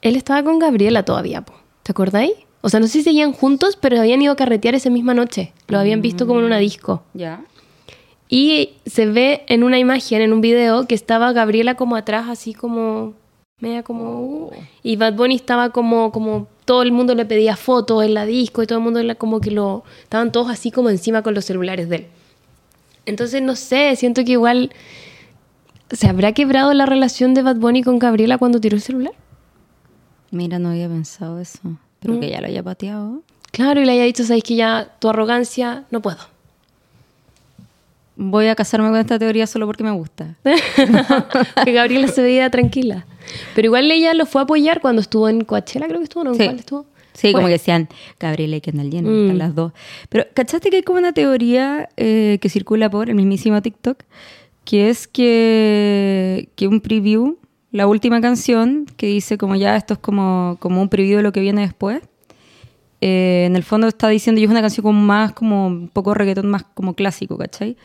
[0.02, 1.54] él estaba con Gabriela todavía, po.
[1.84, 2.32] ¿te acordáis?
[2.62, 5.54] O sea, no sé si seguían juntos, pero habían ido a carretear esa misma noche.
[5.68, 7.04] Lo habían visto como en una disco.
[7.14, 7.42] Ya.
[8.36, 12.56] Y se ve en una imagen, en un video, que estaba Gabriela como atrás, así
[12.56, 13.14] como.
[13.60, 14.22] media como.
[14.22, 16.12] uh, y Bad Bunny estaba como.
[16.12, 19.14] como todo el mundo le pedía fotos en la disco y todo el mundo la-
[19.14, 19.84] como que lo.
[20.02, 22.08] estaban todos así como encima con los celulares de él.
[23.06, 24.72] Entonces, no sé, siento que igual.
[25.92, 29.14] ¿Se habrá quebrado la relación de Bad Bunny con Gabriela cuando tiró el celular?
[30.32, 31.60] Mira, no había pensado eso,
[32.00, 33.22] pero que ya lo haya pateado.
[33.52, 36.33] Claro, y le haya dicho, sabes que ya tu arrogancia, no puedo.
[38.30, 40.36] Voy a casarme con esta teoría solo porque me gusta.
[41.66, 43.06] que Gabriela se veía tranquila.
[43.56, 46.32] Pero igual ella lo fue a apoyar cuando estuvo en Coachella, creo que estuvo, ¿no?
[46.32, 46.44] ¿En Sí.
[46.46, 46.86] cuál estuvo?
[47.14, 47.34] Sí, Fue.
[47.34, 49.22] como que decían Gabriela y Kendall Jenner, Mm.
[49.24, 49.72] están las dos.
[50.10, 54.00] Pero, ¿cachaste que hay como una teoría eh, que circula por el mismísimo TikTok?
[54.66, 57.38] Que es que, que un preview,
[57.72, 61.32] la última canción, que dice como ya esto es como, como un preview de lo
[61.32, 62.02] que viene después.
[63.06, 66.14] eh, en el fondo está diciendo, y es una canción como más, como un poco
[66.14, 67.76] reggaetón más como clásico, ¿cachai?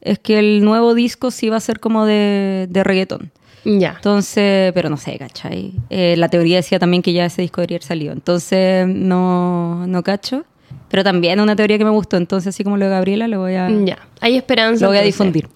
[0.00, 3.32] Es que el nuevo disco sí va a ser como de, de reggaetón.
[3.64, 3.94] Ya.
[3.96, 5.72] Entonces, pero no sé, ¿cachai?
[5.90, 8.12] Eh, la teoría decía también que ya ese disco debería haber salido.
[8.12, 10.44] Entonces, no, no cacho.
[10.90, 12.16] Pero también una teoría que me gustó.
[12.16, 13.68] Entonces, así como lo de Gabriela, lo voy a...
[13.70, 13.98] Ya.
[14.20, 14.84] Hay esperanza.
[14.84, 15.18] Lo voy a entonces.
[15.18, 15.48] difundir.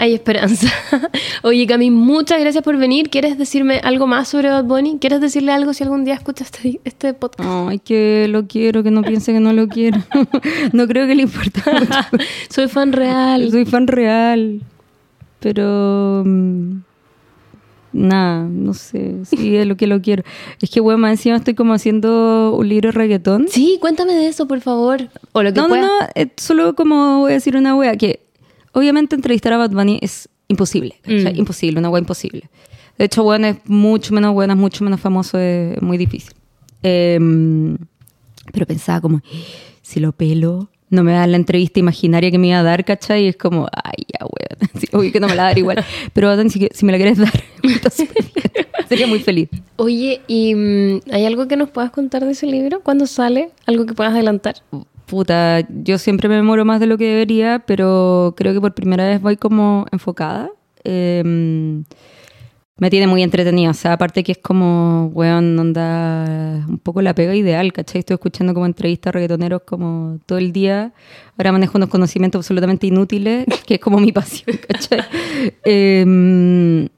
[0.00, 0.68] Hay esperanza.
[1.42, 3.10] Oye, Cami, muchas gracias por venir.
[3.10, 4.98] ¿Quieres decirme algo más sobre Bad Bunny?
[5.00, 7.50] ¿Quieres decirle algo si algún día escuchas este, este podcast?
[7.68, 9.98] Ay, que lo quiero, que no piense que no lo quiero.
[10.72, 12.24] no creo que le importe mucho.
[12.48, 13.50] Soy fan real.
[13.50, 14.62] Soy fan real.
[15.40, 16.24] Pero...
[17.92, 19.16] Nada, no sé.
[19.24, 20.22] Sí, es lo que lo quiero.
[20.60, 23.46] Es que, bueno, más encima estoy como haciendo un libro de reggaetón.
[23.48, 25.08] Sí, cuéntame de eso, por favor.
[25.32, 25.86] O lo que No, no, puedas.
[25.86, 28.20] no, eh, solo como voy a decir una wea que
[28.72, 30.96] obviamente entrevistar a Bad Bunny es imposible.
[31.06, 31.36] Mm.
[31.36, 32.50] imposible, una wea imposible.
[32.98, 36.32] De hecho, bueno, es mucho menos buena, es mucho menos famoso, es muy difícil.
[36.82, 37.76] Em,
[38.52, 39.20] pero pensaba como,
[39.82, 43.24] si lo pelo, no me da la entrevista imaginaria que me iba a dar, ¿cachai?
[43.24, 45.84] Y es como, ay, ya, weón, sí, obvio que no me la dar igual.
[46.12, 47.32] Pero si, si me la quieres dar,
[48.88, 49.48] sería muy feliz.
[49.76, 52.80] Oye, ¿y mm, hay algo que nos puedas contar de ese libro?
[52.80, 53.50] ¿Cuándo sale?
[53.66, 54.56] ¿Algo que puedas adelantar?
[55.06, 59.06] Puta, yo siempre me demoro más de lo que debería, pero creo que por primera
[59.06, 60.50] vez voy como enfocada.
[60.84, 61.82] Eh,
[62.78, 67.12] me tiene muy entretenida, o sea, aparte que es como, weón, onda, un poco la
[67.12, 68.00] pega ideal, ¿cachai?
[68.00, 70.92] Estoy escuchando como entrevistas reggaetoneros como todo el día.
[71.36, 75.00] Ahora manejo unos conocimientos absolutamente inútiles, que es como mi pasión, ¿cachai?
[75.64, 76.88] Eh,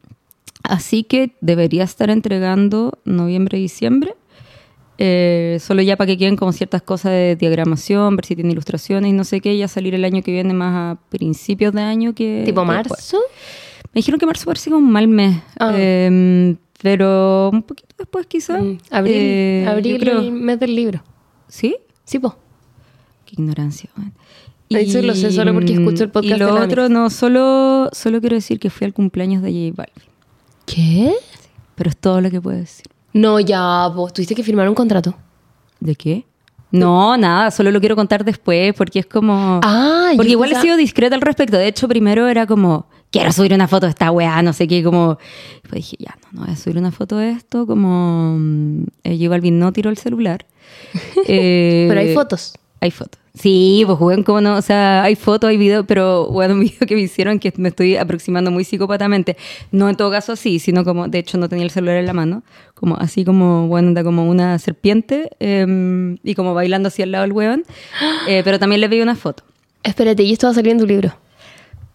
[0.63, 4.15] así que debería estar entregando noviembre, diciembre.
[4.99, 9.09] eh, solo ya para que queden como ciertas cosas de diagramación, ver si tiene ilustraciones
[9.09, 12.15] y no sé qué, ya salir el año que viene más a principios de año
[12.15, 12.43] que...
[12.45, 12.95] ¿Tipo marzo?
[12.95, 13.23] después.
[13.93, 15.73] Me dijeron que marzo parece como un mal mes, Ah.
[15.75, 18.63] eh, pero un poquito después quizás.
[18.63, 20.21] Mm, Abril, Eh, abril creo.
[20.21, 21.03] el mes del libro.
[21.49, 21.77] ¿Sí?
[22.05, 22.37] Sí, po.
[23.27, 23.91] Qué ignorancia.
[23.97, 24.13] weón.
[24.69, 28.21] Eso lo sé solo porque escucho el podcast Y lo de otro, no, solo, solo
[28.21, 30.11] quiero decir que fui al cumpleaños de J Balvin.
[30.65, 31.13] ¿Qué?
[31.75, 32.87] Pero es todo lo que puedo decir.
[33.13, 35.17] No, ya, vos tuviste que firmar un contrato.
[35.81, 36.25] ¿De qué?
[36.71, 39.59] No, nada, solo lo quiero contar después porque es como...
[39.65, 41.57] Ah, porque igual he sido discreta al respecto.
[41.57, 44.83] De hecho, primero era como, quiero subir una foto de esta weá, no sé qué,
[44.83, 45.19] como...
[45.63, 48.37] Pues dije, ya, no, no voy a subir una foto de esto, como...
[48.39, 50.47] mm, eh, J Balvin no tiró el celular.
[51.27, 52.55] Eh, Pero hay fotos.
[52.81, 53.21] Hay fotos.
[53.35, 56.87] Sí, pues weón, cómo no, o sea, hay fotos, hay videos, pero weón, un video
[56.87, 59.37] que me hicieron que me estoy aproximando muy psicópatamente.
[59.71, 62.13] No en todo caso así, sino como, de hecho no tenía el celular en la
[62.13, 62.43] mano,
[62.75, 67.23] como así como, bueno, anda como una serpiente eh, y como bailando así al lado
[67.23, 67.65] del weón,
[68.29, 69.45] Eh, pero también le pedí una foto.
[69.83, 71.15] Espérate, y esto va a salir en tu libro.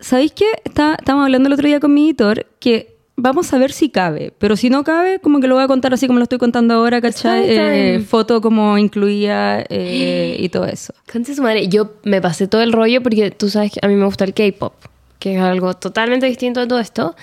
[0.06, 0.46] ¿Sabéis qué?
[0.64, 4.32] Está, estábamos hablando el otro día con mi editor que vamos a ver si cabe,
[4.38, 6.76] pero si no cabe, como que lo voy a contar así como lo estoy contando
[6.76, 7.46] ahora, ¿cachai?
[7.48, 10.94] Eh, foto como incluía eh, y todo eso.
[11.12, 13.96] Concha su madre, yo me pasé todo el rollo porque tú sabes que a mí
[13.96, 14.76] me gusta el K-pop,
[15.18, 17.16] que es algo totalmente distinto de todo esto.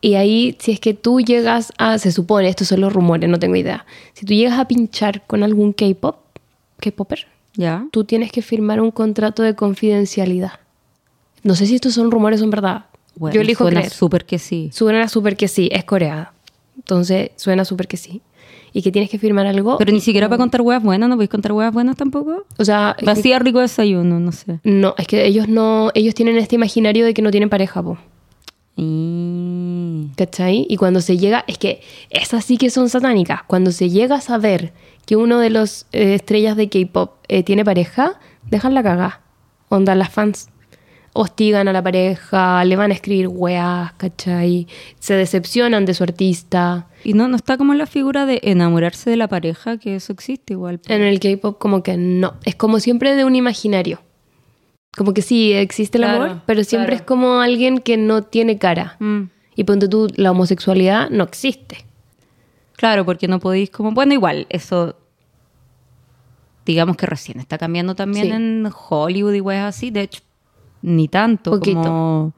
[0.00, 3.38] Y ahí, si es que tú llegas a, se supone, estos son los rumores, no
[3.38, 3.84] tengo idea.
[4.14, 6.16] Si tú llegas a pinchar con algún K-pop,
[6.80, 7.86] K-popper, ¿Ya?
[7.90, 10.52] tú tienes que firmar un contrato de confidencialidad.
[11.42, 12.86] No sé si estos son rumores o son verdad.
[13.16, 13.92] Bueno, yo elijo suena creer.
[13.92, 14.70] súper que sí.
[14.72, 16.32] Suena súper que sí, es Corea.
[16.76, 18.22] Entonces, suena súper que sí.
[18.72, 19.78] Y que tienes que firmar algo.
[19.78, 22.44] Pero ni siquiera para contar huevas buenas, ¿no podéis contar huevas buenas tampoco?
[22.56, 24.60] o sea, Vacía rico desayuno, no sé.
[24.62, 27.98] no, es que ellos no, ellos tienen este imaginario de que no tienen pareja, po.
[28.76, 30.08] Y...
[30.16, 30.66] ¿Cachai?
[30.68, 33.42] Y cuando se llega, es que esas sí que son satánicas.
[33.46, 34.72] Cuando se llega a saber
[35.04, 39.20] que uno de los eh, estrellas de K-pop eh, tiene pareja, dejan la cagá.
[39.68, 40.48] Onda, las fans
[41.12, 44.66] hostigan a la pareja, le van a escribir weas, ¿cachai?
[44.98, 46.86] Se decepcionan de su artista.
[47.04, 50.52] Y no, no está como la figura de enamorarse de la pareja, que eso existe
[50.52, 50.80] igual.
[50.86, 52.34] En el K-pop como que no.
[52.44, 54.00] Es como siempre de un imaginario.
[54.96, 57.02] Como que sí, existe el Claro, amor, pero siempre claro.
[57.02, 58.96] es como alguien que no tiene cara.
[58.98, 59.22] Mm.
[59.56, 61.84] Y ponte tú, la homosexualidad no existe.
[62.76, 63.92] Claro, porque no podéis como...
[63.92, 64.96] Bueno, igual, eso...
[66.64, 68.32] Digamos que recién está cambiando también Sí.
[68.32, 69.90] en Hollywood y weas así.
[69.90, 70.20] De hecho,
[70.82, 71.82] ni tanto Poquito.
[71.82, 72.32] como...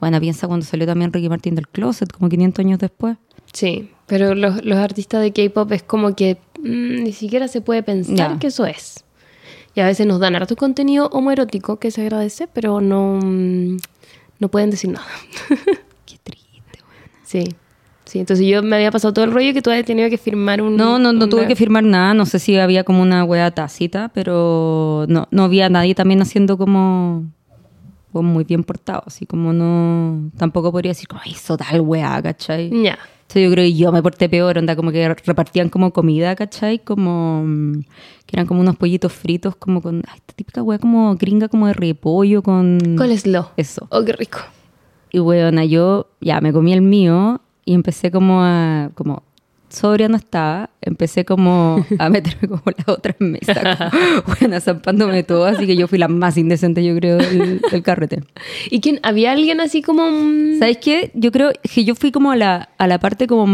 [0.00, 3.16] Bueno, piensa cuando salió también Ricky Martin del Closet, como 500 años después.
[3.52, 7.82] Sí, pero los, los artistas de K-pop es como que mm, ni siquiera se puede
[7.82, 9.04] pensar que eso es.
[9.74, 13.76] Y a veces nos dan harto contenido homoerótico que se agradece, pero no, mm,
[14.40, 15.06] no pueden decir nada.
[16.06, 17.10] Qué triste, weón.
[17.24, 17.44] sí,
[18.04, 18.18] sí.
[18.18, 20.76] Entonces yo me había pasado todo el rollo que tú habías tenido que firmar un.
[20.76, 22.12] No, no, no una- tuve que firmar nada.
[22.14, 26.56] No sé si había como una wea tácita, pero no, no había nadie también haciendo
[26.58, 27.24] como,
[28.22, 29.02] muy bien portado.
[29.06, 30.30] Así como no.
[30.36, 32.70] Tampoco podría decir como hizo tal wea, ¿cachai?
[32.70, 32.98] Ya.
[33.22, 36.78] Entonces yo creo que yo me porté peor, onda, como que repartían como comida, ¿cachai?
[36.78, 37.42] Como
[38.26, 41.66] que eran como unos pollitos fritos, como con ay, esta típica wea como gringa, como
[41.66, 42.78] de repollo con.
[42.96, 43.48] Coleslaw.
[43.56, 43.86] Eso.
[43.90, 44.38] Oh, qué rico.
[45.10, 49.22] Y weona, yo ya me comí el mío y empecé como a, como,
[49.74, 55.22] sobria no estaba, empecé como a meterme como en la otra mesa, como, bueno, zampándome
[55.24, 58.22] todo, así que yo fui la más indecente, yo creo, del, del carrete.
[58.70, 59.00] ¿Y quién?
[59.02, 60.02] ¿Había alguien así como.?
[60.58, 61.10] ¿Sabes qué?
[61.14, 63.46] Yo creo que yo fui como a la, a la parte como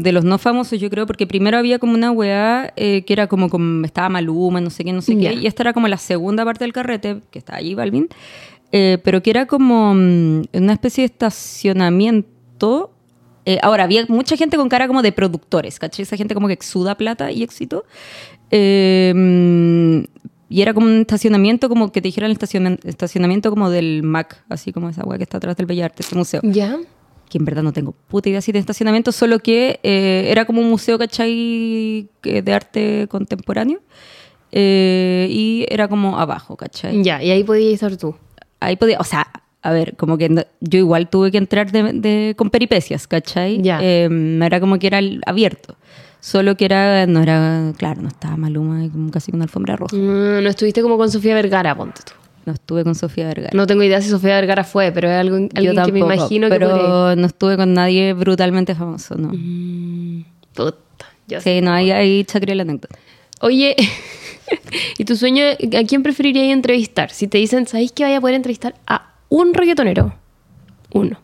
[0.00, 3.26] de los no famosos, yo creo, porque primero había como una weá eh, que era
[3.26, 5.30] como, como estaba Maluma, no sé qué, no sé Ya.
[5.30, 8.08] qué, y esta era como la segunda parte del carrete, que está allí Balvin,
[8.72, 12.90] eh, pero que era como mm, una especie de estacionamiento.
[13.46, 16.02] Eh, ahora, había mucha gente con cara como de productores, ¿cachai?
[16.04, 17.84] Esa gente como que exuda plata y éxito.
[18.50, 20.06] Eh,
[20.48, 24.44] y era como un estacionamiento, como que te dijeran el estaciona- estacionamiento como del MAC,
[24.48, 26.76] así como esa weá que está atrás del Bellas Artes, ese museo Ya.
[27.28, 30.60] que en verdad no tengo puta idea si de estacionamiento, solo que eh, era como
[30.60, 32.08] un museo, ¿cachai?
[32.22, 33.80] De arte contemporáneo.
[34.52, 37.02] Eh, y era como abajo, ¿cachai?
[37.02, 38.14] Ya, y ahí podías estar tú.
[38.60, 39.26] Ahí podía, o sea,
[39.64, 43.60] a ver, como que no- yo igual tuve que entrar de, de- con peripecias, ¿cachai?
[43.62, 43.78] Ya.
[43.82, 45.76] Eh, no era como que era abierto.
[46.20, 49.96] Solo que era, no era, claro, no estaba Maluma casi con alfombra roja.
[49.96, 52.12] Mm, no estuviste como con Sofía Vergara, ponte tú.
[52.46, 53.50] No estuve con Sofía Vergara.
[53.54, 56.68] No tengo idea si Sofía Vergara fue, pero es algo, que me imagino que pero
[56.70, 57.18] podría ir.
[57.18, 59.28] no estuve con nadie brutalmente famoso, ¿no?
[59.32, 60.24] Mm,
[60.54, 61.40] puta, sé.
[61.40, 62.98] Sí, no, ahí, ahí chacré la anécdota.
[63.40, 63.74] Oye,
[64.98, 67.10] ¿y tu sueño, a quién preferirías entrevistar?
[67.10, 70.14] Si te dicen, ¿sabéis que vaya a poder entrevistar a un reggaetonero?
[70.92, 71.18] Uno.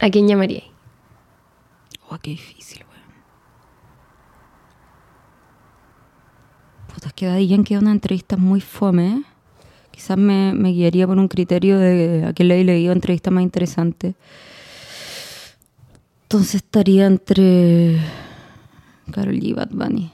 [0.00, 0.64] ¿A quién llamaríais?
[2.08, 3.12] Oh, qué difícil, weón.
[6.94, 9.22] Puta, es que Daddy Yankee da una entrevista muy fome.
[9.90, 14.14] Quizás me, me guiaría por un criterio de a qué le leído entrevistas más interesantes.
[16.22, 17.98] Entonces estaría entre
[19.10, 20.10] Carol y Bad Bunny.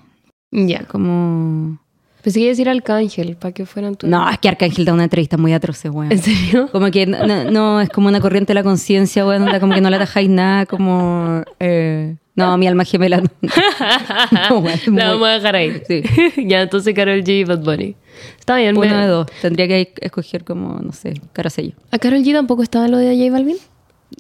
[0.50, 0.86] Ya.
[0.86, 1.83] Como...
[2.24, 4.06] Pensé que iba a decir Arcángel, para que fueran tú.
[4.08, 6.10] No, es que Arcángel da una entrevista muy atroz, weón.
[6.10, 6.68] ¿En serio?
[6.72, 9.80] Como que no, no- no, es como una corriente de la conciencia, weón, como que
[9.82, 11.42] no le atajáis nada, como...
[11.60, 13.28] eh, no, mi alma gemela no.
[14.50, 15.82] No, weón, La vamos a dejar ahí.
[15.86, 16.02] Sí.
[16.48, 17.94] ya, entonces Carol G y Bad Bunny.
[18.38, 18.76] Está bien.
[18.76, 19.26] Uno me- de dos.
[19.42, 21.74] Tendría que escoger como, no sé, cara sello.
[21.90, 23.56] ¿A Carol G tampoco estaba lo de J Balvin?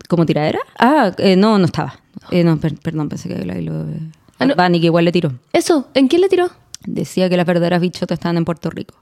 [0.08, 0.58] ¿Como tiradera?
[0.78, 2.00] Ah, eh, no, no estaba.
[2.30, 3.96] Eh, no, per- perdón, pensé que la lo de...
[4.38, 4.54] Ah, no.
[4.56, 5.32] Bunny, que igual le tiró.
[5.52, 6.50] Eso, ¿en quién le tiró?
[6.86, 8.94] Decía que las verdaderas bichotas estaban en Puerto Rico.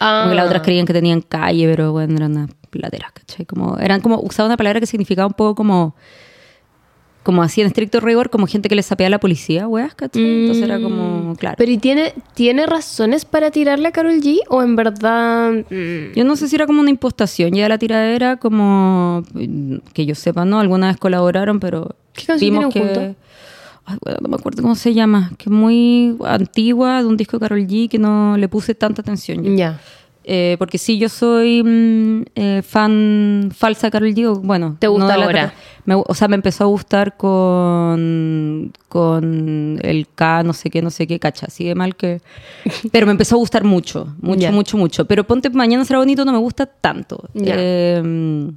[0.00, 3.46] Ah, Como que las otras creían que tenían calle, pero bueno, eran unas plateras, ¿cachai?
[3.46, 5.94] Como, eran como, usaba una palabra que significaba un poco como,
[7.22, 10.22] como así en estricto rigor, como gente que le sapea a la policía, weas, ¿cachai?
[10.40, 11.54] Entonces era como, claro.
[11.56, 14.40] Pero ¿y tiene, tiene razones para tirarle a Carol G?
[14.48, 15.52] ¿O en verdad.?
[15.70, 20.04] mm, Yo no sé si era como una impostación ya la tiradera, como mm, que
[20.04, 20.58] yo sepa, ¿no?
[20.58, 22.80] Alguna vez colaboraron, pero ¿Qué vimos que...
[22.80, 23.16] juntos?
[23.84, 27.36] Ay, bueno, no me acuerdo cómo se llama, que es muy antigua, de un disco
[27.36, 29.56] de Carol G, que no le puse tanta atención.
[29.56, 29.80] Ya.
[30.24, 34.40] Eh, porque sí, yo soy mm, eh, fan falsa de Carol G.
[34.40, 35.52] Bueno, ¿Te gusta la ahora?
[35.84, 40.90] Me o sea, me empezó a gustar con, con el K, no sé qué, no
[40.90, 42.20] sé qué, cacha, de mal que...
[42.92, 44.52] Pero me empezó a gustar mucho, mucho, Ya.
[44.52, 45.06] mucho, mucho.
[45.06, 47.28] Pero Ponte Mañana será bonito no me gusta tanto.
[47.34, 47.54] Ya.
[47.58, 48.50] Eh,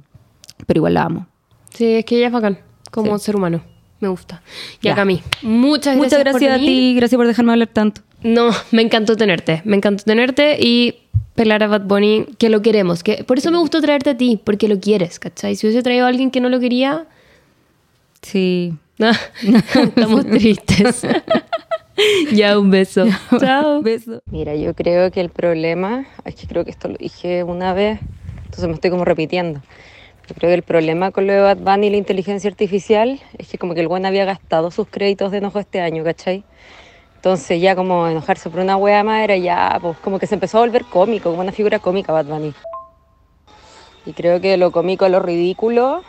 [0.66, 1.26] pero igual la amo.
[1.74, 2.58] Sí, es que ella es bacán,
[2.92, 3.24] como Sí.
[3.24, 3.60] ser humano.
[4.00, 4.42] Me gusta.
[4.82, 4.92] Y Ya.
[4.92, 5.22] acá a mí.
[5.42, 5.96] Muchas gracias.
[5.96, 6.68] Muchas gracias por a venir.
[6.68, 8.02] ti, gracias por dejarme hablar tanto.
[8.22, 9.62] No, me encantó tenerte.
[9.64, 10.96] Me encantó tenerte y
[11.34, 13.02] pelar a Bad Bunny, que lo queremos.
[13.02, 15.54] Que, por eso me gustó traerte a ti, porque lo quieres, ¿cachai?
[15.56, 17.06] Si hubiese traído a alguien que no lo quería,
[18.22, 18.74] Sí.
[19.74, 21.02] estamos tristes.
[22.32, 23.06] ya, un beso.
[23.38, 23.82] Chao.
[23.82, 24.22] Beso.
[24.30, 28.00] Mira, yo creo que el problema, es que creo que esto lo dije una vez,
[28.44, 29.60] entonces me estoy como repitiendo.
[30.28, 33.48] Yo creo que el problema con lo de Bad Bunny y la inteligencia artificial es
[33.48, 36.44] que como que el buen había gastado sus créditos de enojo este año, ¿cachai?
[37.16, 40.58] Entonces ya como enojarse por una wea más era ya, pues como que se empezó
[40.58, 42.52] a volver cómico, como una figura cómica Bad Bunny.
[44.04, 46.02] Y creo que lo cómico a lo ridículo,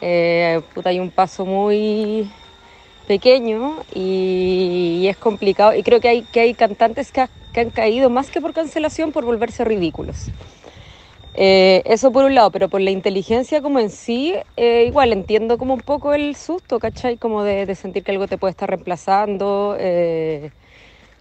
[0.00, 2.30] eh, puta, hay un paso muy
[3.06, 5.74] pequeño y, y es complicado.
[5.74, 8.52] Y creo que hay, que hay cantantes que, ha- que han caído más que por
[8.52, 10.30] cancelación por volverse ridículos.
[11.34, 15.58] Eh, eso por un lado, pero por la inteligencia como en sí, eh, igual entiendo
[15.58, 17.16] como un poco el susto, ¿cachai?
[17.18, 20.50] Como de, de sentir que algo te puede estar reemplazando, eh,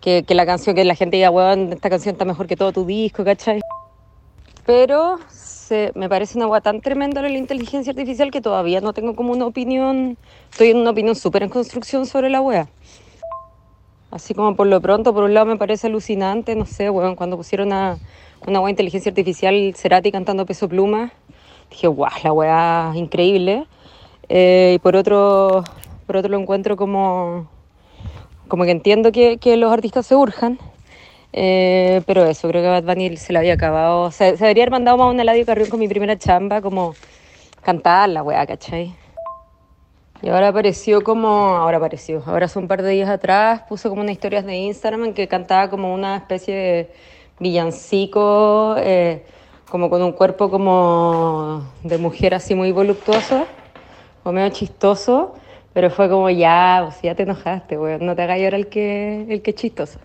[0.02, 2.86] que, la canción, que la gente diga, weón, esta canción está mejor que todo tu
[2.86, 3.62] disco, ¿cachai?
[4.66, 9.16] Pero se- me parece una hueá tan tremenda la inteligencia artificial que todavía no tengo
[9.16, 10.18] como una opinión,
[10.52, 12.70] estoy en una opinión súper en construcción sobre la wea.
[14.12, 17.38] Así como por lo pronto, por un lado me parece alucinante, no sé, weón, cuando
[17.38, 17.98] pusieron a
[18.45, 21.11] una de inteligencia artificial Cerati cantando Peso Pluma,
[21.69, 23.65] dije, guau, la wea increíble.
[24.30, 25.64] Eh, y por otro,
[26.05, 27.49] por otro lo encuentro como,
[28.47, 30.59] como que entiendo que, que los artistas se urjan,
[31.34, 34.11] eh, pero eso, creo que Bad Bunny se le había acabado.
[34.11, 36.95] Se debería haber mandado más un Eladio Carrión con mi primera chamba, como
[37.61, 38.95] cantar la weá, ¿cachai?
[40.22, 41.27] Y ahora apareció como.
[41.27, 42.23] Ahora apareció.
[42.26, 45.27] Ahora hace un par de días atrás puso como unas historias de Instagram en que
[45.27, 46.91] cantaba como una especie de
[47.39, 49.26] villancico, eh,
[49.69, 53.47] como con un cuerpo como de mujer así muy voluptuoso,
[54.23, 55.35] o medio chistoso.
[55.73, 58.05] Pero fue como ya, pues ya te enojaste, weón.
[58.05, 59.99] No te hagas llorar el que, el que chistoso.